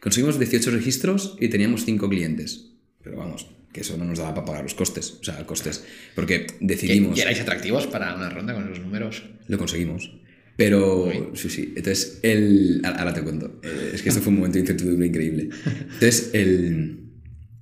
Conseguimos 0.00 0.38
18 0.38 0.70
registros 0.70 1.36
y 1.40 1.48
teníamos 1.48 1.84
5 1.84 2.08
clientes. 2.08 2.75
Pero 3.06 3.18
vamos, 3.18 3.46
que 3.72 3.82
eso 3.82 3.96
no 3.96 4.04
nos 4.04 4.18
daba 4.18 4.34
para 4.34 4.46
pagar 4.46 4.62
los 4.64 4.74
costes. 4.74 5.18
O 5.20 5.24
sea, 5.24 5.46
costes. 5.46 5.84
Porque 6.16 6.48
decidimos... 6.60 7.16
¿Y 7.16 7.20
erais 7.20 7.38
atractivos 7.40 7.86
para 7.86 8.16
una 8.16 8.28
ronda 8.30 8.52
con 8.52 8.64
esos 8.64 8.80
números? 8.80 9.22
Lo 9.46 9.58
conseguimos. 9.58 10.10
Pero, 10.56 11.12
sí, 11.34 11.48
sí. 11.50 11.72
Entonces, 11.76 12.18
el. 12.22 12.80
ahora- 12.82 13.14
te 13.14 13.22
cuento. 13.22 13.60
Eh, 13.62 13.92
Es 13.94 14.02
que 14.02 14.08
esto 14.08 14.20
fue 14.20 14.30
un 14.32 14.38
momento 14.38 14.54
de 14.54 14.60
incertidumbre 14.62 15.06
increíble. 15.06 15.50
Entonces, 15.64 16.30
el. 16.32 16.98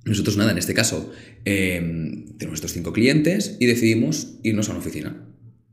Nosotros, 0.05 0.35
nada, 0.35 0.51
en 0.51 0.57
este 0.57 0.73
caso, 0.73 1.11
eh, 1.45 1.77
tenemos 2.39 2.57
estos 2.57 2.73
cinco 2.73 2.91
clientes 2.91 3.57
y 3.59 3.67
decidimos 3.67 4.39
irnos 4.41 4.67
a 4.69 4.71
una 4.71 4.79
oficina. 4.79 5.27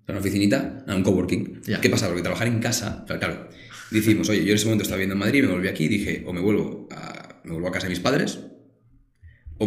A 0.06 0.10
una 0.12 0.20
oficinita, 0.20 0.84
a 0.86 0.94
un 0.96 1.02
coworking. 1.02 1.62
¿Qué 1.80 1.88
pasa? 1.88 2.08
Porque 2.08 2.22
trabajar 2.22 2.46
en 2.48 2.58
casa, 2.58 3.04
claro, 3.06 3.20
claro. 3.20 3.48
Decimos, 3.90 4.28
oye, 4.28 4.42
yo 4.44 4.50
en 4.50 4.56
ese 4.56 4.64
momento 4.66 4.82
estaba 4.82 4.96
viviendo 4.98 5.14
en 5.14 5.20
Madrid, 5.20 5.42
me 5.44 5.48
volví 5.52 5.68
aquí 5.68 5.84
y 5.84 5.88
dije, 5.88 6.24
o 6.26 6.32
me 6.34 6.40
vuelvo 6.40 6.88
a, 6.90 7.40
me 7.44 7.52
vuelvo 7.52 7.68
a 7.68 7.72
casa 7.72 7.86
de 7.86 7.90
mis 7.90 8.00
padres, 8.00 8.40
o, 9.58 9.64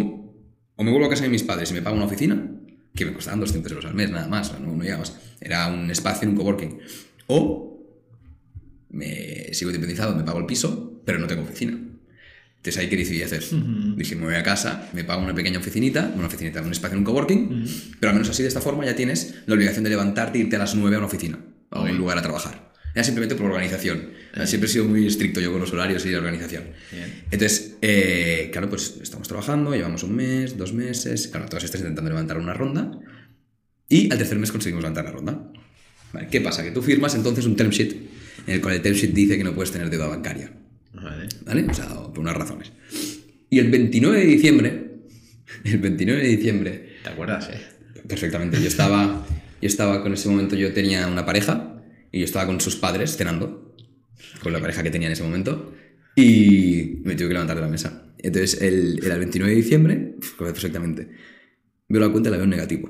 o 0.76 0.84
me 0.84 0.92
vuelvo 0.92 1.08
a 1.08 1.10
casa 1.10 1.24
de 1.24 1.30
mis 1.30 1.44
padres 1.44 1.72
y 1.72 1.74
me 1.74 1.82
pago 1.82 1.96
una 1.96 2.06
oficina, 2.06 2.52
que 2.96 3.06
me 3.06 3.14
costaban 3.14 3.40
200 3.40 3.72
euros 3.72 3.86
al 3.86 3.94
mes, 3.94 4.10
nada 4.10 4.28
más, 4.28 4.58
no, 4.60 4.74
no. 4.74 4.84
Era 5.42 5.68
un 5.68 5.92
espacio 5.92 6.24
en 6.24 6.30
un 6.30 6.36
coworking. 6.38 6.80
O 7.28 7.76
me 8.90 9.54
sigo 9.54 9.72
independizado, 9.72 10.16
me 10.16 10.24
pago 10.24 10.40
el 10.40 10.46
piso, 10.46 11.02
pero 11.06 11.20
no 11.20 11.28
tengo 11.28 11.44
oficina. 11.44 11.78
Entonces 12.58 12.82
ahí 12.82 12.90
que 12.90 12.98
decidí 12.98 13.22
hacer. 13.22 13.44
Dije, 13.96 14.16
me 14.16 14.26
voy 14.26 14.36
a 14.36 14.42
casa, 14.42 14.90
me 14.94 15.04
pago 15.04 15.22
una 15.22 15.36
pequeña 15.36 15.60
oficinita, 15.60 16.12
una 16.16 16.28
oficinita, 16.28 16.62
un 16.62 16.72
espacio 16.72 16.94
en 16.94 17.00
un 17.00 17.06
coworking, 17.06 17.66
pero 18.00 18.10
al 18.10 18.16
menos 18.16 18.30
así 18.30 18.42
de 18.42 18.48
esta 18.48 18.62
forma 18.62 18.86
ya 18.86 18.96
tienes 18.96 19.36
la 19.46 19.54
obligación 19.54 19.84
de 19.84 19.92
levantarte 19.92 20.40
e 20.40 20.42
irte 20.42 20.56
a 20.56 20.60
las 20.60 20.74
9 20.74 20.96
a 20.96 21.00
una 21.00 21.08
oficina, 21.08 21.38
a 21.70 21.82
un 21.82 21.98
lugar 21.98 22.18
a 22.18 22.22
trabajar. 22.24 22.65
Era 22.96 23.04
simplemente 23.04 23.36
por 23.36 23.52
organización. 23.52 24.10
Siempre 24.46 24.70
he 24.70 24.72
sido 24.72 24.86
muy 24.86 25.06
estricto 25.06 25.42
yo 25.42 25.52
con 25.52 25.60
los 25.60 25.72
horarios 25.74 26.06
y 26.06 26.12
la 26.12 26.20
organización. 26.20 26.64
Bien. 26.92 27.24
Entonces, 27.30 27.76
eh, 27.82 28.50
claro, 28.54 28.70
pues 28.70 28.96
estamos 29.02 29.28
trabajando, 29.28 29.76
llevamos 29.76 30.04
un 30.04 30.16
mes, 30.16 30.58
dos 30.58 30.74
meses, 30.74 31.28
claro, 31.28 31.46
todas 31.48 31.66
estas 31.66 31.82
intentando 31.82 32.10
levantar 32.10 32.38
una 32.38 32.54
ronda, 32.54 32.98
y 33.90 34.12
al 34.12 34.18
tercer 34.18 34.40
mes 34.40 34.50
conseguimos 34.52 34.82
levantar 34.82 35.04
la 35.04 35.12
ronda. 35.12 35.52
Vale, 36.14 36.28
¿Qué 36.32 36.40
pasa? 36.40 36.64
Que 36.64 36.72
tú 36.72 36.82
firmas 36.82 37.14
entonces 37.16 37.46
un 37.46 37.58
term 37.58 37.70
sheet 37.70 37.96
en 38.48 38.54
el 38.54 38.62
cual 38.62 38.76
el 38.76 38.82
term 38.82 38.96
sheet 38.96 39.12
dice 39.14 39.38
que 39.38 39.44
no 39.44 39.54
puedes 39.54 39.72
tener 39.72 39.90
deuda 39.90 40.08
bancaria, 40.08 40.54
Vale. 40.94 41.28
¿vale? 41.46 41.66
O 41.70 41.74
sea, 41.74 41.88
por 41.90 42.20
unas 42.20 42.38
razones. 42.38 42.72
Y 43.50 43.60
el 43.60 43.70
29 43.70 44.20
de 44.20 44.26
diciembre, 44.26 44.92
el 45.66 45.78
29 45.80 46.22
de 46.22 46.30
diciembre, 46.30 46.90
¿Te 47.04 47.10
acuerdas, 47.10 47.50
eh? 47.50 47.62
perfectamente, 48.08 48.62
yo 48.62 48.68
estaba, 48.68 49.26
yo 49.62 49.68
estaba 49.68 50.02
con 50.02 50.14
ese 50.14 50.30
momento, 50.30 50.56
yo 50.56 50.72
tenía 50.72 51.08
una 51.08 51.26
pareja 51.26 51.75
y 52.16 52.20
yo 52.20 52.26
estaba 52.26 52.46
con 52.46 52.62
sus 52.62 52.78
padres 52.78 53.18
cenando, 53.18 53.76
con 54.42 54.54
la 54.54 54.62
pareja 54.62 54.82
que 54.82 54.90
tenía 54.90 55.10
en 55.10 55.12
ese 55.12 55.24
momento, 55.24 55.74
y 56.16 57.02
me 57.04 57.14
tuve 57.16 57.28
que 57.28 57.34
levantar 57.34 57.58
de 57.58 57.62
la 57.62 57.68
mesa. 57.68 58.14
Entonces, 58.20 58.62
el, 58.62 59.04
era 59.04 59.16
el 59.16 59.20
29 59.20 59.52
de 59.54 59.62
diciembre, 59.62 60.16
perfectamente, 60.40 61.10
veo 61.90 62.00
la 62.00 62.10
cuenta 62.10 62.30
y 62.30 62.32
la 62.32 62.38
veo 62.38 62.46
en 62.46 62.52
negativo. 62.52 62.90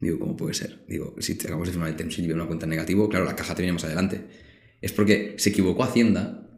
Digo, 0.00 0.18
¿cómo 0.18 0.34
puede 0.34 0.54
ser? 0.54 0.82
Digo, 0.88 1.14
si 1.18 1.34
te 1.34 1.42
acabamos 1.44 1.68
de 1.68 1.72
firmar 1.72 1.90
el 1.90 1.96
term 1.96 2.08
sheet 2.08 2.24
y 2.24 2.28
veo 2.28 2.36
una 2.36 2.46
cuenta 2.46 2.64
en 2.64 2.70
negativo, 2.70 3.06
claro, 3.10 3.26
la 3.26 3.36
caja 3.36 3.54
tenía 3.54 3.74
más 3.74 3.84
adelante. 3.84 4.22
Es 4.80 4.92
porque 4.92 5.34
se 5.36 5.50
equivocó 5.50 5.84
Hacienda 5.84 6.48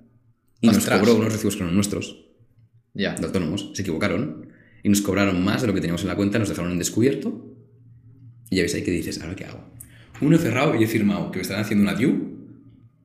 y 0.61 0.69
nos 0.69 0.87
cobró 0.89 1.17
unos 1.17 1.33
recibos 1.33 1.57
que 1.57 1.65
eran 1.65 1.75
nuestros 1.75 2.25
Ya. 2.95 3.17
de 3.17 3.27
autónomos, 3.27 3.73
se 3.75 3.83
equivocaron 3.83 4.47
y 4.85 4.89
nos 4.89 5.01
cobraron 5.01 5.43
más 5.43 5.63
de 5.63 5.67
lo 5.67 5.75
que 5.75 5.81
teníamos 5.81 6.03
en 6.03 6.09
la 6.09 6.15
cuenta, 6.15 6.39
nos 6.39 6.51
dejaron 6.51 6.71
en 6.71 6.79
descubierto. 6.79 7.53
Y 8.49 8.59
ya 8.59 8.63
ves 8.63 8.77
ahí 8.77 8.83
que 8.85 8.93
dices, 8.93 9.21
¿ahora 9.21 9.35
qué 9.35 9.47
hago? 9.47 9.73
Uno 10.23 10.37
he 10.37 10.39
cerrado 10.39 10.75
y 10.77 10.85
he 10.85 10.87
firmado 10.87 11.31
que 11.31 11.39
me 11.39 11.43
están 11.43 11.61
haciendo 11.61 11.83
una 11.83 11.95
due, 11.95 12.15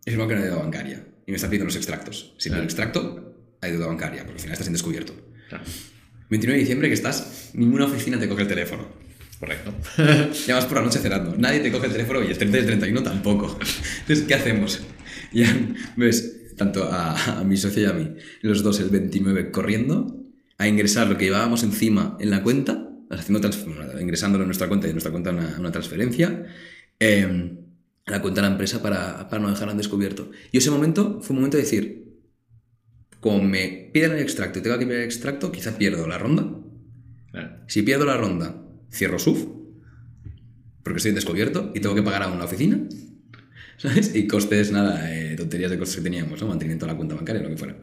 he 0.05 0.11
firmado 0.11 0.29
que 0.29 0.35
no 0.35 0.41
hay 0.41 0.47
deuda 0.47 0.61
bancaria 0.61 1.03
y 1.25 1.31
me 1.31 1.35
están 1.35 1.49
pidiendo 1.49 1.65
los 1.65 1.75
extractos. 1.75 2.35
Si 2.37 2.49
no 2.49 2.55
hay 2.55 2.61
el 2.61 2.65
extracto, 2.65 3.35
hay 3.59 3.71
deuda 3.71 3.87
bancaria, 3.87 4.21
porque 4.21 4.35
al 4.35 4.39
final 4.39 4.53
estás 4.53 4.67
en 4.67 4.73
descubierto. 4.73 5.13
Claro. 5.49 5.63
29 6.29 6.57
de 6.57 6.59
diciembre 6.59 6.87
que 6.89 6.93
estás, 6.93 7.51
ninguna 7.53 7.85
oficina 7.85 8.19
te 8.19 8.29
coge 8.29 8.43
el 8.43 8.47
teléfono. 8.47 8.87
Correcto. 9.39 9.73
Llamas 10.47 10.65
por 10.65 10.77
la 10.77 10.83
noche 10.83 10.99
cenando, 10.99 11.35
nadie 11.37 11.59
te 11.59 11.71
coge 11.71 11.87
el 11.87 11.91
teléfono 11.91 12.23
y 12.23 12.27
el 12.27 12.37
30 12.37 12.57
y 12.57 12.59
el 12.61 12.65
31 12.67 13.03
tampoco. 13.03 13.57
Entonces, 14.01 14.25
¿qué 14.27 14.35
hacemos? 14.35 14.81
Ya 15.33 15.53
ves, 15.95 16.55
tanto 16.55 16.83
a, 16.85 17.39
a 17.39 17.43
mi 17.43 17.57
socio 17.57 17.83
y 17.83 17.85
a 17.85 17.93
mí, 17.93 18.13
los 18.41 18.63
dos 18.63 18.79
el 18.79 18.89
29 18.89 19.51
corriendo 19.51 20.23
a 20.57 20.67
ingresar 20.67 21.07
lo 21.07 21.17
que 21.17 21.25
llevábamos 21.25 21.63
encima 21.63 22.17
en 22.19 22.29
la 22.29 22.41
cuenta, 22.41 22.89
haciendo 23.09 23.49
ingresándolo 23.99 24.43
en 24.43 24.47
nuestra 24.47 24.67
cuenta 24.67 24.87
y 24.87 24.91
en 24.91 24.95
nuestra 24.95 25.11
cuenta 25.11 25.31
una, 25.31 25.55
una 25.59 25.71
transferencia, 25.71 26.45
eh, 26.99 27.57
la 28.05 28.21
cuenta 28.21 28.41
de 28.41 28.47
la 28.47 28.53
empresa 28.53 28.81
para, 28.81 29.29
para 29.29 29.41
no 29.41 29.49
dejarla 29.49 29.73
en 29.73 29.77
descubierto. 29.77 30.31
Y 30.51 30.57
ese 30.57 30.71
momento 30.71 31.19
fue 31.21 31.33
un 31.33 31.41
momento 31.41 31.57
de 31.57 31.63
decir, 31.63 32.07
como 33.19 33.43
me 33.43 33.89
piden 33.93 34.13
el 34.13 34.19
extracto 34.19 34.59
y 34.59 34.61
tengo 34.61 34.77
que 34.77 34.83
enviar 34.83 35.01
el 35.01 35.05
extracto, 35.05 35.51
quizá 35.51 35.77
pierdo 35.77 36.07
la 36.07 36.17
ronda. 36.17 36.47
Claro. 37.31 37.57
Si 37.67 37.81
pierdo 37.81 38.05
la 38.05 38.17
ronda, 38.17 38.63
cierro 38.91 39.19
SUF, 39.19 39.45
porque 40.83 40.97
estoy 40.97 41.09
en 41.09 41.15
descubierto 41.15 41.71
y 41.75 41.81
tengo 41.81 41.95
que 41.95 42.03
pagar 42.03 42.23
a 42.23 42.27
una 42.27 42.45
oficina, 42.45 42.79
¿sabes? 43.77 44.15
Y 44.15 44.27
costes, 44.27 44.71
nada, 44.71 45.13
eh, 45.13 45.35
tonterías 45.35 45.69
de 45.69 45.77
costes 45.77 45.97
que 45.97 46.03
teníamos, 46.03 46.41
¿no? 46.41 46.47
Mantenimiento 46.47 46.85
de 46.85 46.93
la 46.93 46.97
cuenta 46.97 47.15
bancaria, 47.15 47.41
lo 47.41 47.49
que 47.49 47.57
fuera. 47.57 47.77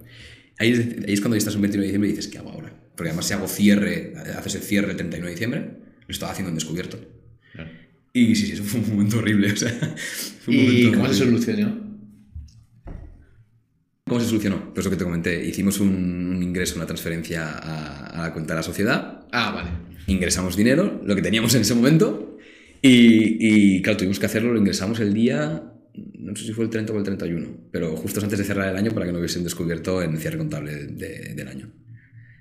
Ahí 0.59 0.73
es, 0.73 0.79
ahí 0.79 1.13
es 1.13 1.21
cuando 1.21 1.37
ya 1.37 1.39
estás 1.39 1.57
un 1.57 1.63
29 1.63 1.83
de 1.83 1.89
diciembre 1.89 2.09
y 2.09 2.13
dices, 2.13 2.29
¿qué 2.29 2.39
hago 2.39 2.51
ahora? 2.51 2.73
Porque 2.97 3.11
además 3.11 3.27
si 3.27 3.35
hago 3.35 3.49
cierre, 3.49 4.15
haces 4.39 4.55
el 4.55 4.63
cierre 4.63 4.93
el 4.93 4.97
39 4.97 5.27
de 5.29 5.35
diciembre, 5.35 5.61
lo 6.07 6.13
estaba 6.13 6.33
haciendo 6.33 6.51
en 6.51 6.55
descubierto. 6.55 6.99
Claro. 7.53 7.71
Y 8.15 8.35
sí, 8.35 8.47
sí, 8.47 8.53
eso 8.53 8.65
fue 8.65 8.81
un 8.81 8.89
momento 8.91 9.19
horrible, 9.19 9.53
o 9.53 9.57
sea, 9.57 9.71
fue 10.41 10.55
un 10.55 10.61
¿Y 10.61 10.67
momento 10.67 10.99
cómo 10.99 11.09
se 11.13 11.15
solucionó? 11.25 11.85
¿Cómo 14.07 14.21
se 14.21 14.27
solucionó? 14.27 14.73
Pues 14.75 14.85
lo 14.85 14.91
que 14.91 14.97
te 14.99 15.05
comenté, 15.05 15.45
hicimos 15.47 15.81
un, 15.81 15.89
un 16.37 16.43
ingreso, 16.43 16.77
una 16.77 16.87
transferencia 16.87 17.49
a, 17.49 18.07
a 18.07 18.23
la 18.29 18.33
cuenta 18.33 18.53
de 18.55 18.59
la 18.59 18.63
sociedad, 18.63 19.27
Ah, 19.33 19.51
vale. 19.53 19.71
ingresamos 20.07 20.57
dinero, 20.57 21.01
lo 21.05 21.17
que 21.17 21.23
teníamos 21.23 21.55
en 21.55 21.63
ese 21.63 21.75
momento, 21.75 22.37
y, 22.83 23.77
y, 23.77 23.83
claro, 23.83 23.97
tuvimos 23.97 24.19
que 24.19 24.27
hacerlo, 24.27 24.53
lo 24.53 24.59
ingresamos 24.61 25.01
el 25.01 25.15
día, 25.15 25.73
no 26.19 26.37
sé 26.37 26.45
si 26.45 26.53
fue 26.53 26.65
el 26.65 26.71
30 26.71 26.93
o 26.93 26.99
el 26.99 27.03
31, 27.05 27.49
pero 27.73 27.97
justo 27.97 28.21
antes 28.21 28.39
de 28.39 28.45
cerrar 28.45 28.69
el 28.69 28.77
año 28.77 28.93
para 28.93 29.07
que 29.07 29.13
no 29.13 29.19
hubiesen 29.19 29.43
descubierto 29.43 30.03
en 30.03 30.13
el 30.13 30.19
cierre 30.19 30.37
contable 30.37 30.75
de- 30.87 31.35
del 31.35 31.49
año. 31.49 31.73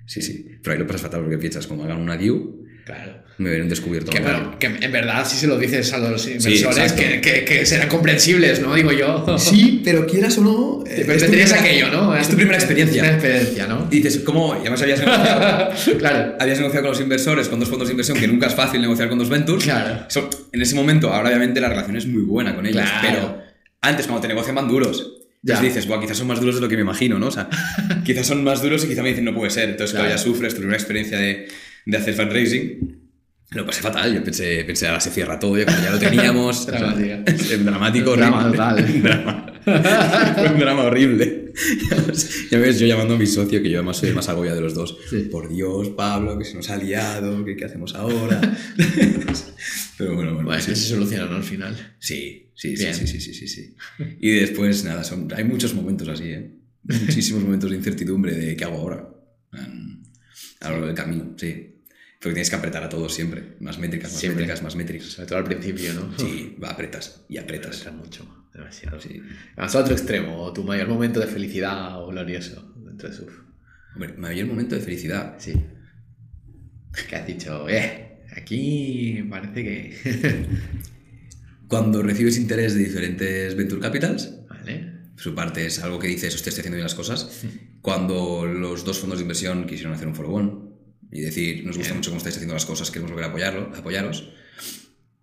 Sí, 0.06 0.20
sí. 0.20 0.46
Pero 0.62 0.74
ahí 0.74 0.78
lo 0.78 0.86
pasas 0.86 1.02
fatal 1.02 1.22
porque 1.22 1.38
piensas, 1.38 1.66
como 1.66 1.84
hagan 1.84 1.98
una 1.98 2.18
due, 2.18 2.63
Claro. 2.84 3.12
me 3.38 3.48
verán 3.50 3.68
descubierto. 3.68 4.10
Que, 4.12 4.20
bueno, 4.20 4.58
que 4.58 4.66
en 4.66 4.92
verdad 4.92 5.26
si 5.26 5.36
se 5.36 5.46
lo 5.46 5.58
dices 5.58 5.90
a 5.94 5.98
los 5.98 6.26
inversores 6.28 6.76
exacto. 6.78 6.96
que, 7.02 7.20
que- 7.20 7.44
que 7.44 7.64
serán 7.66 7.88
comprensibles, 7.88 8.60
¿no? 8.60 8.74
Digo 8.74 8.92
yo. 8.92 9.38
Sí, 9.38 9.80
pero 9.82 10.06
quieras 10.06 10.36
o 10.38 10.42
no... 10.42 10.84
eh, 10.86 11.02
Pero 11.06 11.14
tu 11.18 11.24
tendrías 11.24 11.50
primera- 11.52 11.68
aquello, 11.86 11.88
¿no? 11.90 12.14
Es 12.14 12.28
tu 12.28 12.36
primera 12.36 12.56
experiencia. 12.58 13.02
Una 13.02 13.12
experiencia, 13.12 13.66
¿no? 13.66 13.88
Y 13.90 13.96
dices, 14.00 14.18
¿cómo? 14.24 14.54
Y 14.56 14.58
además 14.60 14.82
habías 14.82 15.00
negociado, 15.00 15.70
claro. 15.98 16.34
habías 16.38 16.58
negociado 16.58 16.82
con 16.84 16.90
los 16.92 17.00
inversores, 17.00 17.48
con 17.48 17.58
dos 17.58 17.68
fondos 17.70 17.88
de 17.88 17.92
inversión, 17.92 18.18
que 18.18 18.28
nunca 18.28 18.48
es 18.48 18.54
fácil 18.54 18.80
negociar 18.82 19.08
con 19.08 19.18
dos 19.18 19.30
ventures. 19.30 19.64
Claro. 19.64 20.04
Eso, 20.08 20.28
en 20.52 20.60
ese 20.62 20.74
momento, 20.74 21.12
ahora 21.12 21.30
obviamente 21.30 21.60
la 21.60 21.70
relación 21.70 21.96
es 21.96 22.06
muy 22.06 22.22
buena 22.22 22.54
con 22.54 22.66
ellos, 22.66 22.82
Claro. 22.82 23.00
pero 23.02 23.42
antes 23.80 24.06
cuando 24.06 24.20
te 24.20 24.28
negocian 24.28 24.54
van 24.56 24.68
duros. 24.68 25.20
Ya. 25.42 25.54
Entonces 25.54 25.74
dices, 25.74 25.88
Buah, 25.88 26.00
quizás 26.00 26.16
son 26.18 26.26
más 26.26 26.38
duros 26.40 26.54
de 26.54 26.60
lo 26.62 26.68
que 26.68 26.76
me 26.76 26.82
imagino, 26.82 27.18
¿no? 27.18 27.26
O 27.26 27.30
sea, 27.30 27.48
quizás 28.04 28.26
son 28.26 28.44
más 28.44 28.62
duros 28.62 28.84
y 28.84 28.88
quizás 28.88 29.02
me 29.02 29.08
dicen, 29.10 29.24
no 29.24 29.34
puede 29.34 29.50
ser. 29.50 29.70
Entonces, 29.70 29.92
claro, 29.92 30.06
Claro. 30.08 30.18
ya 30.18 30.22
sufres, 30.22 30.54
tuve 30.54 30.66
una 30.66 30.74
experiencia 30.76 31.18
de, 31.18 31.48
de 31.86 31.96
hacer 31.96 32.14
fundraising. 32.14 33.00
Lo 33.50 33.64
pasé 33.64 33.82
fatal, 33.82 34.12
yo 34.12 34.24
pensé, 34.24 34.64
pensé, 34.64 34.88
ahora 34.88 35.00
se 35.00 35.10
cierra 35.10 35.38
todo, 35.38 35.56
ya, 35.56 35.66
ya 35.66 35.90
lo 35.90 35.98
teníamos. 35.98 36.66
Es 37.26 37.64
dramático, 37.64 38.16
Drama 38.16 38.50
total. 38.50 39.02
Drama. 39.02 39.54
Fue 39.64 40.48
un 40.52 40.58
drama 40.58 40.84
horrible. 40.84 41.52
ya 42.50 42.58
ves, 42.58 42.78
yo 42.78 42.86
llamando 42.86 43.14
a 43.14 43.18
mi 43.18 43.26
socio, 43.26 43.62
que 43.62 43.70
yo 43.70 43.78
además 43.78 43.96
soy 43.96 44.10
el 44.10 44.14
más 44.14 44.28
agobiado 44.28 44.56
de 44.56 44.62
los 44.62 44.74
dos. 44.74 44.98
Sí. 45.08 45.28
Por 45.30 45.48
Dios, 45.48 45.90
Pablo, 45.90 46.38
que 46.38 46.44
se 46.44 46.54
nos 46.54 46.68
ha 46.68 46.76
liado, 46.76 47.44
que 47.44 47.56
qué 47.56 47.64
hacemos 47.64 47.94
ahora. 47.94 48.40
Pero 49.96 50.14
bueno, 50.16 50.34
bueno. 50.34 50.46
Bueno, 50.48 50.60
sí. 50.60 50.70
que 50.70 50.76
se 50.76 50.88
soluciona, 50.88 51.26
¿no? 51.26 51.36
Al 51.36 51.42
final. 51.42 51.94
Sí, 51.98 52.50
sí, 52.54 52.76
sí, 52.76 52.92
sí, 52.92 53.06
sí, 53.06 53.20
sí, 53.20 53.48
sí. 53.48 53.74
Y 54.20 54.32
después, 54.32 54.84
nada, 54.84 55.02
son, 55.02 55.32
hay 55.34 55.44
muchos 55.44 55.74
momentos 55.74 56.08
así, 56.08 56.24
¿eh? 56.24 56.50
Muchísimos 56.82 57.42
momentos 57.42 57.70
de 57.70 57.76
incertidumbre 57.76 58.34
de 58.34 58.56
qué 58.56 58.64
hago 58.64 58.76
ahora. 58.76 59.08
A 59.52 60.68
lo 60.68 60.70
largo 60.72 60.86
del 60.86 60.94
camino, 60.94 61.34
sí. 61.36 61.73
Porque 62.24 62.36
tienes 62.36 62.48
que 62.48 62.56
apretar 62.56 62.82
a 62.82 62.88
todos 62.88 63.12
siempre. 63.12 63.54
Más 63.60 63.78
métricas, 63.78 64.10
más 64.10 64.18
Siempre. 64.18 64.44
métricas, 64.44 64.62
más 64.62 64.76
métricas. 64.76 65.08
Sobre 65.08 65.26
todo 65.28 65.38
al 65.40 65.44
principio, 65.44 65.92
¿no? 65.92 66.18
Sí, 66.18 66.56
va, 66.62 66.70
apretas 66.70 67.20
y 67.28 67.36
apretas. 67.36 67.86
Mucho. 67.92 68.46
Demasiado. 68.54 68.98
Sí. 68.98 69.20
Vamos 69.54 69.74
a 69.74 69.80
otro 69.80 69.92
extremo, 69.92 70.50
tu 70.54 70.64
mayor 70.64 70.88
momento 70.88 71.20
de 71.20 71.26
felicidad 71.26 72.02
o 72.02 72.06
glorioso 72.06 72.72
dentro 72.78 73.10
de 73.10 73.14
SUF. 73.14 73.40
Hombre, 73.94 74.14
mayor 74.14 74.46
momento 74.46 74.74
de 74.74 74.80
felicidad. 74.80 75.34
Sí. 75.36 75.52
Que 77.10 77.14
has 77.14 77.26
dicho, 77.26 77.68
eh, 77.68 78.20
aquí 78.34 79.22
parece 79.28 79.62
que. 79.62 80.46
Cuando 81.68 82.02
recibes 82.02 82.38
interés 82.38 82.72
de 82.72 82.84
diferentes 82.84 83.54
venture 83.54 83.82
capitals, 83.82 84.32
vale. 84.48 85.10
su 85.16 85.34
parte 85.34 85.66
es 85.66 85.78
algo 85.82 85.98
que 85.98 86.08
dices, 86.08 86.34
hostia, 86.34 86.48
estoy 86.48 86.62
haciendo 86.62 86.76
bien 86.76 86.84
las 86.84 86.94
cosas. 86.94 87.44
Cuando 87.82 88.46
los 88.46 88.82
dos 88.82 88.98
fondos 88.98 89.18
de 89.18 89.24
inversión 89.24 89.66
quisieron 89.66 89.92
hacer 89.92 90.08
un 90.08 90.14
follow-on 90.14 90.63
y 91.14 91.20
decir, 91.22 91.64
nos 91.64 91.76
gusta 91.76 91.92
Bien. 91.92 91.98
mucho 91.98 92.10
cómo 92.10 92.18
estáis 92.18 92.34
haciendo 92.36 92.54
las 92.54 92.66
cosas, 92.66 92.90
queremos 92.90 93.12
volver 93.12 93.24
a 93.26 93.28
apoyarlo, 93.28 93.72
apoyaros. 93.74 94.32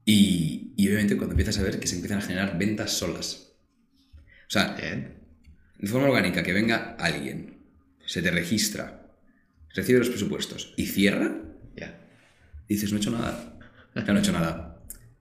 Y, 0.06 0.74
y 0.78 0.88
obviamente 0.88 1.18
cuando 1.18 1.34
empiezas 1.34 1.60
a 1.60 1.64
ver 1.64 1.80
que 1.80 1.86
se 1.88 1.96
empiezan 1.96 2.18
a 2.20 2.22
generar 2.22 2.58
ventas 2.58 2.92
solas. 2.94 3.52
O 4.48 4.50
sea, 4.50 4.74
Bien. 4.80 5.16
de 5.78 5.88
forma 5.88 6.08
orgánica, 6.08 6.44
que 6.44 6.54
venga 6.54 6.96
alguien, 6.98 7.58
se 8.06 8.22
te 8.22 8.32
registra, 8.32 9.12
recibe 9.76 10.00
los 10.00 10.10
presupuestos 10.10 10.74
y 10.78 10.88
cierra, 10.88 11.42
Ya. 11.76 12.00
dices, 12.68 12.92
no 12.92 12.98
he 12.98 13.02
hecho 13.02 13.12
nada. 13.12 13.60
No 13.94 14.02
he 14.02 14.20
hecho 14.20 14.32
nada. 14.32 14.68
Se 15.20 15.21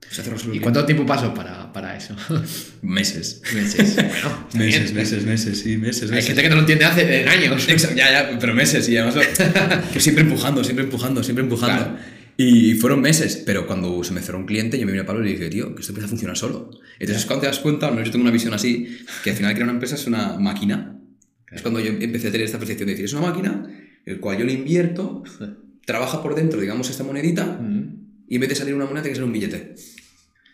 ¿Y 0.51 0.57
el 0.57 0.61
cuánto 0.61 0.85
tiempo 0.85 1.05
pasó 1.05 1.33
para, 1.33 1.71
para 1.71 1.95
eso? 1.95 2.15
Meses. 2.81 3.41
Meses. 3.53 3.95
Bueno, 3.95 4.47
Meses, 4.53 4.83
bien. 4.83 4.95
meses, 4.95 5.23
meses, 5.25 5.59
sí, 5.59 5.77
meses, 5.77 6.03
Hay 6.03 6.15
meses. 6.15 6.25
gente 6.27 6.41
que 6.43 6.49
no 6.49 6.55
lo 6.55 6.61
entiende 6.61 6.85
hace 6.85 7.27
años. 7.29 7.67
Exacto, 7.69 7.95
ya, 7.95 8.11
ya, 8.31 8.39
pero 8.39 8.53
meses 8.53 8.87
y 8.89 8.97
además 8.97 9.25
que 9.93 9.99
siempre 9.99 10.23
empujando, 10.23 10.63
siempre 10.63 10.83
empujando, 10.85 11.23
siempre 11.23 11.43
empujando. 11.43 11.83
Claro. 11.83 11.97
Y 12.37 12.73
fueron 12.75 13.01
meses, 13.01 13.41
pero 13.45 13.67
cuando 13.67 14.03
se 14.03 14.13
me 14.13 14.21
cerró 14.21 14.39
un 14.39 14.45
cliente, 14.45 14.79
yo 14.79 14.85
me 14.85 14.91
vine 14.93 15.03
a 15.03 15.05
Pablo 15.05 15.21
y 15.23 15.27
le 15.27 15.33
dije, 15.37 15.49
tío, 15.49 15.75
que 15.75 15.81
esto 15.81 15.91
empieza 15.91 16.07
a 16.07 16.09
funcionar 16.09 16.35
solo. 16.37 16.71
Entonces, 16.99 17.25
cuando 17.25 17.41
te 17.41 17.47
das 17.47 17.59
cuenta, 17.59 17.87
al 17.87 17.93
menos 17.93 18.07
yo 18.07 18.11
tengo 18.13 18.23
una 18.23 18.31
visión 18.31 18.53
así, 18.53 18.97
que 19.23 19.29
al 19.31 19.35
final 19.35 19.51
crear 19.53 19.63
una 19.65 19.73
empresa 19.73 19.95
es 19.95 20.07
una 20.07 20.37
máquina. 20.39 20.97
Es 21.51 21.61
cuando 21.61 21.79
yo 21.79 21.91
empecé 21.91 22.29
a 22.29 22.31
tener 22.31 22.45
esta 22.45 22.57
percepción 22.57 22.87
de 22.87 22.93
decir, 22.93 23.05
es 23.05 23.13
una 23.13 23.27
máquina, 23.27 23.69
el 24.05 24.19
cual 24.19 24.39
yo 24.39 24.45
le 24.45 24.53
invierto, 24.53 25.23
trabaja 25.85 26.23
por 26.23 26.33
dentro, 26.35 26.59
digamos, 26.59 26.89
esta 26.89 27.03
monedita, 27.03 27.45
Mm. 27.45 27.95
y 28.27 28.35
en 28.35 28.41
vez 28.41 28.49
de 28.49 28.55
salir 28.55 28.73
una 28.73 28.85
moneda, 28.85 29.03
tiene 29.03 29.13
que 29.13 29.15
salir 29.17 29.27
un 29.27 29.33
billete. 29.33 29.75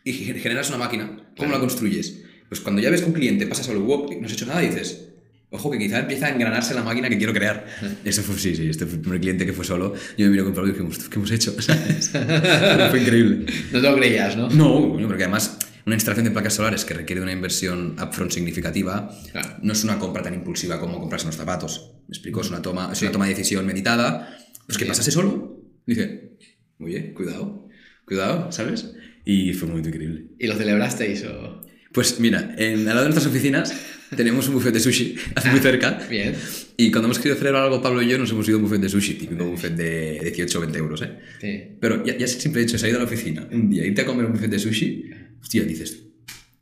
Y 0.09 0.13
ge- 0.13 0.39
generas 0.39 0.69
una 0.69 0.77
máquina. 0.77 1.07
¿Cómo 1.07 1.33
Claro. 1.35 1.53
la 1.53 1.59
construyes? 1.59 2.21
Pues 2.49 2.61
cuando 2.61 2.81
ya 2.81 2.89
ves 2.89 3.01
que 3.01 3.07
un 3.07 3.13
cliente 3.13 3.45
pasa 3.47 3.63
solo, 3.63 3.81
wow, 3.81 4.09
no 4.19 4.25
has 4.25 4.31
hecho 4.33 4.45
nad 4.45 4.61
dices, 4.61 5.09
ojo, 5.49 5.69
que 5.71 5.77
quizá 5.77 5.99
empieza 5.99 6.27
a 6.27 6.29
engranarse 6.29 6.73
la 6.73 6.83
máquina 6.83 7.09
que 7.09 7.17
quiero 7.17 7.33
crear. 7.33 7.65
Eso 8.05 8.21
fue, 8.23 8.37
sí, 8.39 8.55
sí, 8.55 8.69
este 8.69 8.85
fue 8.85 8.95
el 8.95 9.01
primer 9.01 9.19
cliente 9.19 9.45
que 9.45 9.53
fue 9.53 9.65
solo. 9.65 9.93
Yo 10.17 10.25
me 10.25 10.31
miro 10.31 10.45
con 10.45 10.53
Pablo 10.53 10.69
y 10.69 10.73
dije, 10.73 10.83
"Uf, 10.85 11.09
¿qué 11.09 11.15
hemos 11.15 11.31
hecho? 11.31 11.53
Fue 12.89 12.99
increíble. 13.01 13.45
No 13.71 13.81
te 13.81 13.89
lo 13.89 13.95
creías, 13.97 14.35
¿no? 14.37 14.49
No, 14.49 14.89
coño, 14.93 15.07
porque 15.07 15.23
además 15.23 15.57
una 15.85 15.95
instalación 15.95 16.25
de 16.25 16.31
placas 16.31 16.53
solares 16.53 16.83
que 16.85 16.93
requiere 16.93 17.19
de 17.21 17.23
una 17.23 17.31
inversión 17.33 17.95
upfront 18.01 18.31
significativa 18.31 19.09
Claro. 19.31 19.55
no 19.61 19.71
es 19.73 19.83
una 19.83 19.97
compra 19.99 20.21
tan 20.21 20.33
impulsiva 20.33 20.79
como 20.79 20.99
comprarse 20.99 21.25
unos 21.27 21.37
zapatos. 21.37 21.91
Me 22.07 22.13
explico, 22.13 22.41
es 22.41 22.49
una 22.49 22.61
toma, 22.61 22.89
es 22.91 23.01
una 23.01 23.11
toma 23.11 23.25
de 23.25 23.31
decisión 23.31 23.65
meditada. 23.65 24.37
Pues 24.65 24.77
que 24.77 24.85
pasase 24.85 25.11
solo. 25.11 25.61
Dice, 25.85 26.37
oye, 26.79 27.13
cuidado, 27.13 27.67
cuidado, 28.05 28.51
¿sabes? 28.51 28.91
Y 29.29 29.53
fue 29.53 29.65
un 29.65 29.71
momento 29.71 29.89
increíble. 29.89 30.25
¿Y 30.39 30.47
lo 30.47 30.55
celebrasteis 30.55 31.23
o...? 31.25 31.61
Pues 31.91 32.19
mira, 32.19 32.53
en, 32.57 32.79
al 32.79 32.85
lado 32.85 32.99
de 33.01 33.09
nuestras 33.09 33.25
oficinas 33.27 33.73
tenemos 34.15 34.47
un 34.47 34.53
buffet 34.55 34.73
de 34.73 34.79
sushi, 34.79 35.15
hace 35.35 35.49
muy 35.51 35.59
cerca. 35.59 35.99
Bien. 36.09 36.33
Y 36.77 36.91
cuando 36.91 37.07
hemos 37.07 37.17
querido 37.17 37.35
celebrar 37.37 37.63
algo, 37.63 37.81
Pablo 37.81 38.01
y 38.03 38.07
yo 38.09 38.17
nos 38.17 38.29
hemos 38.31 38.47
ido 38.47 38.57
a 38.57 38.59
un 38.59 38.65
buffet 38.65 38.79
de 38.81 38.89
sushi, 38.89 39.15
típico 39.15 39.43
buffet 39.45 39.73
de 39.75 40.19
18 40.23 40.57
o 40.57 40.61
20 40.61 40.77
euros, 40.77 41.01
¿eh? 41.01 41.17
Sí. 41.41 41.77
Pero 41.81 42.05
ya, 42.05 42.15
ya 42.17 42.27
simple 42.27 42.61
hecho 42.61 42.73
de 42.73 42.79
salir 42.79 42.93
de 42.93 42.99
la 42.99 43.05
oficina 43.05 43.47
un 43.51 43.69
día, 43.69 43.85
irte 43.85 44.01
a 44.01 44.05
comer 44.05 44.25
un 44.25 44.33
buffet 44.33 44.49
de 44.51 44.59
sushi, 44.59 45.09
hostia, 45.41 45.63
dices, 45.63 46.03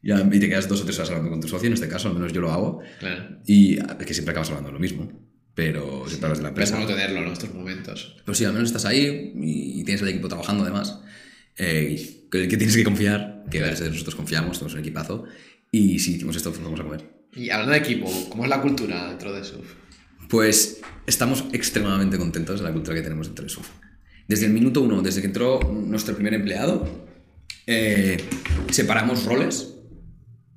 ya, 0.01 0.27
y 0.31 0.39
te 0.39 0.47
quedas 0.47 0.69
dos 0.69 0.81
o 0.81 0.85
tres 0.85 0.97
horas 0.99 1.09
hablando 1.09 1.31
con 1.31 1.41
tu 1.41 1.47
socio, 1.47 1.67
en 1.67 1.73
este 1.73 1.87
caso, 1.89 2.07
al 2.07 2.13
menos 2.13 2.31
yo 2.31 2.39
lo 2.41 2.51
hago, 2.51 2.79
Claro. 2.99 3.41
y 3.45 3.77
ah, 3.79 3.97
es 3.99 4.05
que 4.05 4.13
siempre 4.13 4.31
acabas 4.31 4.49
hablando 4.49 4.71
lo 4.71 4.79
mismo, 4.79 5.11
pero 5.53 6.05
siempre 6.07 6.27
hablas 6.27 6.37
de 6.39 6.43
la 6.43 6.53
Pero 6.53 6.63
es 6.63 6.69
empresa. 6.71 6.75
bueno 6.77 6.87
tenerlo, 6.87 7.27
¿no? 7.27 7.33
Estos 7.33 7.53
momentos. 7.53 8.15
Pues 8.25 8.37
sí, 8.37 8.45
al 8.45 8.53
menos 8.53 8.69
estás 8.69 8.85
ahí 8.85 9.33
y, 9.35 9.81
y 9.81 9.83
tienes 9.83 10.01
el 10.01 10.07
equipo 10.09 10.27
trabajando 10.29 10.63
además, 10.63 11.01
eh, 11.57 11.95
y 11.97 12.14
el 12.31 12.47
que 12.47 12.57
tienes 12.57 12.75
que 12.75 12.83
confiar, 12.83 13.43
que 13.49 13.59
a 13.59 13.67
veces 13.67 13.89
nosotros 13.89 14.15
confiamos, 14.15 14.57
tenemos 14.57 14.73
un 14.73 14.79
equipazo, 14.79 15.25
y 15.71 15.99
si 15.99 16.15
hicimos 16.15 16.35
esto, 16.35 16.51
pues 16.51 16.63
vamos 16.63 16.79
a 16.79 16.83
comer. 16.83 17.15
Y 17.35 17.49
hablando 17.49 17.73
de 17.73 17.79
equipo, 17.79 18.09
¿cómo 18.29 18.43
es 18.43 18.49
la 18.49 18.61
cultura 18.61 19.09
dentro 19.09 19.33
de 19.33 19.43
SUF? 19.43 19.73
Pues 20.29 20.81
estamos 21.05 21.45
extremadamente 21.51 22.17
contentos 22.17 22.59
de 22.59 22.65
la 22.65 22.71
cultura 22.71 22.95
que 22.95 23.03
tenemos 23.03 23.27
dentro 23.27 23.43
de 23.43 23.49
SUF. 23.49 23.69
Desde 24.27 24.45
el 24.45 24.53
minuto 24.53 24.81
uno, 24.81 25.01
desde 25.01 25.21
que 25.21 25.27
entró 25.27 25.59
nuestro 25.71 26.15
primer 26.15 26.33
empleado, 26.33 26.87
eh, 27.67 28.17
separamos 28.71 29.25
roles 29.25 29.75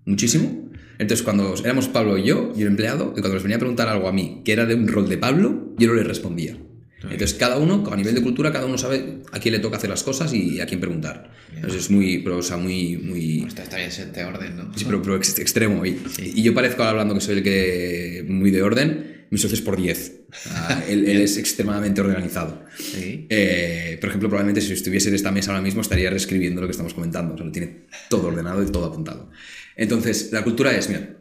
muchísimo. 0.06 0.70
Entonces, 0.98 1.22
cuando 1.22 1.54
éramos 1.64 1.88
Pablo 1.88 2.16
y 2.16 2.24
yo 2.24 2.52
y 2.56 2.62
el 2.62 2.68
empleado, 2.68 3.12
y 3.16 3.20
cuando 3.20 3.34
les 3.34 3.42
venía 3.42 3.56
a 3.56 3.60
preguntar 3.60 3.88
algo 3.88 4.08
a 4.08 4.12
mí 4.12 4.42
que 4.44 4.52
era 4.52 4.66
de 4.66 4.74
un 4.74 4.88
rol 4.88 5.08
de 5.08 5.18
Pablo, 5.18 5.74
yo 5.78 5.88
no 5.88 5.94
le 5.94 6.04
respondía. 6.04 6.56
Entonces, 7.02 7.34
cada 7.34 7.58
uno, 7.58 7.84
a 7.90 7.96
nivel 7.96 8.14
de 8.14 8.22
cultura, 8.22 8.52
cada 8.52 8.66
uno 8.66 8.76
sabe 8.76 9.20
a 9.30 9.38
quién 9.38 9.52
le 9.54 9.60
toca 9.60 9.76
hacer 9.76 9.88
las 9.88 10.02
cosas 10.02 10.32
y 10.34 10.60
a 10.60 10.66
quién 10.66 10.80
preguntar. 10.80 11.30
Entonces, 11.54 11.82
es 11.84 11.90
muy, 11.90 12.18
pero, 12.18 12.38
o 12.38 12.42
sea, 12.42 12.56
muy, 12.56 12.96
muy, 12.96 13.44
Está, 13.44 13.62
está 13.62 13.76
bien 13.76 13.92
ser 13.92 14.12
de 14.12 14.24
orden, 14.24 14.56
¿no? 14.56 14.72
Sí, 14.76 14.84
pero, 14.84 15.00
pero 15.00 15.16
ex- 15.16 15.38
extremo. 15.38 15.86
Y, 15.86 15.96
y 16.18 16.42
yo 16.42 16.52
parezco 16.54 16.82
ahora 16.82 16.90
hablando 16.92 17.14
que 17.14 17.20
soy 17.20 17.36
el 17.38 17.42
que 17.44 18.24
muy 18.28 18.50
de 18.50 18.62
orden, 18.62 19.26
mi 19.30 19.38
socio 19.38 19.54
es 19.54 19.60
por 19.62 19.76
10. 19.76 20.22
Ah, 20.50 20.82
él, 20.88 21.08
él 21.08 21.20
es 21.20 21.36
extremadamente 21.36 22.00
organizado. 22.00 22.64
Sí. 22.78 23.26
Eh, 23.30 23.96
por 24.00 24.08
ejemplo, 24.08 24.28
probablemente 24.28 24.60
si 24.60 24.72
estuviese 24.72 25.08
en 25.10 25.14
esta 25.14 25.30
mesa 25.30 25.52
ahora 25.52 25.62
mismo 25.62 25.82
estaría 25.82 26.10
reescribiendo 26.10 26.60
lo 26.60 26.66
que 26.66 26.72
estamos 26.72 26.94
comentando. 26.94 27.34
O 27.34 27.36
sea, 27.36 27.46
lo 27.46 27.52
tiene 27.52 27.86
todo 28.10 28.28
ordenado 28.28 28.62
y 28.62 28.66
todo 28.72 28.86
apuntado. 28.86 29.30
Entonces, 29.76 30.30
la 30.32 30.42
cultura 30.42 30.74
es, 30.76 30.88
mira, 30.88 31.16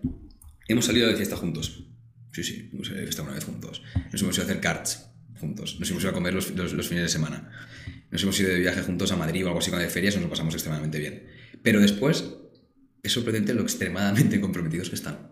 hemos 0.68 0.86
salido 0.86 1.08
de 1.08 1.16
fiesta 1.16 1.36
juntos. 1.36 1.84
Sí, 2.32 2.44
sí, 2.44 2.70
hemos 2.74 2.88
salido 2.88 3.02
de 3.02 3.08
fiesta 3.08 3.24
una 3.24 3.34
vez 3.34 3.44
juntos. 3.44 3.82
Nos 4.12 4.22
hemos 4.22 4.36
ido 4.36 4.44
a 4.44 4.50
hacer 4.50 4.60
carts 4.62 5.07
juntos. 5.40 5.78
Nos 5.80 5.90
hemos 5.90 6.04
ido 6.04 6.12
a 6.12 6.14
comer 6.14 6.34
los, 6.34 6.52
los- 6.52 6.74
los 6.74 6.88
fines 6.88 7.04
de 7.04 7.10
semana. 7.10 7.52
Nos 8.12 8.24
hemos 8.24 8.40
ido 8.40 8.50
de 8.50 8.60
viaje 8.60 8.82
juntos 8.82 9.12
a 9.12 9.16
Madrid 9.18 9.44
o 9.46 9.48
algo 9.48 9.60
así 9.60 9.70
con 9.72 9.80
de 9.80 9.90
ferias 9.90 10.16
nos 10.16 10.24
lo 10.24 10.30
pasamos 10.30 10.54
extremadamente 10.54 11.00
bien. 11.00 11.24
Pero 11.64 11.80
después 11.80 12.26
es 13.04 13.12
sorprendente 13.12 13.54
lo 13.54 13.62
extremadamente 13.64 14.40
comprometidos 14.46 14.90
que 14.90 14.96
están. 14.96 15.32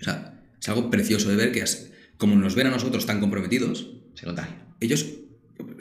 O 0.00 0.04
sea, 0.04 0.40
es 0.60 0.68
algo 0.68 0.90
precioso 0.90 1.28
de 1.28 1.36
ver 1.36 1.52
que 1.52 1.62
as- 1.62 1.90
como 2.18 2.34
nos 2.36 2.54
ven 2.54 2.66
a 2.66 2.70
nosotros 2.70 3.04
tan 3.06 3.20
comprometidos, 3.20 3.90
Se 4.14 4.24
contagia. 4.24 4.56
ellos, 4.80 5.04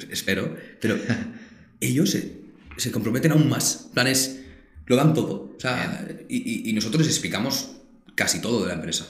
espero, 0.10 0.56
pero 0.82 0.98
ellos 1.80 2.10
se, 2.12 2.38
se 2.78 2.92
comprometen 2.92 3.32
aún 3.32 3.48
más. 3.50 3.90
Planes, 3.94 4.42
lo 4.88 4.96
dan 4.96 5.14
todo. 5.14 5.54
O 5.56 5.60
sea, 5.60 6.08
y, 6.28 6.70
y- 6.70 6.74
nosotros 6.74 7.02
les 7.06 7.12
explicamos 7.16 7.72
casi 8.16 8.40
todo 8.42 8.62
de 8.64 8.70
la 8.70 8.74
empresa. 8.76 9.08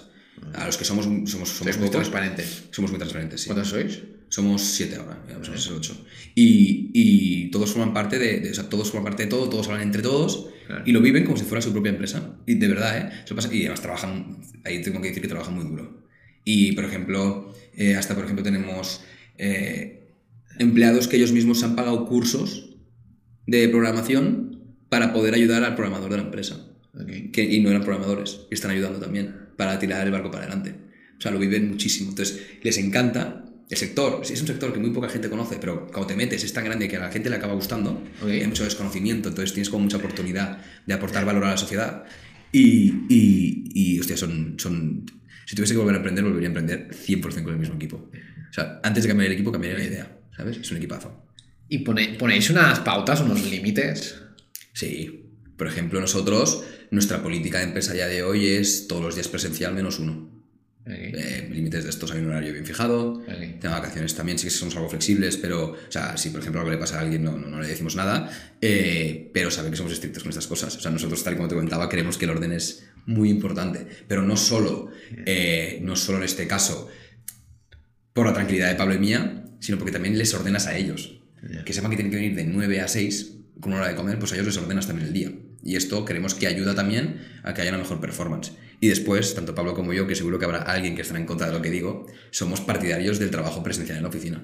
A 0.53 0.65
los 0.65 0.77
que 0.77 0.83
somos, 0.85 1.05
somos, 1.05 1.49
somos, 1.49 1.77
muy 1.77 1.87
pocos, 1.87 1.91
transparentes. 1.91 2.63
somos 2.71 2.91
muy 2.91 2.99
transparentes. 2.99 3.41
sí. 3.41 3.47
¿Cuántos 3.47 3.69
sois? 3.69 3.99
Somos 4.35 4.61
siete 4.63 4.97
ahora, 4.97 5.17
vamos 5.31 5.47
a 5.47 5.57
ser 5.57 5.71
ocho. 5.73 6.05
Y, 6.35 6.91
y 6.93 7.49
todos 7.51 7.71
forman 7.71 7.93
parte 7.93 8.19
de, 8.19 8.41
de- 8.41 8.51
o 8.51 8.53
sea, 8.53 8.67
todos 8.67 8.89
forman 8.91 9.05
parte 9.05 9.23
de 9.23 9.29
todo, 9.29 9.47
todos 9.49 9.67
hablan 9.69 9.83
entre 9.83 10.01
todos 10.01 10.49
Claro. 10.67 10.83
y 10.85 10.91
lo 10.91 10.99
viven 10.99 11.23
como 11.23 11.37
si 11.37 11.45
fuera 11.45 11.61
su 11.61 11.71
propia 11.71 11.91
empresa. 11.91 12.37
Y 12.45 12.55
de 12.55 12.67
verdad, 12.67 12.97
¿eh? 12.97 13.21
Eso 13.23 13.33
pasa- 13.33 13.53
y 13.53 13.61
además 13.61 13.79
trabajan, 13.81 14.41
ahí 14.65 14.81
tengo 14.81 14.99
que 14.99 15.07
decir 15.07 15.21
que 15.21 15.29
trabajan 15.29 15.55
muy 15.55 15.63
duro. 15.63 16.03
Y, 16.43 16.73
por 16.73 16.83
ejemplo, 16.83 17.53
eh, 17.77 17.95
hasta, 17.95 18.13
por 18.13 18.23
ejemplo, 18.25 18.43
tenemos 18.43 19.01
eh, 19.37 20.11
empleados 20.59 21.07
que 21.07 21.15
ellos 21.15 21.31
mismos 21.31 21.59
se 21.61 21.65
han 21.67 21.75
pagado 21.77 22.05
cursos 22.05 22.75
de 23.47 23.69
programación 23.69 24.59
para 24.89 25.13
poder 25.13 25.33
ayudar 25.35 25.63
al 25.63 25.75
programador 25.75 26.09
de 26.11 26.17
la 26.17 26.23
empresa. 26.23 26.55
Ok. 26.93 27.31
Que, 27.31 27.43
y 27.43 27.61
no 27.61 27.69
eran 27.69 27.83
programadores, 27.83 28.41
y 28.51 28.53
están 28.55 28.71
ayudando 28.71 28.99
también 28.99 29.33
para 29.55 29.79
tirar 29.79 30.05
el 30.05 30.11
barco 30.11 30.29
para 30.29 30.43
adelante. 30.45 30.75
O 31.17 31.21
sea, 31.21 31.31
lo 31.31 31.39
viven 31.39 31.69
muchísimo. 31.69 32.09
Entonces, 32.09 32.41
les 32.63 32.77
encanta 32.77 33.44
el 33.69 33.77
sector. 33.77 34.21
Es 34.23 34.39
un 34.41 34.47
sector 34.47 34.71
que 34.73 34.79
muy 34.79 34.91
poca 34.91 35.09
gente 35.09 35.29
conoce, 35.29 35.57
pero 35.59 35.87
cuando 35.87 36.07
te 36.07 36.15
metes 36.15 36.43
es 36.43 36.53
tan 36.53 36.65
grande 36.65 36.87
que 36.87 36.97
a 36.97 36.99
la 36.99 37.11
gente 37.11 37.29
le 37.29 37.35
acaba 37.37 37.53
gustando. 37.53 38.01
Hay 38.23 38.45
mucho 38.47 38.63
desconocimiento, 38.63 39.29
entonces 39.29 39.53
tienes 39.53 39.69
como 39.69 39.83
mucha 39.83 39.97
oportunidad 39.97 40.59
de 40.85 40.93
aportar 40.93 41.25
valor 41.25 41.45
a 41.45 41.51
la 41.51 41.57
sociedad. 41.57 42.03
Y, 42.51 42.93
y, 43.09 43.71
y 43.73 43.99
hostia, 43.99 44.15
son, 44.17 44.55
son... 44.57 45.05
Si 45.45 45.55
tuviese 45.55 45.73
que 45.73 45.77
volver 45.79 45.95
a 45.95 45.97
emprender, 45.97 46.23
volvería 46.23 46.47
a 46.47 46.51
emprender 46.51 46.89
100% 46.91 47.43
con 47.43 47.53
el 47.53 47.59
mismo 47.59 47.75
equipo. 47.75 48.09
O 48.49 48.53
sea, 48.53 48.79
antes 48.83 49.03
de 49.03 49.09
cambiar 49.09 49.27
el 49.27 49.33
equipo, 49.33 49.51
cambiaría 49.51 49.79
la 49.79 49.85
idea. 49.85 50.17
¿Sabes? 50.35 50.57
Es 50.57 50.71
un 50.71 50.77
equipazo. 50.77 51.23
¿Y 51.69 51.79
pone- 51.79 52.15
ponéis 52.19 52.49
unas 52.49 52.79
pautas, 52.79 53.21
unos 53.21 53.43
límites? 53.49 54.15
Sí. 54.73 55.21
Por 55.57 55.67
ejemplo, 55.67 55.99
nosotros, 56.01 56.63
nuestra 56.91 57.21
política 57.23 57.59
de 57.59 57.65
empresa 57.65 57.95
ya 57.95 58.07
de 58.07 58.23
hoy 58.23 58.45
es 58.47 58.87
todos 58.87 59.03
los 59.03 59.15
días 59.15 59.27
presencial 59.27 59.73
menos 59.73 59.99
uno. 59.99 60.34
Ok. 60.85 60.91
Eh, 60.93 61.49
límites 61.51 61.83
de 61.83 61.89
estos 61.89 62.11
hay 62.11 62.19
un 62.19 62.27
horario 62.27 62.53
bien 62.53 62.65
fijado. 62.65 63.13
Ok. 63.13 63.59
Tema 63.59 63.79
vacaciones 63.79 64.13
también, 64.13 64.37
sí 64.37 64.45
que 64.45 64.51
somos 64.51 64.75
algo 64.75 64.87
flexibles, 64.87 65.37
pero, 65.37 65.71
o 65.71 65.77
sea, 65.91 66.15
si 66.15 66.29
por 66.29 66.41
ejemplo 66.41 66.61
algo 66.61 66.71
le 66.71 66.77
pasa 66.77 66.99
a 66.99 67.01
alguien, 67.01 67.23
no, 67.23 67.37
no, 67.37 67.47
no 67.47 67.59
le 67.59 67.67
decimos 67.67 67.95
nada, 67.95 68.29
eh, 68.61 69.31
pero 69.33 69.49
saben 69.49 69.71
que 69.71 69.77
somos 69.77 69.93
estrictos 69.93 70.21
con 70.21 70.29
estas 70.29 70.45
cosas. 70.45 70.77
O 70.77 70.79
sea, 70.79 70.91
nosotros, 70.91 71.23
tal 71.23 71.33
y 71.33 71.37
como 71.37 71.49
te 71.49 71.55
comentaba, 71.55 71.89
creemos 71.89 72.17
que 72.19 72.25
el 72.25 72.31
orden 72.31 72.51
es 72.51 72.85
muy 73.07 73.29
importante, 73.29 73.87
pero 74.07 74.21
no 74.21 74.37
solo, 74.37 74.91
eh, 75.25 75.79
no 75.81 75.95
solo 75.95 76.19
en 76.19 76.25
este 76.25 76.45
caso 76.45 76.87
por 78.13 78.27
la 78.27 78.33
tranquilidad 78.33 78.69
de 78.69 78.75
Pablo 78.75 78.93
y 78.93 78.99
mía, 78.99 79.43
sino 79.59 79.79
porque 79.79 79.91
también 79.91 80.17
les 80.17 80.33
ordenas 80.35 80.67
a 80.67 80.77
ellos. 80.77 81.19
Ya. 81.51 81.63
Que 81.63 81.73
sepan 81.73 81.89
que 81.91 81.97
tienen 81.97 82.11
que 82.11 82.17
venir 82.17 82.35
de 82.35 82.45
9 82.45 82.81
a 82.81 82.87
6 82.87 83.37
con 83.59 83.71
una 83.71 83.81
hora 83.81 83.89
de 83.89 83.95
comer, 83.95 84.19
pues 84.19 84.31
a 84.31 84.35
ellos 84.35 84.47
les 84.47 84.57
ordenas 84.57 84.85
también 84.85 85.07
el 85.07 85.13
día. 85.13 85.31
Y 85.63 85.75
esto 85.75 86.05
creemos 86.05 86.35
que 86.35 86.45
ayuda 86.45 86.75
también 86.75 87.21
a 87.43 87.53
que 87.53 87.61
haya 87.61 87.71
una 87.71 87.79
mejor 87.79 87.99
performance. 87.99 88.51
Y 88.81 88.87
después, 88.89 89.33
tanto 89.35 89.55
Pablo 89.55 89.73
como 89.73 89.93
yo, 89.93 90.05
que 90.07 90.15
seguro 90.15 90.37
que 90.39 90.45
habrá 90.45 90.59
alguien 90.63 90.95
que 90.95 91.01
estará 91.01 91.19
en 91.19 91.25
contra 91.25 91.47
de 91.47 91.53
lo 91.53 91.61
que 91.61 91.69
digo, 91.69 92.05
somos 92.31 92.61
partidarios 92.61 93.19
del 93.19 93.31
trabajo 93.31 93.63
presencial 93.63 93.97
en 93.97 94.03
la 94.03 94.09
oficina. 94.09 94.43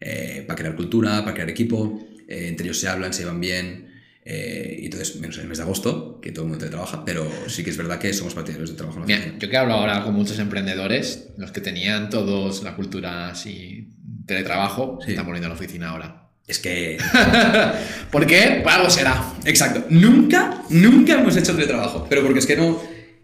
Eh, 0.00 0.44
para 0.46 0.56
crear 0.56 0.76
cultura, 0.76 1.20
para 1.22 1.34
crear 1.34 1.48
equipo, 1.50 2.00
eh, 2.28 2.48
entre 2.48 2.66
ellos 2.66 2.78
se 2.80 2.88
hablan, 2.88 3.12
se 3.14 3.24
van 3.24 3.40
bien. 3.40 3.84
eh, 4.28 4.78
y 4.80 4.84
entonces, 4.86 5.16
menos 5.20 5.36
en 5.36 5.42
el 5.42 5.48
mes 5.48 5.58
de 5.58 5.64
agosto, 5.64 6.20
que 6.20 6.32
todo 6.32 6.44
el 6.46 6.50
mundo 6.50 6.68
trabaja, 6.68 7.04
pero 7.04 7.30
sí 7.46 7.62
que 7.62 7.70
es 7.70 7.76
verdad 7.76 7.98
que 8.00 8.12
somos 8.12 8.34
partidarios 8.34 8.70
del 8.70 8.76
trabajo 8.76 8.96
en 8.98 9.02
la 9.02 9.06
Mira, 9.06 9.18
oficina. 9.20 9.38
yo 9.38 9.48
que 9.48 9.54
he 9.54 9.58
hablado 9.58 9.80
ahora 9.80 10.02
con 10.02 10.14
muchos 10.14 10.38
emprendedores, 10.40 11.28
los 11.36 11.52
que 11.52 11.60
tenían 11.60 12.10
todos 12.10 12.62
la 12.64 12.74
cultura 12.74 13.28
así, 13.28 13.88
teletrabajo, 14.26 14.98
se 15.04 15.10
están 15.10 15.26
volviendo 15.26 15.46
a 15.46 15.50
la 15.50 15.54
oficina 15.54 15.90
ahora. 15.90 16.28
Es 16.48 16.58
que 16.58 16.98
¿Por 18.10 18.26
qué? 18.26 18.62
Algo 18.66 18.90
será. 18.90 19.32
Exacto. 19.44 19.84
Nunca, 19.90 20.62
nunca 20.70 21.14
hemos 21.14 21.36
hecho 21.36 21.52
teletrabajo. 21.54 22.06
Pero 22.08 22.22
porque 22.22 22.38
es 22.40 22.46
que 22.46 22.56
no. 22.56 22.80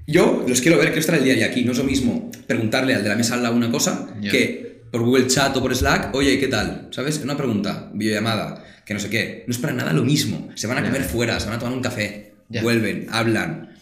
Yo 0.06 0.44
los 0.48 0.60
quiero 0.60 0.76
ver, 0.78 0.86
quiero 0.86 1.00
estar 1.00 1.14
el 1.16 1.24
día 1.24 1.32
a 1.34 1.36
día 1.36 1.46
aquí. 1.46 1.64
No 1.64 1.72
es 1.72 1.78
lo 1.78 1.84
mismo 1.84 2.30
preguntarle 2.46 2.94
al 2.94 3.02
de 3.02 3.08
la 3.08 3.16
mesa 3.16 3.34
al 3.34 3.42
lado 3.42 3.54
una 3.54 3.70
cosa 3.70 4.14
que 4.30 4.82
por 4.90 5.02
Google 5.02 5.26
Chat 5.26 5.56
o 5.56 5.62
por 5.62 5.74
Slack, 5.74 6.14
oye, 6.14 6.38
¿qué 6.38 6.48
tal? 6.48 6.88
¿Sabes? 6.90 7.18
Una 7.24 7.36
pregunta, 7.36 7.90
videollamada, 7.94 8.62
que 8.84 8.92
no 8.94 9.00
sé 9.00 9.08
qué. 9.08 9.44
No 9.46 9.52
es 9.52 9.58
para 9.58 9.72
nada 9.72 9.92
lo 9.92 10.04
mismo. 10.04 10.50
Se 10.54 10.66
van 10.66 10.78
a 10.78 10.82
comer 10.84 11.02
fuera, 11.04 11.38
se 11.40 11.46
van 11.46 11.56
a 11.56 11.58
tomar 11.58 11.74
un 11.74 11.82
café, 11.82 12.34
vuelven, 12.62 13.06
hablan. 13.10 13.74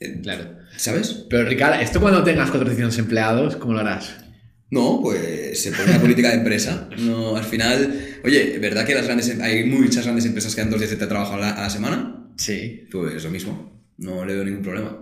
Eh, 0.00 0.20
Claro. 0.22 0.60
¿Sabes? 0.76 1.26
Pero 1.30 1.48
Ricardo, 1.48 1.80
esto 1.80 2.00
cuando 2.00 2.22
tengas 2.24 2.50
400 2.50 2.98
empleados, 2.98 3.56
¿cómo 3.56 3.74
lo 3.74 3.80
harás? 3.80 4.16
No, 4.70 5.00
pues 5.02 5.62
se 5.62 5.70
pone 5.70 5.90
una 5.90 6.00
política 6.00 6.28
de 6.30 6.36
empresa. 6.36 6.88
No, 6.98 7.36
al 7.36 7.44
final, 7.44 7.94
oye, 8.24 8.58
¿verdad 8.58 8.84
que 8.86 8.94
las 8.94 9.04
grandes, 9.04 9.28
em- 9.28 9.42
hay 9.42 9.64
muchas 9.64 10.04
grandes 10.04 10.24
empresas 10.24 10.54
que 10.54 10.62
dan 10.62 10.70
dos 10.70 10.80
días 10.80 10.90
de 10.98 11.06
trabajo 11.06 11.34
a 11.34 11.38
la, 11.38 11.50
a 11.50 11.62
la 11.62 11.70
semana? 11.70 12.26
Sí. 12.36 12.84
Pues 12.90 13.22
lo 13.22 13.30
mismo. 13.30 13.70
No 13.98 14.24
le 14.24 14.34
veo 14.34 14.44
ningún 14.44 14.62
problema. 14.62 15.01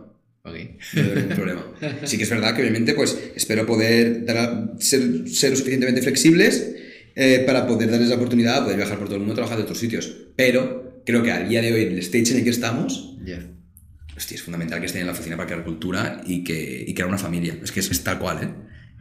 No 0.95 1.03
veo 1.03 1.15
ningún 1.17 1.37
problema. 1.37 1.65
Sí 2.05 2.17
que 2.17 2.23
es 2.25 2.31
verdad 2.31 2.55
que 2.55 2.63
obviamente 2.63 2.95
pues 2.95 3.19
espero 3.37 3.67
poder 3.67 4.25
dar- 4.25 4.73
ser, 4.79 5.29
ser 5.29 5.51
lo 5.51 5.57
suficientemente 5.57 6.01
flexibles 6.03 6.75
eh, 7.15 7.43
para 7.47 7.67
poder 7.67 7.91
darles 7.91 8.09
la 8.09 8.15
oportunidad 8.17 8.57
de 8.57 8.63
poder 8.63 8.77
viajar 8.79 8.97
por 8.99 9.07
todo 9.09 9.17
el 9.17 9.21
mundo 9.21 9.35
trabajar 9.35 9.59
de 9.59 9.65
otros 9.65 9.79
sitios. 9.79 10.15
Pero 10.37 11.03
creo 11.05 11.23
que 11.23 11.31
al 11.33 11.49
día 11.49 11.61
de 11.61 11.73
hoy, 11.73 11.83
en 11.83 11.93
el 11.93 11.99
stage 11.99 12.31
en 12.33 12.39
el 12.39 12.45
que 12.45 12.51
estamos, 12.51 13.17
Ya. 13.25 13.39
hostia, 14.17 14.35
es 14.37 14.43
fundamental 14.43 14.81
que 14.81 14.87
estén 14.87 15.03
en 15.03 15.07
la 15.09 15.13
oficina 15.13 15.37
para 15.37 15.47
crear 15.49 15.65
cultura 15.65 16.23
y, 16.27 16.43
que, 16.45 16.85
y 16.87 16.95
crear 16.95 17.09
una 17.09 17.19
familia. 17.19 17.59
Es 17.63 17.73
que 17.73 17.81
es, 17.81 17.91
es 17.91 18.03
tal 18.03 18.19
cual, 18.19 18.39
¿eh? 18.43 18.49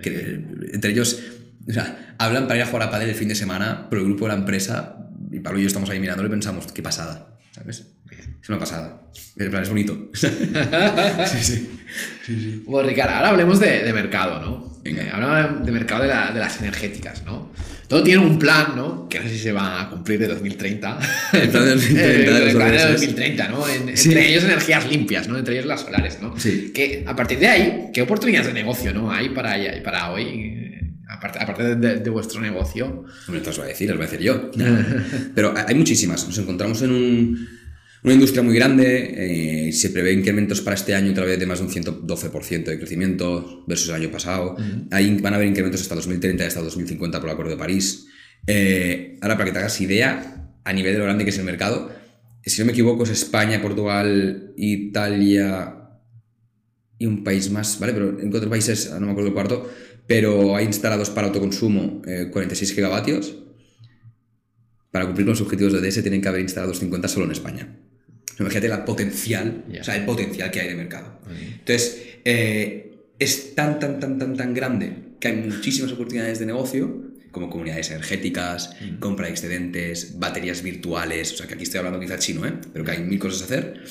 Que, 0.02 0.42
entre 0.74 0.92
ellos, 0.92 1.20
o 1.68 1.72
sea, 1.74 2.16
hablan 2.18 2.48
para 2.48 2.58
ir 2.58 2.64
a 2.64 2.68
jugar 2.68 2.84
a 2.84 2.92
pádel 2.92 3.10
el 3.10 3.16
fin 3.16 3.28
de 3.28 3.36
semana, 3.36 3.88
pero 3.90 4.02
el 4.02 4.08
grupo 4.08 4.26
de 4.26 4.34
la 4.34 4.40
empresa, 4.40 5.10
y 5.32 5.40
Pablo 5.40 5.60
y 5.60 5.64
yo 5.64 5.68
estamos 5.68 5.90
ahí 5.90 6.00
mirándolo 6.00 6.28
y 6.28 6.32
pensamos, 6.32 6.68
qué 6.72 6.82
pasada, 6.82 7.38
¿sabes? 7.52 7.86
Es 8.42 8.50
una 8.50 8.60
pasada. 8.60 9.02
En 9.38 9.50
plan, 9.50 9.64
es 9.64 9.70
bonito. 9.70 10.10
sí, 10.14 11.70
sí. 12.26 12.64
Bueno, 12.66 12.90
Ricardo, 12.90 13.16
ahora 13.16 13.30
hablemos 13.30 13.60
de, 13.60 13.84
de 13.84 13.94
mercado, 13.94 14.40
¿no? 14.42 14.80
Eh, 14.86 15.10
hablamos 15.12 15.66
de 15.66 15.72
mercado 15.72 16.04
de, 16.04 16.10
la- 16.10 16.32
de 16.32 16.40
las 16.40 16.60
energéticas, 16.62 17.24
¿no? 17.26 17.52
Todo 17.88 18.04
tiene 18.04 18.22
un 18.24 18.38
plan, 18.38 18.74
¿no? 18.76 19.10
Que 19.10 19.20
no 19.20 19.26
sé 19.26 19.32
si 19.32 19.40
se 19.40 19.52
va 19.52 19.82
a 19.82 19.90
cumplir 19.90 20.20
de 20.20 20.28
2030. 20.28 21.00
El 21.34 21.50
plan 21.50 21.66
de 21.66 21.72
2030 21.72 22.02
Eh, 22.04 22.18
de 22.18 22.40
los 22.40 22.50
el 22.50 22.56
plan 22.56 22.72
de 22.72 22.78
ODS. 22.78 22.92
2030, 22.92 23.48
¿no? 23.50 23.68
En- 23.68 23.98
Sí. 23.98 24.10
Entre 24.10 24.30
ellos 24.30 24.44
energías 24.44 24.88
limpias, 24.90 25.28
¿no? 25.28 25.38
Entre 25.38 25.56
ellos 25.56 25.66
las 25.66 25.82
solares, 25.82 26.20
¿no? 26.22 26.38
Sí. 26.40 26.72
Que 26.74 27.04
a 27.08 27.16
partir 27.16 27.40
de 27.40 27.48
ahí, 27.48 27.90
¿qué 27.94 28.02
oportunidades 28.04 28.48
de 28.48 28.54
negocio, 28.54 28.94
¿no? 28.94 29.12
Hay 29.12 29.30
para, 29.30 29.56
para 29.84 30.12
hoy, 30.12 30.24
eh, 30.24 30.82
aparte, 31.10 31.40
aparte 31.42 31.76
de, 31.76 32.10
vuestro 32.10 32.40
negocio. 32.40 33.06
Hombre, 33.28 33.42
te 33.42 33.50
os 33.50 33.58
voy 33.58 33.66
a 33.66 33.70
decir, 33.70 33.90
os 33.92 33.98
voy 33.98 34.06
a 34.06 34.10
decir 34.10 34.24
yo. 34.26 34.52
Pero 35.36 35.54
hay 35.68 35.76
muchísimas. 35.76 36.26
Nos 36.28 36.38
encontramos 36.38 36.82
en 36.84 36.92
un- 36.92 37.59
una 38.04 38.14
industria 38.14 38.44
muy 38.44 38.56
grande. 38.56 39.68
eh, 39.68 39.72
se 39.72 39.90
prevé 39.90 40.14
incrementos 40.14 40.62
para 40.62 40.76
este 40.76 40.96
año 40.96 41.12
otra 41.12 41.26
vez 41.26 41.40
de 41.40 41.46
más 41.46 41.60
de 41.60 41.66
un 41.66 41.72
112% 41.72 42.64
de 42.64 42.78
crecimiento 42.78 43.64
versus 43.68 43.90
el 43.90 43.96
año 43.96 44.12
pasado. 44.12 44.56
Ahí 44.92 45.18
van 45.22 45.34
a 45.34 45.36
haber 45.36 45.48
incrementos 45.48 45.82
hasta 45.82 45.96
2030 45.96 46.44
y 46.44 46.48
hasta 46.48 46.62
2050 46.62 47.20
por 47.20 47.30
el 47.30 47.34
Acuerdo 47.34 47.52
de 47.52 47.58
París. 47.58 48.08
Eh, 48.48 49.18
ahora, 49.22 49.36
para 49.36 49.46
que 49.46 49.52
te 49.52 49.60
hagas 49.60 49.82
idea, 49.82 50.52
a 50.64 50.74
nivel 50.74 50.94
de 50.94 51.00
lo 51.00 51.06
grande 51.06 51.24
que 51.24 51.32
es 51.32 51.38
el 51.38 51.46
mercado, 51.46 51.92
si 52.46 52.62
no 52.62 52.66
me 52.66 52.72
equivoco, 52.72 53.04
es 53.04 53.10
España, 53.10 53.62
Portugal, 53.62 54.54
Italia 54.56 55.76
y 56.98 57.06
un 57.06 57.24
país 57.24 57.50
más, 57.52 57.80
¿vale? 57.80 57.94
Pero 57.94 58.20
en 58.20 58.32
cuatro 58.32 58.50
países, 58.50 58.92
no 58.92 59.06
me 59.06 59.12
acuerdo 59.12 59.28
el 59.28 59.34
cuarto, 59.34 59.70
pero 60.08 60.56
hay 60.56 60.66
instalados 60.66 61.10
para 61.10 61.28
autoconsumo 61.28 62.02
eh, 62.06 62.30
46 62.32 62.74
gigavatios. 62.74 63.36
Para 64.92 65.06
cumplir 65.06 65.26
con 65.26 65.34
los 65.34 65.42
objetivos 65.42 65.74
de 65.74 65.82
DS 65.82 66.02
tienen 66.02 66.22
que 66.22 66.28
haber 66.28 66.42
instalados 66.42 66.80
50 66.80 67.08
solo 67.08 67.26
en 67.26 67.32
España. 67.32 67.89
Imagínate 68.40 68.68
la 68.70 68.86
potencial, 68.86 69.66
Ya. 69.72 69.82
o 69.82 69.84
sea, 69.84 69.96
el 69.96 70.06
potencial 70.06 70.50
que 70.52 70.62
hay 70.62 70.68
de 70.70 70.76
mercado. 70.76 71.20
Entonces, 71.30 72.02
eh, 72.26 72.92
es 73.20 73.56
tan, 73.56 73.80
tan, 73.80 74.00
tan, 74.00 74.18
tan, 74.18 74.36
tan 74.38 74.54
grande 74.54 74.96
que 75.20 75.28
hay 75.28 75.36
muchísimas 75.36 75.92
oportunidades 75.92 76.40
de 76.40 76.46
negocio, 76.46 77.04
como 77.32 77.50
comunidades 77.50 77.92
energéticas, 77.92 78.72
compra 79.00 79.28
de 79.28 79.34
excedentes, 79.34 80.18
baterías 80.18 80.64
virtuales, 80.64 81.34
o 81.34 81.38
sea, 81.38 81.48
que 81.48 81.54
aquí 81.56 81.64
estoy 81.64 81.80
hablando 81.80 82.00
quizá 82.00 82.18
chino, 82.18 82.46
¿eh? 82.46 82.54
pero 82.74 82.84
que 82.86 82.92
hay 82.92 83.04
mil 83.04 83.20
cosas 83.20 83.42
a 83.42 83.46
hacer. 83.46 83.84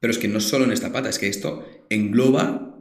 Pero 0.00 0.10
es 0.10 0.18
que 0.18 0.28
no 0.28 0.40
solo 0.40 0.64
en 0.64 0.72
esta 0.72 0.92
pata, 0.92 1.08
es 1.08 1.18
que 1.18 1.28
esto 1.28 1.84
engloba 1.88 2.76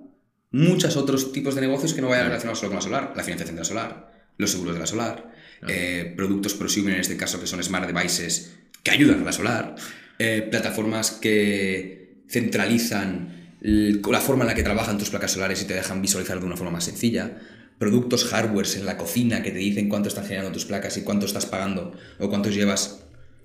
muchos 0.49 0.97
otros 0.97 1.31
tipos 1.31 1.55
de 1.55 1.61
negocios 1.61 1.93
que 1.93 2.01
no 2.01 2.09
vayan 2.09 2.25
relacionados 2.25 2.59
solo 2.59 2.71
con 2.71 2.77
la 2.77 2.81
solar. 2.81 3.13
La 3.15 3.23
financiación 3.23 3.55
de 3.55 3.61
la 3.61 3.65
solar, 3.65 4.11
los 4.37 4.49
seguros 4.51 4.73
de 4.73 4.79
la 4.79 4.87
solar, 4.87 5.31
eh, 5.67 6.13
productos 6.17 6.55
prosumer 6.55 6.95
en 6.95 7.01
este 7.01 7.15
caso 7.15 7.39
que 7.39 7.45
son 7.47 7.63
smart 7.63 7.87
devices 7.87 8.53
que 8.83 8.91
ayudan 8.91 9.21
a 9.21 9.25
la 9.25 9.31
solar, 9.31 9.75
eh, 10.23 10.41
plataformas 10.53 11.11
que 11.11 12.23
centralizan 12.29 13.57
la 13.61 14.21
forma 14.21 14.43
en 14.43 14.47
la 14.49 14.55
que 14.55 14.63
trabajan 14.63 14.97
tus 14.97 15.09
placas 15.09 15.31
solares 15.31 15.61
y 15.61 15.65
te 15.65 15.73
dejan 15.73 16.01
visualizar 16.01 16.39
de 16.39 16.45
una 16.45 16.55
forma 16.57 16.71
más 16.71 16.85
sencilla. 16.85 17.37
Productos 17.77 18.25
hardwares 18.25 18.75
en 18.75 18.85
la 18.85 18.97
cocina 18.97 19.41
que 19.43 19.51
te 19.51 19.57
dicen 19.57 19.89
cuánto 19.89 20.07
están 20.09 20.25
generando 20.25 20.51
tus 20.51 20.65
placas 20.65 20.97
y 20.97 21.01
cuánto 21.01 21.25
estás 21.25 21.45
pagando 21.45 21.93
o 22.19 22.29
cuántos 22.29 22.53
llevas 22.55 23.03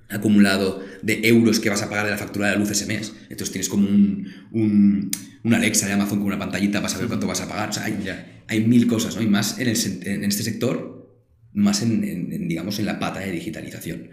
acumulado 0.08 0.82
de 1.02 1.20
euros 1.24 1.58
que 1.58 1.68
vas 1.68 1.82
a 1.82 1.88
pagar 1.90 2.04
de 2.04 2.12
la 2.12 2.18
factura 2.18 2.46
de 2.46 2.52
la 2.54 2.58
luz 2.58 2.70
ese 2.70 2.86
mes. 2.86 3.12
Entonces 3.30 3.50
tienes 3.50 3.68
como 3.68 3.88
un, 3.88 4.26
un, 4.52 5.10
un 5.42 5.54
Alexa 5.54 5.86
de 5.86 5.92
Amazon 5.94 6.18
con 6.18 6.28
una 6.28 6.38
pantallita 6.38 6.80
para 6.80 6.92
saber 6.92 7.08
cuánto 7.08 7.26
vas 7.26 7.40
a 7.40 7.48
pagar. 7.48 7.70
O 7.70 7.72
sea, 7.72 7.84
hay, 7.84 7.96
hay 8.48 8.60
mil 8.64 8.86
cosas, 8.86 9.16
¿no? 9.16 9.22
Y 9.22 9.26
más 9.26 9.58
en, 9.58 9.68
el 9.68 9.76
sen- 9.76 10.06
en 10.06 10.24
este 10.24 10.42
sector, 10.42 11.10
más 11.52 11.82
en, 11.82 12.04
en- 12.04 12.32
en, 12.32 12.48
digamos, 12.48 12.78
en 12.78 12.86
la 12.86 12.98
pata 12.98 13.20
de 13.20 13.32
digitalización. 13.32 14.10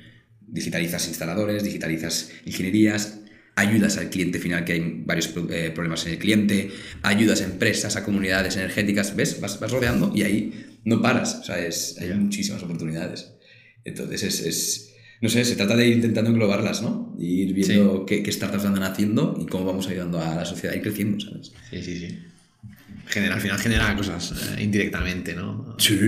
Digitalizas 0.54 1.08
instaladores, 1.08 1.64
digitalizas 1.64 2.30
ingenierías, 2.46 3.20
ayudas 3.56 3.98
al 3.98 4.10
cliente 4.10 4.40
final, 4.40 4.64
que 4.66 4.74
hay 4.74 5.04
varios 5.06 5.30
eh, 5.50 5.72
problemas 5.74 6.06
en 6.06 6.14
el 6.14 6.20
cliente, 6.20 6.70
ayudas 7.02 7.42
a 7.42 7.46
empresas, 7.46 7.96
a 7.96 8.04
comunidades 8.04 8.56
energéticas, 8.56 9.16
¿ves? 9.16 9.40
Vas, 9.42 9.60
vas 9.60 9.72
rodeando 9.72 10.12
y 10.16 10.22
ahí 10.24 10.80
no 10.86 11.02
paras. 11.02 11.36
O 11.42 11.44
sea, 11.44 11.60
es, 11.66 11.98
hay 12.00 12.14
muchísimas 12.14 12.62
oportunidades. 12.64 13.34
Entonces, 13.84 14.24
es, 14.24 14.40
es- 14.42 14.90
no 15.22 15.30
sé, 15.30 15.46
se 15.46 15.56
trata 15.56 15.76
de 15.78 15.88
ir 15.88 15.94
intentando 15.96 16.30
englobarlas, 16.32 16.82
¿no? 16.82 17.16
Y 17.18 17.44
ir 17.44 17.54
viendo 17.54 18.06
qué, 18.06 18.22
qué 18.24 18.32
startups 18.32 18.66
andan 18.66 18.84
haciendo 18.84 19.38
y 19.42 19.46
cómo 19.46 19.66
vamos 19.66 19.88
ayudando 19.88 20.20
a 20.20 20.36
la 20.36 20.46
sociedad 20.46 20.74
a 20.74 20.78
ir 20.78 20.84
creciendo, 20.84 21.18
¿sabes? 21.20 21.52
Sí, 21.70 21.82
sí, 21.82 21.98
sí. 22.00 22.18
Genera, 23.06 23.36
al 23.36 23.42
final 23.42 23.58
genera 23.60 23.96
cosas 23.96 24.32
eh, 24.32 24.64
indirectamente, 24.64 25.36
¿no? 25.36 25.76
Sí, 25.78 26.00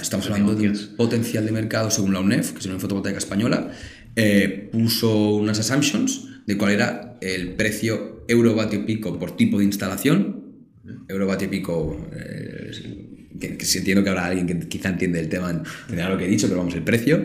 estamos 0.00 0.26
hablando 0.26 0.54
de 0.54 0.68
un 0.68 0.96
potencial 0.96 1.46
de 1.46 1.52
mercado 1.52 1.90
según 1.90 2.12
la 2.12 2.20
UNEF, 2.20 2.52
que 2.52 2.58
es 2.58 2.66
una 2.66 2.78
fotovoltaica 2.78 3.18
española, 3.18 3.70
eh, 4.16 4.68
puso 4.72 5.36
unas 5.36 5.58
assumptions 5.60 6.44
de 6.46 6.58
cuál 6.58 6.72
era 6.72 7.16
el 7.20 7.54
precio 7.54 8.24
eurovatio 8.28 8.84
pico 8.84 9.18
por 9.18 9.36
tipo 9.36 9.58
de 9.58 9.64
instalación. 9.64 10.42
Eurovatio 11.08 11.48
pico, 11.48 12.08
eh, 12.12 12.70
que, 13.38 13.56
que 13.56 13.78
entiendo 13.78 14.02
que 14.02 14.10
habrá 14.10 14.26
alguien 14.26 14.46
que 14.46 14.68
quizá 14.68 14.88
entiende 14.88 15.20
el 15.20 15.28
tema, 15.28 15.50
entenderá 15.50 16.10
lo 16.10 16.18
que 16.18 16.24
he 16.24 16.28
dicho, 16.28 16.48
pero 16.48 16.58
vamos, 16.58 16.74
el 16.74 16.82
precio. 16.82 17.24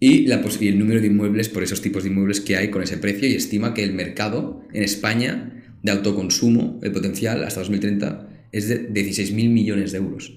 Y, 0.00 0.26
la 0.26 0.42
y 0.60 0.68
el 0.68 0.78
número 0.78 1.00
de 1.00 1.06
inmuebles 1.06 1.48
por 1.48 1.62
esos 1.62 1.80
tipos 1.80 2.02
de 2.02 2.10
inmuebles 2.10 2.40
que 2.40 2.56
hay 2.56 2.68
con 2.68 2.82
ese 2.82 2.98
precio 2.98 3.28
y 3.28 3.34
estima 3.34 3.74
que 3.74 3.82
el 3.84 3.94
mercado 3.94 4.62
en 4.72 4.82
España 4.82 5.62
de 5.82 5.92
autoconsumo, 5.92 6.80
el 6.82 6.92
potencial 6.92 7.44
hasta 7.44 7.60
2030, 7.60 8.28
es 8.54 8.68
de 8.68 8.88
16.000 8.88 9.50
millones 9.50 9.90
de 9.90 9.98
euros. 9.98 10.32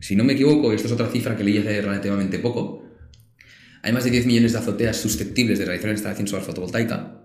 Si 0.00 0.16
no 0.16 0.24
me 0.24 0.32
equivoco, 0.32 0.72
y 0.72 0.76
esto 0.76 0.88
es 0.88 0.92
otra 0.92 1.08
cifra 1.08 1.36
que 1.36 1.44
leí 1.44 1.58
hace 1.58 1.80
relativamente 1.80 2.40
poco, 2.40 2.84
hay 3.82 3.92
más 3.92 4.02
de 4.02 4.10
10 4.10 4.26
millones 4.26 4.52
de 4.52 4.58
azoteas 4.58 4.96
susceptibles 4.96 5.60
de 5.60 5.64
realizar 5.64 5.86
una 5.86 5.94
instalación 5.94 6.26
solar 6.26 6.44
fotovoltaica 6.44 7.22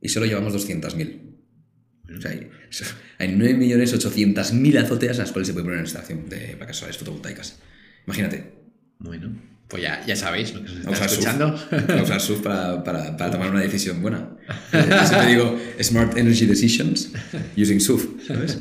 y 0.00 0.08
solo 0.08 0.26
llevamos 0.26 0.54
200.000. 0.54 2.16
O 2.16 2.20
sea, 2.20 2.30
hay, 2.30 2.48
hay 3.18 3.28
9.800.000 3.36 4.78
azoteas 4.78 5.16
en 5.16 5.22
las 5.22 5.32
cuales 5.32 5.48
se 5.48 5.52
puede 5.52 5.64
poner 5.64 5.78
una 5.78 5.86
instalación 5.88 6.28
de 6.28 6.54
placas 6.56 6.76
solares 6.76 6.98
fotovoltaicas. 6.98 7.58
Imagínate, 8.06 8.52
Bueno, 9.00 9.34
pues 9.70 9.82
ya, 9.84 10.04
ya 10.04 10.16
sabéis 10.16 10.52
lo 10.52 10.64
que 10.64 10.70
os 10.70 10.74
a 10.74 10.78
está 10.80 10.90
usar 10.90 11.08
surf, 11.08 11.12
escuchando. 11.20 11.94
a 12.00 12.02
usar 12.02 12.20
surf 12.20 12.40
para, 12.42 12.82
para- 12.84 13.16
para 13.16 13.30
tomar 13.30 13.50
una 13.50 13.60
decisión 13.60 14.02
buena. 14.02 14.36
Yo 14.72 15.06
siempre 15.06 15.28
digo 15.28 15.58
smart 15.80 16.16
energy 16.18 16.44
decisions 16.46 17.12
using 17.56 17.80
surf, 17.80 18.04
¿sabes? 18.26 18.58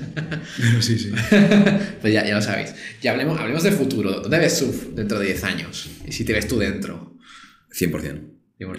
Pero 0.57 0.81
sí, 0.87 0.99
sí. 0.99 1.11
pues 2.01 2.13
ya, 2.13 2.25
ya 2.27 2.35
lo 2.35 2.41
sabéis. 2.41 2.75
Y 3.01 3.07
hablemos, 3.07 3.39
hablemos 3.39 3.63
de 3.63 3.71
futuro. 3.71 4.21
¿Dónde 4.21 4.37
ves 4.37 4.57
SUF 4.59 4.89
dentro 4.95 5.17
de 5.19 5.25
10 5.27 5.43
años? 5.45 5.89
Y 6.07 6.11
si 6.11 6.23
te 6.23 6.31
ves 6.33 6.47
tú 6.47 6.57
dentro. 6.59 7.17
100%. 7.73 8.21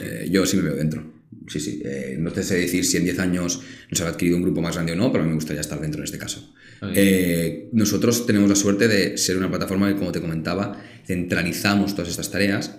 Eh, 0.00 0.28
yo 0.30 0.46
sí 0.46 0.56
me 0.56 0.62
veo 0.62 0.76
dentro. 0.76 1.12
Sí, 1.48 1.58
sí. 1.58 1.82
Eh, 1.84 2.16
no 2.18 2.30
te 2.32 2.42
sé 2.42 2.56
decir 2.58 2.84
si 2.84 2.96
en 2.96 3.04
10 3.04 3.18
años 3.18 3.60
nos 3.90 4.00
ha 4.02 4.08
adquirido 4.08 4.36
un 4.36 4.42
grupo 4.42 4.60
más 4.60 4.74
grande 4.74 4.92
o 4.92 4.96
no, 4.96 5.10
pero 5.10 5.22
a 5.22 5.26
mí 5.26 5.30
me 5.30 5.36
gustaría 5.36 5.60
estar 5.60 5.80
dentro 5.80 6.00
en 6.00 6.04
este 6.04 6.18
caso. 6.18 6.54
Eh, 6.82 7.68
nosotros 7.72 8.26
tenemos 8.26 8.48
la 8.48 8.56
suerte 8.56 8.88
de 8.88 9.18
ser 9.18 9.36
una 9.36 9.50
plataforma 9.50 9.88
que, 9.88 9.96
como 9.96 10.12
te 10.12 10.20
comentaba, 10.20 10.82
centralizamos 11.06 11.94
todas 11.94 12.08
estas 12.08 12.30
tareas. 12.30 12.76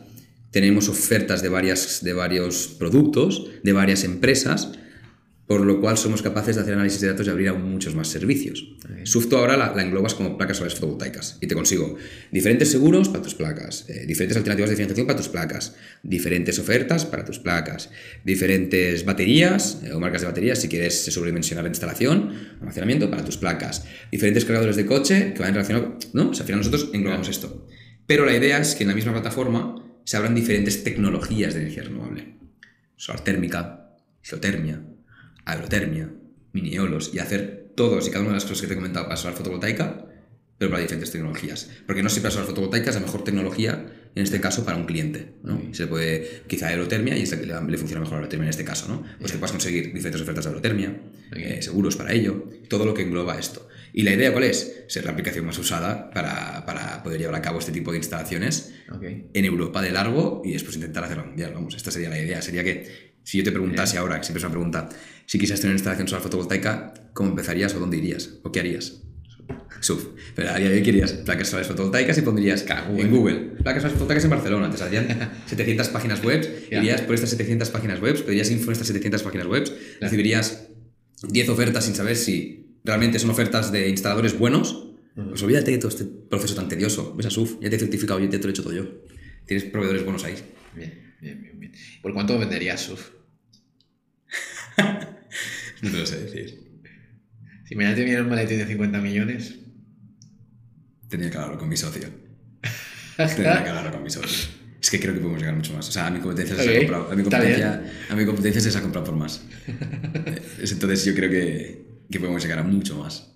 Tenemos 0.50 0.90
ofertas 0.90 1.42
de, 1.42 1.50
varias, 1.50 2.04
de 2.04 2.14
varios 2.14 2.68
productos, 2.68 3.46
de 3.64 3.74
varias 3.74 4.04
empresas, 4.04 4.72
por 5.52 5.66
lo 5.66 5.82
cual 5.82 5.98
somos 5.98 6.22
capaces 6.22 6.56
de 6.56 6.62
hacer 6.62 6.76
análisis 6.76 7.02
de 7.02 7.10
datos 7.10 7.28
y 7.28 7.30
abrir 7.30 7.50
aún 7.50 7.70
muchos 7.70 7.94
más 7.94 8.08
servicios. 8.08 8.74
Okay. 8.86 9.06
Sufto 9.06 9.38
ahora 9.38 9.58
la, 9.58 9.76
la, 9.76 9.84
englobas 9.84 10.16
como 10.16 10.38
placas 10.38 10.56
solares 10.56 10.80
fotovoltaicas 10.80 11.38
y 11.42 11.48
te 11.48 11.56
consigo 11.56 11.98
diferentes 12.32 12.72
seguros 12.72 13.10
para 13.10 13.22
tus 13.22 13.36
placas, 13.36 13.84
eh, 13.90 14.06
diferentes 14.08 14.38
alternativas 14.38 14.70
de 14.70 14.78
financiación 14.78 15.08
para 15.08 15.18
tus 15.18 15.28
placas, 15.28 15.76
diferentes 16.04 16.58
ofertas 16.58 17.06
para 17.06 17.26
tus 17.26 17.40
placas, 17.40 17.90
diferentes 18.24 19.04
baterías 19.04 19.82
eh, 19.84 19.92
o 19.92 20.00
marcas 20.00 20.22
de 20.22 20.28
baterías 20.28 20.58
si 20.58 20.70
quieres 20.70 21.04
sobredimensionar 21.04 21.66
la 21.66 21.70
instalación, 21.70 22.32
almacenamiento 22.62 23.12
para 23.12 23.26
tus 23.26 23.36
placas, 23.36 23.84
diferentes 24.10 24.46
cargadores 24.46 24.78
de 24.78 24.86
coche 24.86 25.34
que 25.34 25.42
van 25.42 25.54
relacionados, 25.54 26.14
¿no? 26.14 26.30
O 26.30 26.34
sea, 26.34 26.44
al 26.44 26.48
final 26.48 26.60
nosotros 26.60 26.92
englobamos 26.94 27.28
esto. 27.28 27.68
Pero 28.08 28.26
la 28.26 28.38
idea 28.38 28.60
es 28.60 28.74
que 28.74 28.86
en 28.86 28.88
la 28.88 28.96
misma 28.96 29.12
plataforma 29.12 29.76
se 30.06 30.16
abran 30.16 30.34
diferentes 30.34 30.86
tecnologías 30.86 31.54
de 31.54 31.60
energía 31.60 31.84
renovable. 31.84 32.38
Solar 32.96 33.22
térmica, 33.26 33.98
geotermia, 34.22 34.82
aerotermia, 35.52 36.10
mini 36.54 36.76
eolos 36.76 37.12
y 37.14 37.20
hacer 37.20 37.72
todos 37.76 38.08
y 38.08 38.12
cada 38.12 38.22
una 38.22 38.32
de 38.32 38.36
las 38.36 38.44
cosas 38.44 38.62
que 38.62 38.68
te 38.68 38.74
he 38.74 38.76
comentado 38.76 39.06
para 39.06 39.18
solar 39.18 39.38
fotovoltaica, 39.38 40.06
pero 40.58 40.70
para 40.70 40.82
diferentes 40.82 41.12
tecnologías. 41.12 41.70
Porque 41.88 42.04
no 42.04 42.10
siempre 42.10 42.30
la 42.30 42.34
solar 42.34 42.48
fotovoltaica 42.48 42.90
es 42.90 42.96
la 42.96 43.02
mejor 43.02 43.24
tecnología, 43.24 43.92
en 44.14 44.24
este 44.24 44.40
caso, 44.40 44.64
para 44.64 44.78
un 44.78 44.86
cliente. 44.86 45.34
¿no? 45.44 45.60
Sí. 45.60 45.70
Se 45.74 45.88
puede, 45.88 46.44
quizá 46.48 46.68
aerotermia, 46.68 47.18
y 47.18 47.26
le, 47.26 47.46
le 47.46 47.78
funciona 47.78 48.02
mejor 48.02 48.18
aerotermia 48.18 48.46
en 48.46 48.52
este 48.52 48.64
caso, 48.64 48.88
¿no? 48.88 49.02
Pues 49.02 49.18
yeah. 49.20 49.28
que 49.28 49.38
puedas 49.38 49.52
conseguir 49.52 49.86
diferentes 49.94 50.22
ofertas 50.22 50.46
de 50.46 50.50
aerotermia, 50.50 51.02
okay. 51.32 51.44
eh, 51.44 51.62
seguros 51.62 51.96
para 51.96 52.14
ello, 52.14 52.48
todo 52.68 52.86
lo 52.86 52.94
que 52.94 53.02
engloba 53.02 53.40
esto. 53.40 53.68
Y 53.94 54.04
la 54.04 54.14
idea, 54.14 54.32
¿cuál 54.32 54.46
es? 54.46 54.84
Ser 54.88 55.06
la 55.06 55.12
aplicación 55.12 55.46
más 55.46 55.58
usada 55.58 56.12
para, 56.12 56.66
para 56.66 57.04
poder 57.04 57.20
llevar 57.20 57.36
a 57.36 57.42
cabo 57.42 57.60
este 57.60 57.72
tipo 57.72 57.92
de 57.92 57.98
instalaciones 57.98 58.74
okay. 58.90 59.30
en 59.34 59.46
Europa 59.46 59.82
de 59.82 59.92
largo 59.92 60.42
y 60.46 60.54
después 60.54 60.76
intentar 60.76 61.04
hacerlo 61.04 61.26
mundial. 61.26 61.52
Vamos, 61.54 61.76
esta 61.76 61.92
sería 61.92 62.10
la 62.10 62.20
idea. 62.20 62.42
Sería 62.42 62.64
que 62.64 63.11
si 63.24 63.38
yo 63.38 63.44
te 63.44 63.52
preguntase 63.52 63.94
yeah. 63.94 64.02
ahora, 64.02 64.18
que 64.18 64.24
siempre 64.24 64.40
es 64.40 64.44
una 64.44 64.52
pregunta, 64.52 64.90
si 65.26 65.40
quisieras 65.40 65.62
tener 65.62 65.72
una 65.72 65.78
instalación 65.78 66.08
solar 66.08 66.24
fotovoltaica, 66.24 66.94
¿cómo 67.14 67.30
empezarías 67.30 67.74
o 67.76 67.80
dónde 67.80 67.98
irías? 67.98 68.30
¿O 68.44 68.52
qué 68.52 68.60
harías? 68.60 69.02
SUF. 69.82 70.10
Pero 70.36 70.52
a 70.52 70.58
día 70.58 70.70
de 70.70 70.76
hoy 70.76 70.84
querías 70.84 71.12
placas 71.14 71.50
solares 71.50 71.68
fotovoltaicas 71.68 72.18
y 72.18 72.22
pondrías 72.22 72.66
Google. 72.88 73.02
en 73.02 73.12
Google. 73.12 73.36
Placas 73.64 73.82
solares 73.82 73.94
fotovoltaicas 73.94 74.24
en 74.24 74.30
Barcelona. 74.30 74.70
Te 74.70 74.78
saldrían 74.78 75.32
700 75.48 75.90
páginas 75.90 76.24
web. 76.24 76.70
Yeah. 76.70 76.80
Irías 76.80 77.02
por 77.02 77.16
estas 77.16 77.32
700 77.32 77.70
páginas 77.70 78.00
web, 78.00 78.24
pedirías 78.24 78.52
info 78.52 78.66
en 78.68 78.72
estas 78.74 78.88
700 78.88 79.24
páginas 79.24 79.48
web, 79.48 79.66
yeah. 79.66 79.76
recibirías 80.02 80.68
10 81.28 81.50
ofertas 81.50 81.86
sin 81.86 81.96
saber 81.96 82.16
si 82.16 82.78
realmente 82.84 83.20
son 83.20 83.30
ofertas 83.30 83.72
de 83.72 83.90
instaladores 83.90 84.38
buenos. 84.38 84.74
Uh 85.16 85.22
-huh. 85.22 85.30
Pues 85.30 85.44
olvídate 85.44 85.72
de 85.72 85.78
todo 85.78 85.90
este 85.90 86.06
proceso 86.06 86.56
tan 86.56 86.70
tedioso. 86.70 87.16
Ves 87.16 87.26
a 87.26 87.30
SUF, 87.30 87.56
ya 87.62 87.70
te 87.70 87.76
he 87.76 87.80
certificado, 87.80 88.20
ya 88.20 88.30
te 88.30 88.38
lo 88.38 88.48
he 88.48 88.52
hecho 88.52 88.64
todo 88.64 88.74
yo. 88.74 88.86
Tienes 89.46 89.66
proveedores 89.66 90.04
buenos 90.04 90.24
ahí. 90.24 90.36
Bien, 90.76 91.11
bien, 91.22 91.42
bien. 91.42 91.60
bien. 91.60 91.74
¿Por 92.02 92.14
cuánto 92.14 92.38
venderías 92.38 92.82
SUF? 92.82 93.12
no 95.82 95.92
te 95.92 95.98
lo 95.98 96.06
sé 96.06 96.20
decir. 96.24 96.72
Si 97.66 97.76
mañana 97.76 97.96
te 97.96 98.04
viene 98.04 98.22
un 98.22 98.30
maletín 98.30 98.58
de 98.58 98.66
50 98.66 99.00
millones. 99.00 99.56
Tenía 101.08 101.30
que 101.30 101.38
hablarlo 101.38 101.58
con 101.58 101.70
mi 101.70 101.78
socio. 101.78 102.10
Tenía 103.16 103.64
que 103.64 103.70
hablarlo 103.70 103.92
con 103.92 104.04
mi 104.04 104.10
socio. 104.10 104.50
Es 104.82 104.90
que 104.90 105.00
creo 105.00 105.14
que 105.14 105.20
podemos 105.20 105.40
llegar 105.40 105.56
mucho 105.56 105.74
más. 105.74 105.88
O 105.88 105.92
sea, 105.92 106.08
a 106.08 106.12
mi 106.12 106.20
competencia 106.20 106.56
okay. 106.56 106.68
se 106.68 106.76
ha 106.76 106.80
comprado. 106.80 107.12
A 107.12 107.16
mi 107.16 107.24
competencia, 107.24 107.92
a 108.10 108.16
mi 108.16 108.26
competencia 108.26 108.62
se 108.62 108.78
ha 108.78 108.82
comprado 108.82 109.06
por 109.06 109.16
más. 109.16 109.46
Entonces 110.60 111.06
yo 111.06 111.14
creo 111.14 111.30
que, 111.30 111.86
que, 112.10 112.20
podemos 112.20 112.42
llegar 112.42 112.60
a 112.60 112.64
mucho 112.64 112.98
más. 112.98 113.32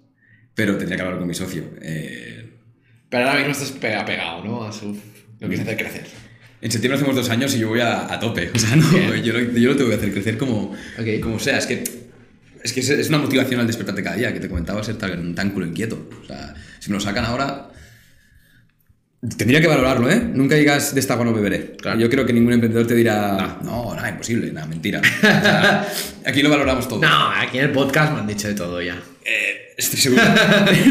Pero 0.55 0.77
tendría 0.77 0.97
que 0.97 1.03
hablar 1.03 1.19
con 1.19 1.27
mi 1.27 1.35
socio. 1.35 1.63
Eh... 1.81 2.59
Pero 3.09 3.29
ahora 3.29 3.39
mismo 3.39 3.51
estás 3.51 3.71
pegado, 3.71 4.43
¿no? 4.43 4.63
A 4.63 4.71
su... 4.71 4.99
Lo 5.39 5.47
quieres 5.47 5.61
hacer 5.61 5.77
crecer. 5.77 6.07
En 6.65 6.71
septiembre 6.71 6.97
hacemos 6.97 7.15
dos 7.15 7.29
años 7.29 7.53
y 7.53 7.59
yo 7.59 7.69
voy 7.69 7.79
a, 7.81 8.11
a 8.11 8.19
tope. 8.19 8.49
O 8.51 8.57
sea, 8.57 8.75
no, 8.75 9.15
yo 9.17 9.33
lo, 9.33 9.39
yo 9.51 9.69
lo 9.69 9.75
tengo 9.75 9.91
que 9.91 9.97
hacer 9.97 10.11
crecer 10.11 10.35
como, 10.35 10.73
okay. 10.99 11.19
como 11.19 11.37
sea. 11.37 11.59
Es 11.59 11.67
que, 11.67 11.83
es 12.63 12.73
que 12.73 12.79
es 12.79 13.07
una 13.07 13.19
motivación 13.19 13.59
al 13.59 13.67
despertarte 13.67 14.01
cada 14.01 14.15
día, 14.15 14.33
que 14.33 14.39
te 14.39 14.49
comentaba 14.49 14.83
ser 14.83 14.95
tan, 14.95 15.35
tan 15.35 15.51
culo 15.51 15.67
inquieto. 15.67 16.09
O 16.23 16.25
sea, 16.25 16.55
si 16.79 16.89
me 16.89 16.95
lo 16.95 17.01
sacan 17.01 17.23
ahora, 17.23 17.69
tendría 19.37 19.61
que 19.61 19.67
valorarlo, 19.67 20.09
¿eh? 20.09 20.19
Nunca 20.19 20.55
digas 20.55 20.95
de 20.95 21.01
esta 21.01 21.13
agua 21.13 21.27
no 21.27 21.33
beberé. 21.35 21.75
Claro. 21.79 21.99
Yo 21.99 22.09
creo 22.09 22.25
que 22.25 22.33
ningún 22.33 22.53
emprendedor 22.53 22.87
te 22.87 22.95
dirá, 22.95 23.59
no, 23.61 23.85
no, 23.85 23.95
nada, 23.95 24.09
imposible, 24.09 24.51
nada, 24.51 24.65
mentira. 24.65 25.01
O 25.17 25.21
sea, 25.21 25.87
aquí 26.25 26.41
lo 26.41 26.49
valoramos 26.49 26.87
todo. 26.87 26.99
No, 26.99 27.29
aquí 27.29 27.59
en 27.59 27.65
el 27.65 27.71
podcast 27.73 28.11
me 28.11 28.21
han 28.21 28.27
dicho 28.27 28.47
de 28.47 28.55
todo 28.55 28.81
ya. 28.81 28.99
Eh, 29.23 29.75
estoy 29.77 29.99
seguro. 29.99 30.23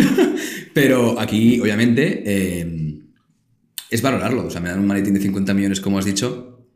Pero 0.73 1.19
aquí, 1.19 1.59
obviamente, 1.59 2.23
eh, 2.25 2.94
es 3.95 4.03
valorarlo. 4.03 4.45
O 4.45 4.51
sea, 4.51 4.61
me 4.61 4.69
dan 4.69 4.81
un 4.81 4.87
maletín 4.87 5.15
de 5.15 5.21
50 5.21 5.55
millones, 5.55 5.81
como 5.81 5.99
has 5.99 6.05
dicho, 6.05 6.69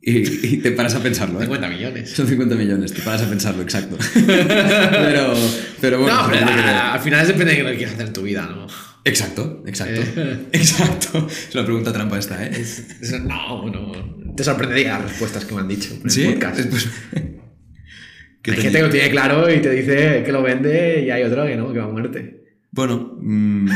y, 0.00 0.18
y, 0.18 0.56
te 0.58 0.70
paras 0.70 0.94
a 0.94 1.02
pensarlo. 1.02 1.40
¿eh? 1.40 1.42
50 1.42 1.68
millones. 1.68 2.10
Son 2.10 2.26
50 2.26 2.54
millones, 2.54 2.92
te 2.92 3.02
paras 3.02 3.22
a 3.22 3.28
pensarlo, 3.28 3.62
exacto. 3.62 3.98
pero, 4.14 5.34
pero 5.80 6.00
bueno. 6.00 6.22
No, 6.22 6.30
pero 6.30 6.46
a, 6.46 6.94
al 6.94 7.00
final 7.00 7.26
depende 7.26 7.56
de 7.56 7.62
qué 7.64 7.76
quieras 7.76 7.94
hacer 7.94 8.06
en 8.06 8.12
tu 8.12 8.22
vida, 8.22 8.46
¿no? 8.46 8.68
Exacto, 9.04 9.64
exacto. 9.66 10.00
exacto. 10.52 11.26
Es 11.28 11.54
una 11.54 11.64
pregunta 11.64 11.92
trampa 11.92 12.18
esta, 12.18 12.46
¿eh? 12.46 12.50
Es, 12.52 12.86
es, 13.00 13.20
no, 13.20 13.68
no. 13.68 14.34
Te 14.36 14.44
sorprendería 14.44 14.92
las 14.92 15.10
respuestas 15.10 15.44
que 15.44 15.54
me 15.54 15.62
han 15.62 15.68
dicho. 15.68 15.92
En 16.04 16.08
sí, 16.08 16.22
el 16.22 16.34
podcast. 16.34 16.60
Pues, 16.70 16.88
hay 17.12 18.62
gente 18.62 18.78
que 18.78 18.82
lo 18.82 18.90
tiene 18.90 19.10
claro 19.10 19.52
y 19.52 19.60
te 19.60 19.70
dice 19.70 20.22
que 20.24 20.30
lo 20.30 20.40
vende 20.40 21.02
y 21.04 21.10
hay 21.10 21.24
otro 21.24 21.44
que 21.44 21.56
no, 21.56 21.72
que 21.72 21.80
va 21.80 21.86
a 21.86 21.88
muerte. 21.88 22.44
Bueno, 22.70 23.16
mmm, 23.20 23.68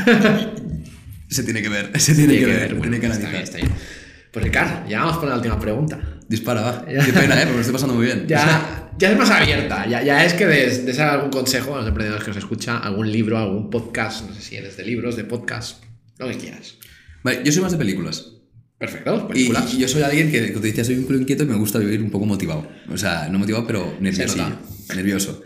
se 1.35 1.43
tiene 1.43 1.62
que 1.62 1.68
ver, 1.68 1.91
se 2.01 2.14
tiene, 2.14 2.35
tiene 2.35 2.47
que, 2.47 2.53
que, 2.53 2.59
ver, 2.59 2.74
bueno, 2.74 2.82
tiene 2.82 3.01
que 3.01 3.07
analizar. 3.07 3.35
Está 3.43 3.59
bien, 3.59 3.68
está 3.68 3.74
bien. 3.76 4.05
Pues 4.35 4.45
Ricardo, 4.45 4.89
ya 4.89 5.01
vamos 5.01 5.18
con 5.18 5.28
la 5.28 5.37
última 5.37 5.61
pregunta. 5.61 6.01
Dispara, 6.28 6.61
va. 6.61 6.85
Qué 6.87 7.12
pena, 7.12 7.37
¿eh? 7.37 7.43
Porque 7.43 7.55
me 7.55 7.61
estoy 7.61 7.72
pasando 7.72 7.95
muy 7.95 8.07
bien. 8.07 8.26
Ya, 8.26 8.91
ya 8.99 9.12
es 9.12 9.18
más 9.18 9.30
abierta. 9.30 9.87
Ya, 9.87 10.03
ya 10.03 10.24
es 10.24 10.35
que 10.35 10.47
des, 10.47 10.85
des 10.85 10.99
algún 10.99 11.30
consejo 11.30 11.74
a 11.74 11.78
los 11.78 11.87
emprendedores 11.87 12.24
que 12.24 12.30
nos 12.30 12.39
escuchan, 12.39 12.80
algún 12.82 13.12
libro, 13.12 13.39
algún 13.39 13.70
podcast, 13.70 14.26
no 14.28 14.35
sé 14.35 14.43
si 14.43 14.57
eres 14.57 14.76
de 14.76 14.85
libros, 14.85 15.14
de 15.14 15.24
podcast, 15.24 15.85
lo 16.18 16.28
que 16.28 16.37
quieras. 16.37 16.78
Vale, 17.22 17.43
yo 17.45 17.53
soy 17.53 17.62
más 17.62 17.72
de 17.72 17.78
películas. 17.78 18.32
Perfecto, 18.76 19.28
películas. 19.28 19.72
Y, 19.72 19.76
y 19.76 19.80
yo 19.80 19.89
soy 19.89 20.03
alguien 20.03 20.32
que, 20.32 20.49
como 20.49 20.62
te 20.62 20.68
decía, 20.68 20.85
soy 20.85 20.97
un 20.97 21.05
culo 21.05 21.20
inquieto 21.20 21.45
y 21.45 21.47
me 21.47 21.55
gusta 21.55 21.78
vivir 21.78 22.03
un 22.03 22.11
poco 22.11 22.26
motivado. 22.26 22.66
O 22.91 22.99
sea, 22.99 23.28
no 23.28 23.39
motivado, 23.39 23.66
pero 23.66 23.97
nervioso. 24.01 24.59
nervioso. 24.97 25.43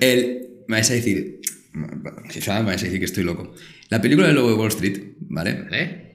El, 0.00 0.48
me 0.66 0.78
vais 0.78 0.90
a 0.90 0.94
decir, 0.94 1.40
quizá 2.32 2.60
me 2.60 2.66
vais 2.66 2.82
a 2.82 2.84
decir 2.84 2.98
que 2.98 3.04
estoy 3.04 3.24
loco. 3.24 3.54
La 3.88 4.00
película 4.00 4.28
de 4.28 4.34
Lobo 4.34 4.50
de 4.50 4.54
Wall 4.54 4.68
Street, 4.68 5.14
¿vale? 5.20 5.66
¿Eh? 5.70 6.06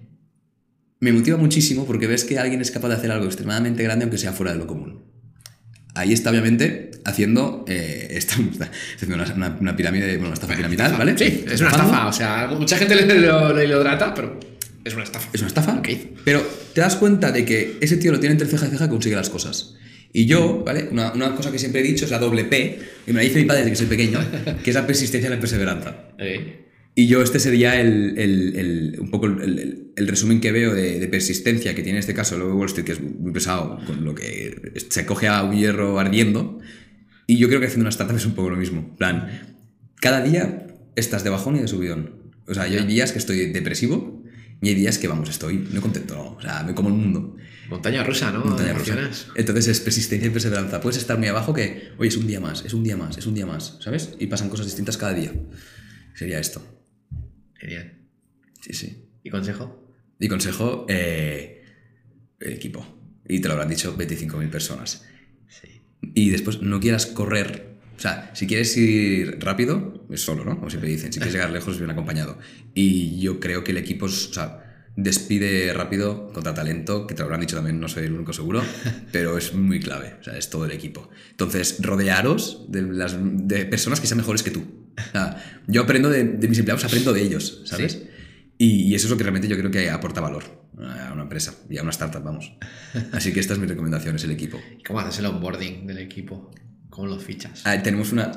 me 1.02 1.12
motiva 1.12 1.36
muchísimo 1.36 1.86
porque 1.86 2.08
ves 2.08 2.24
que 2.24 2.40
alguien 2.40 2.62
es 2.62 2.72
capaz 2.72 2.90
de 2.90 2.96
hacer 2.96 3.12
algo 3.12 3.26
extremadamente 3.26 3.84
grande 3.84 4.04
aunque 4.04 4.18
sea 4.18 4.32
fuera 4.32 4.54
de 4.54 4.60
lo 4.60 4.68
común. 4.68 5.04
Ahí 5.94 6.14
está, 6.14 6.30
obviamente, 6.30 6.92
haciendo, 7.04 7.66
eh, 7.68 8.08
está 8.12 8.36
haciendo 8.96 9.16
una, 9.16 9.34
una, 9.34 9.58
una, 9.60 9.76
pirámide, 9.76 10.12
bueno, 10.14 10.28
una 10.28 10.36
estafa 10.36 10.56
piramidal, 10.56 10.96
¿vale? 10.98 11.18
Sí, 11.18 11.44
es 11.52 11.60
una 11.60 11.72
estafa. 11.72 12.08
O 12.08 12.14
sea, 12.14 12.48
mucha 12.58 12.78
gente 12.78 12.96
le, 12.96 13.20
lo, 13.20 13.52
lo 13.52 13.62
hidrata, 13.62 14.14
pero 14.14 14.40
es 14.86 14.94
una 14.94 15.04
estafa. 15.04 15.30
Es 15.34 15.42
una 15.42 15.48
estafa. 15.48 15.74
Okay. 15.80 16.16
Pero 16.24 16.48
te 16.74 16.82
das 16.82 16.96
cuenta 16.96 17.32
de 17.32 17.44
que 17.44 17.78
ese 17.82 17.98
tío 17.98 18.12
lo 18.12 18.20
tiene 18.20 18.34
entre 18.34 18.48
ceja 18.48 18.68
y 18.68 18.70
ceja 18.70 18.86
que 18.86 18.92
consigue 18.92 19.16
las 19.16 19.30
cosas. 19.30 19.76
Y 20.14 20.26
yo, 20.26 20.64
¿vale? 20.66 20.90
Una, 20.92 21.14
una, 21.14 21.36
cosa 21.36 21.52
que 21.52 21.60
siempre 21.60 21.82
he 21.82 21.84
dicho 21.84 22.06
es 22.06 22.12
la 22.12 22.20
doble 22.20 22.44
P, 22.46 22.80
y 23.08 23.12
me 23.12 23.18
la 23.18 23.24
dice 23.24 23.40
mi 23.40 23.46
padre 23.46 23.62
desde 23.62 23.72
que 23.72 23.78
soy 23.78 23.88
pequeño, 23.88 24.20
que 24.64 24.70
es 24.70 24.76
la 24.76 24.86
persistencia 24.86 25.30
y 25.30 25.34
la 25.34 25.40
perseverancia. 25.40 26.10
Okay. 26.16 26.66
Y 26.94 27.08
yo 27.08 27.22
este 27.22 27.40
sería 27.40 27.80
el, 27.80 28.18
el, 28.18 28.56
el 28.58 29.00
un 29.00 29.10
poco 29.10 29.28
el, 29.28 29.94
el, 29.96 30.08
resumen 30.08 30.42
que 30.42 30.52
veo 30.52 30.74
de, 30.74 31.00
de, 31.00 31.08
persistencia 31.08 31.74
que 31.74 31.84
tiene 31.84 31.98
en 31.98 32.02
este 32.02 32.14
caso 32.14 32.36
el 32.36 32.42
Wall 32.42 32.68
Street, 32.68 32.86
que 32.86 32.92
es 32.92 33.02
muy 33.02 33.32
pesado, 33.32 33.80
con 33.88 34.04
lo 34.04 34.14
que 34.14 34.74
se 34.90 35.06
coge 35.06 35.30
a 35.30 35.44
un 35.44 35.56
hierro 35.56 35.98
ardiendo. 36.00 36.60
Y 37.28 37.38
yo 37.38 37.48
creo 37.48 37.62
que 37.62 37.68
haciendo 37.68 37.84
una 37.84 37.92
startup 37.92 38.18
es 38.18 38.26
un 38.26 38.36
poco 38.36 38.50
lo 38.50 38.58
mismo. 38.58 38.96
plan, 38.98 39.56
cada 40.02 40.22
día 40.22 40.68
estás 40.98 41.24
de 41.24 41.30
bajón 41.30 41.56
y 41.56 41.60
de 41.60 41.70
subidón. 41.70 42.34
O 42.48 42.54
sea, 42.54 42.68
yo 42.68 42.80
hay 42.80 42.86
días 42.86 43.14
que 43.14 43.20
estoy 43.20 43.52
depresivo 43.52 44.21
y 44.62 44.70
hay 44.70 44.76
días 44.76 45.00
que, 45.00 45.08
vamos, 45.08 45.30
estoy 45.30 45.68
no 45.72 45.82
contento, 45.82 46.16
no. 46.16 46.36
O 46.36 46.42
sea, 46.42 46.64
me 46.64 46.76
como 46.76 46.90
el 46.90 46.96
mundo. 46.96 47.36
Montaña 47.70 48.04
rusa, 48.04 48.32
¿no? 48.32 48.46
Montaña 48.46 48.74
rusa. 48.74 49.10
Entonces 49.36 49.68
es 49.68 49.80
persistencia 49.80 50.28
y 50.28 50.30
perseverancia. 50.30 50.80
Puedes 50.80 50.98
estar 50.98 51.18
muy 51.18 51.28
abajo 51.28 51.54
que, 51.54 51.94
oye, 51.98 52.10
es 52.10 52.18
un 52.18 52.28
día 52.28 52.40
más, 52.40 52.64
es 52.64 52.74
un 52.74 52.84
día 52.84 52.96
más, 52.96 53.18
es 53.18 53.26
un 53.26 53.34
día 53.34 53.48
más, 53.48 53.78
¿sabes? 53.82 54.16
Y 54.20 54.28
pasan 54.28 54.50
cosas 54.50 54.68
distintas 54.68 54.98
cada 54.98 55.14
día. 55.14 55.34
Sería 56.14 56.38
esto. 56.40 56.62
Genial. 57.56 57.98
Sí, 58.62 58.74
sí. 58.74 59.10
¿Y 59.24 59.30
consejo? 59.32 59.96
Y 60.20 60.28
consejo, 60.28 60.86
eh, 60.90 61.64
el 62.40 62.54
equipo. 62.54 62.86
Y 63.28 63.40
te 63.40 63.48
lo 63.48 63.54
habrán 63.54 63.70
dicho 63.70 63.98
25.000 63.98 64.50
personas. 64.50 65.06
Sí. 65.48 65.82
Y 66.14 66.30
después 66.30 66.62
no 66.62 66.80
quieras 66.80 67.08
correr. 67.08 67.71
O 68.02 68.04
sea, 68.04 68.32
si 68.34 68.48
quieres 68.48 68.76
ir 68.78 69.38
rápido, 69.42 70.08
es 70.10 70.22
solo, 70.22 70.44
¿no? 70.44 70.56
Como 70.58 70.72
siempre 70.72 70.90
dicen. 70.90 71.14
Si 71.14 71.20
quieres 71.20 71.36
llegar 71.36 71.52
lejos, 71.52 71.78
bien 71.78 71.92
acompañado. 71.92 72.40
Y 72.74 73.20
yo 73.20 73.40
creo 73.40 73.64
que 73.64 73.74
el 73.74 73.78
equipo 73.78 74.08
es, 74.08 74.30
o 74.30 74.34
sea, 74.34 74.88
despide 74.96 75.72
rápido, 75.72 76.34
contra 76.34 76.52
talento, 76.56 77.06
que 77.06 77.14
te 77.14 77.20
lo 77.20 77.26
habrán 77.26 77.42
dicho 77.42 77.56
también, 77.56 77.80
no 77.80 77.88
soy 77.88 78.06
el 78.06 78.14
único 78.14 78.34
seguro, 78.34 78.64
pero 79.12 79.38
es 79.38 79.54
muy 79.54 79.80
clave, 79.80 80.16
o 80.20 80.24
sea, 80.24 80.36
es 80.36 80.50
todo 80.50 80.66
el 80.66 80.72
equipo. 80.72 81.12
Entonces, 81.30 81.78
rodearos 81.80 82.66
de, 82.70 82.82
las, 82.82 83.16
de 83.22 83.68
personas 83.68 84.02
que 84.02 84.08
sean 84.08 84.18
mejores 84.18 84.42
que 84.42 84.50
tú. 84.50 84.66
O 84.98 85.12
sea, 85.12 85.62
yo 85.68 85.84
aprendo 85.84 86.10
de, 86.10 86.24
de 86.24 86.48
mis 86.48 86.58
empleados, 86.58 86.84
aprendo 86.84 87.14
de 87.14 87.22
ellos, 87.22 87.62
¿sabes? 87.66 87.92
Sí. 87.92 88.10
Y, 88.58 88.68
y 88.86 88.96
eso 88.96 89.06
es 89.06 89.12
lo 89.12 89.18
que 89.18 89.24
realmente 89.26 89.48
yo 89.48 89.60
creo 89.60 89.70
que 89.70 89.92
aporta 89.92 90.22
valor 90.22 90.44
a 90.80 91.14
una 91.14 91.22
empresa 91.22 91.54
y 91.70 91.78
a 91.78 91.84
una 91.84 91.92
startup, 91.92 92.24
vamos. 92.24 92.52
Así 93.12 93.32
que 93.32 93.42
esta 93.42 93.54
es 93.54 93.60
mi 93.60 93.68
recomendación, 93.68 94.16
es 94.16 94.24
el 94.24 94.32
equipo. 94.32 94.60
¿Y 94.80 94.82
¿Cómo 94.82 95.02
haces 95.02 95.20
el 95.20 95.28
onboarding 95.28 95.86
del 95.86 96.00
equipo? 96.00 96.52
¿Cómo 96.92 97.08
lo 97.08 97.18
fichas? 97.20 97.62
Ah, 97.66 97.82
tenemos 97.82 98.12
una. 98.12 98.32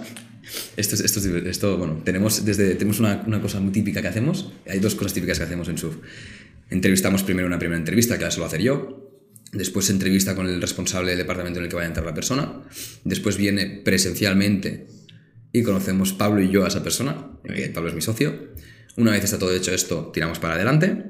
Esto, 0.76 0.94
es- 0.94 1.00
esto, 1.02 1.18
es 1.20 1.26
esto, 1.26 1.76
bueno, 1.76 2.00
tenemos, 2.04 2.44
desde, 2.44 2.74
tenemos 2.76 3.00
una, 3.00 3.22
una 3.26 3.40
cosa 3.42 3.60
muy 3.60 3.72
típica 3.72 4.00
que 4.00 4.08
hacemos. 4.08 4.52
Hay 4.66 4.78
dos 4.78 4.94
cosas 4.94 5.12
típicas 5.12 5.38
que 5.38 5.44
hacemos 5.44 5.68
en 5.68 5.76
SUF. 5.78 5.96
Entrevistamos 6.70 7.22
primero 7.22 7.46
una 7.46 7.58
primera 7.58 7.78
entrevista, 7.78 8.16
que 8.16 8.24
la 8.24 8.30
suelo 8.30 8.46
hacer 8.46 8.62
yo. 8.62 9.10
Después 9.52 9.86
se 9.86 9.92
entrevista 9.92 10.34
con 10.34 10.48
el 10.48 10.60
responsable 10.60 11.10
del 11.10 11.18
departamento 11.18 11.58
en 11.58 11.64
el 11.64 11.68
que 11.70 11.76
vaya 11.76 11.86
a 11.86 11.88
entrar 11.88 12.06
la 12.06 12.14
persona. 12.14 12.62
Después 13.04 13.36
viene 13.36 13.66
presencialmente 13.84 14.86
y 15.52 15.62
conocemos 15.62 16.12
Pablo 16.12 16.42
y 16.42 16.50
yo 16.50 16.64
a 16.64 16.68
esa 16.68 16.82
persona, 16.82 17.28
que 17.44 17.68
Pablo 17.68 17.90
es 17.90 17.94
mi 17.94 18.00
socio. 18.02 18.48
Una 18.96 19.12
vez 19.12 19.24
está 19.24 19.38
todo 19.38 19.54
hecho 19.54 19.72
esto, 19.72 20.10
tiramos 20.12 20.38
para 20.38 20.54
adelante. 20.54 21.04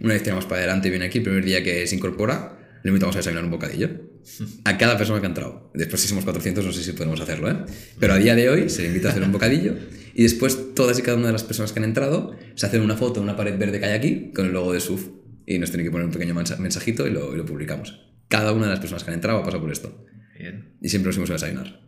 Una 0.00 0.14
vez 0.14 0.22
tiramos 0.22 0.44
para 0.44 0.58
adelante, 0.58 0.90
viene 0.90 1.06
aquí 1.06 1.18
el 1.18 1.24
primer 1.24 1.44
día 1.44 1.62
que 1.64 1.86
se 1.86 1.96
incorpora, 1.96 2.58
le 2.82 2.88
invitamos 2.88 3.16
a 3.16 3.18
desayunar 3.18 3.44
un 3.44 3.50
bocadillo. 3.50 3.90
A 4.64 4.76
cada 4.78 4.96
persona 4.98 5.20
que 5.20 5.26
ha 5.26 5.28
entrado. 5.28 5.70
Después, 5.74 6.00
si 6.02 6.08
somos 6.08 6.24
400, 6.24 6.64
no 6.64 6.72
sé 6.72 6.82
si 6.82 6.92
podemos 6.92 7.20
hacerlo, 7.20 7.50
¿eh? 7.50 7.56
Pero 7.98 8.12
a 8.14 8.18
día 8.18 8.34
de 8.34 8.48
hoy 8.48 8.68
se 8.68 8.82
le 8.82 8.88
invita 8.88 9.08
a 9.08 9.10
hacer 9.12 9.22
un 9.22 9.32
bocadillo 9.32 9.74
y 10.14 10.22
después 10.22 10.74
todas 10.74 10.98
y 10.98 11.02
cada 11.02 11.16
una 11.16 11.26
de 11.28 11.32
las 11.32 11.44
personas 11.44 11.72
que 11.72 11.78
han 11.78 11.84
entrado 11.84 12.34
se 12.54 12.66
hacen 12.66 12.80
una 12.82 12.96
foto 12.96 13.20
en 13.20 13.24
una 13.24 13.36
pared 13.36 13.56
verde 13.58 13.78
que 13.80 13.86
hay 13.86 13.92
aquí 13.94 14.32
con 14.34 14.46
el 14.46 14.52
logo 14.52 14.72
de 14.72 14.80
SUF 14.80 15.08
y 15.46 15.58
nos 15.58 15.70
tienen 15.70 15.86
que 15.86 15.90
poner 15.90 16.06
un 16.06 16.12
pequeño 16.12 16.34
mensa- 16.34 16.56
mensajito 16.58 17.06
y 17.06 17.10
lo, 17.10 17.32
y 17.34 17.36
lo 17.38 17.44
publicamos. 17.46 18.00
Cada 18.28 18.52
una 18.52 18.64
de 18.66 18.70
las 18.70 18.80
personas 18.80 19.04
que 19.04 19.10
han 19.10 19.14
entrado 19.14 19.38
ha 19.38 19.44
pasado 19.44 19.62
por 19.62 19.72
esto 19.72 20.04
Bien. 20.38 20.74
y 20.82 20.88
siempre 20.88 21.08
nos 21.08 21.16
fuimos 21.16 21.30
a 21.30 21.34
desayunar. 21.34 21.80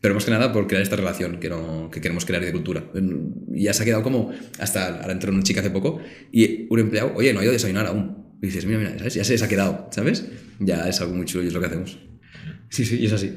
Pero 0.00 0.14
más 0.14 0.24
que 0.24 0.30
nada 0.30 0.52
por 0.52 0.66
crear 0.68 0.82
esta 0.82 0.94
relación 0.96 1.40
que, 1.40 1.48
no- 1.48 1.88
que 1.90 2.00
queremos 2.00 2.24
crear 2.24 2.44
de 2.44 2.52
cultura. 2.52 2.84
Ya 3.48 3.72
se 3.72 3.82
ha 3.82 3.84
quedado 3.84 4.02
como, 4.02 4.30
hasta 4.60 5.00
ahora 5.00 5.12
entró 5.12 5.32
una 5.32 5.42
chica 5.42 5.60
hace 5.60 5.70
poco 5.70 6.00
y 6.30 6.66
un 6.70 6.78
empleado, 6.80 7.12
oye, 7.16 7.32
no 7.32 7.40
ha 7.40 7.42
ido 7.42 7.50
a 7.50 7.54
desayunar 7.54 7.86
aún. 7.86 8.27
Y 8.40 8.46
dices, 8.46 8.66
mira, 8.66 8.78
mira, 8.78 8.98
¿sabes? 8.98 9.14
Ya 9.14 9.24
se 9.24 9.32
les 9.32 9.42
ha 9.42 9.48
quedado, 9.48 9.88
¿sabes? 9.90 10.26
Ya 10.60 10.88
es 10.88 11.00
algo 11.00 11.14
muy 11.14 11.26
chulo 11.26 11.44
y 11.44 11.48
es 11.48 11.54
lo 11.54 11.60
que 11.60 11.66
hacemos. 11.66 11.98
Sí, 12.68 12.84
sí, 12.84 12.98
y 13.00 13.06
es 13.06 13.12
así. 13.12 13.32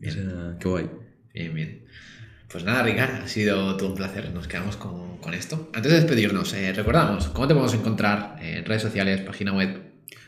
Qué 0.00 0.68
guay. 0.68 0.90
Bien, 1.32 1.54
bien. 1.54 1.84
Pues 2.50 2.64
nada, 2.64 2.82
Ricard, 2.82 3.22
ha 3.22 3.28
sido 3.28 3.76
todo 3.76 3.88
un 3.88 3.94
placer. 3.94 4.30
Nos 4.32 4.46
quedamos 4.46 4.76
con, 4.76 5.18
con 5.18 5.34
esto. 5.34 5.70
Antes 5.74 5.90
de 5.90 5.98
despedirnos, 6.00 6.52
eh, 6.54 6.72
recordamos, 6.72 7.28
¿cómo 7.28 7.48
te 7.48 7.54
podemos 7.54 7.74
encontrar 7.74 8.36
en 8.40 8.64
redes 8.64 8.82
sociales, 8.82 9.22
página 9.22 9.52
web? 9.52 9.82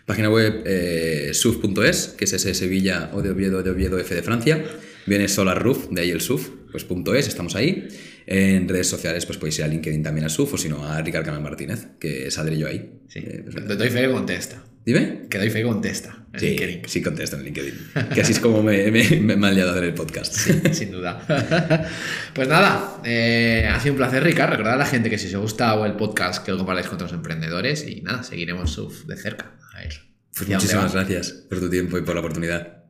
Página 0.06 0.30
web 0.30 0.62
eh, 0.64 1.30
suf.es, 1.34 2.14
que 2.18 2.24
es 2.24 2.32
ese 2.32 2.54
Sevilla 2.54 3.10
o 3.12 3.22
de 3.22 3.30
Oviedo, 3.30 3.62
de 3.62 3.70
Oviedo 3.70 3.98
F 3.98 4.14
de 4.14 4.22
Francia. 4.22 4.64
Viene 5.06 5.28
Solar 5.28 5.62
Roof, 5.62 5.88
de 5.90 6.00
ahí 6.02 6.10
el 6.10 6.20
suf, 6.20 6.48
pues 6.70 6.84
punto 6.84 7.14
.es, 7.14 7.28
estamos 7.28 7.54
ahí. 7.56 7.88
En 8.26 8.68
redes 8.68 8.88
sociales 8.88 9.24
pues 9.24 9.38
podéis 9.38 9.58
ir 9.60 9.64
a 9.64 9.68
LinkedIn 9.68 10.02
también 10.02 10.26
a 10.26 10.28
suf 10.28 10.54
o 10.54 10.58
si 10.58 10.68
no 10.68 10.84
a 10.84 11.00
Ricard 11.00 11.24
Canal 11.24 11.42
Martínez, 11.42 11.86
que 12.00 12.30
saldré 12.30 12.58
yo 12.58 12.66
ahí. 12.66 13.00
Sí. 13.08 13.20
Eh, 13.20 13.42
pues, 13.44 13.54
Te 13.66 13.76
doy 13.76 13.88
fe 13.88 14.02
que 14.02 14.10
contesta. 14.10 14.62
Dime. 14.84 15.22
Que 15.30 15.38
doy 15.38 15.50
fe 15.50 15.60
que 15.60 15.64
contesta. 15.64 16.26
en 16.32 16.40
Sí, 16.40 16.48
LinkedIn. 16.50 16.82
sí 16.86 17.02
contesto 17.02 17.36
en 17.36 17.44
LinkedIn. 17.44 17.74
Que 18.14 18.20
así 18.20 18.32
es 18.32 18.40
como 18.40 18.62
me, 18.62 18.90
me, 18.90 19.08
me, 19.20 19.36
me 19.36 19.46
han 19.48 19.54
liado 19.54 19.70
hacer 19.72 19.84
el 19.84 19.94
podcast. 19.94 20.34
Sin 20.72 20.90
duda. 20.92 21.24
pues 22.34 22.48
nada, 22.48 23.00
eh, 23.04 23.68
ha 23.72 23.78
sido 23.80 23.92
un 23.94 23.98
placer, 23.98 24.22
Ricard. 24.22 24.50
Recordad 24.50 24.74
a 24.74 24.76
la 24.76 24.86
gente 24.86 25.08
que 25.10 25.18
si 25.18 25.28
os 25.28 25.34
ha 25.34 25.38
gustado 25.38 25.86
el 25.86 25.94
podcast, 25.94 26.44
que 26.44 26.50
lo 26.52 26.58
compartáis 26.58 26.86
con 26.88 26.96
otros 26.96 27.12
emprendedores 27.12 27.86
y 27.88 28.00
nada, 28.02 28.22
seguiremos 28.24 28.72
SUF 28.72 29.06
de 29.06 29.16
cerca. 29.16 29.56
A 29.72 29.78
ver. 29.80 30.00
Pues 30.36 30.48
muchísimas 30.48 30.92
gracias 30.92 31.30
por 31.48 31.60
tu 31.60 31.70
tiempo 31.70 31.96
y 31.96 32.02
por 32.02 32.14
la 32.14 32.20
oportunidad. 32.20 32.84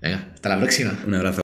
Venga, 0.00 0.32
hasta 0.34 0.48
la 0.50 0.58
próxima. 0.58 0.98
Un 1.06 1.14
abrazo. 1.14 1.40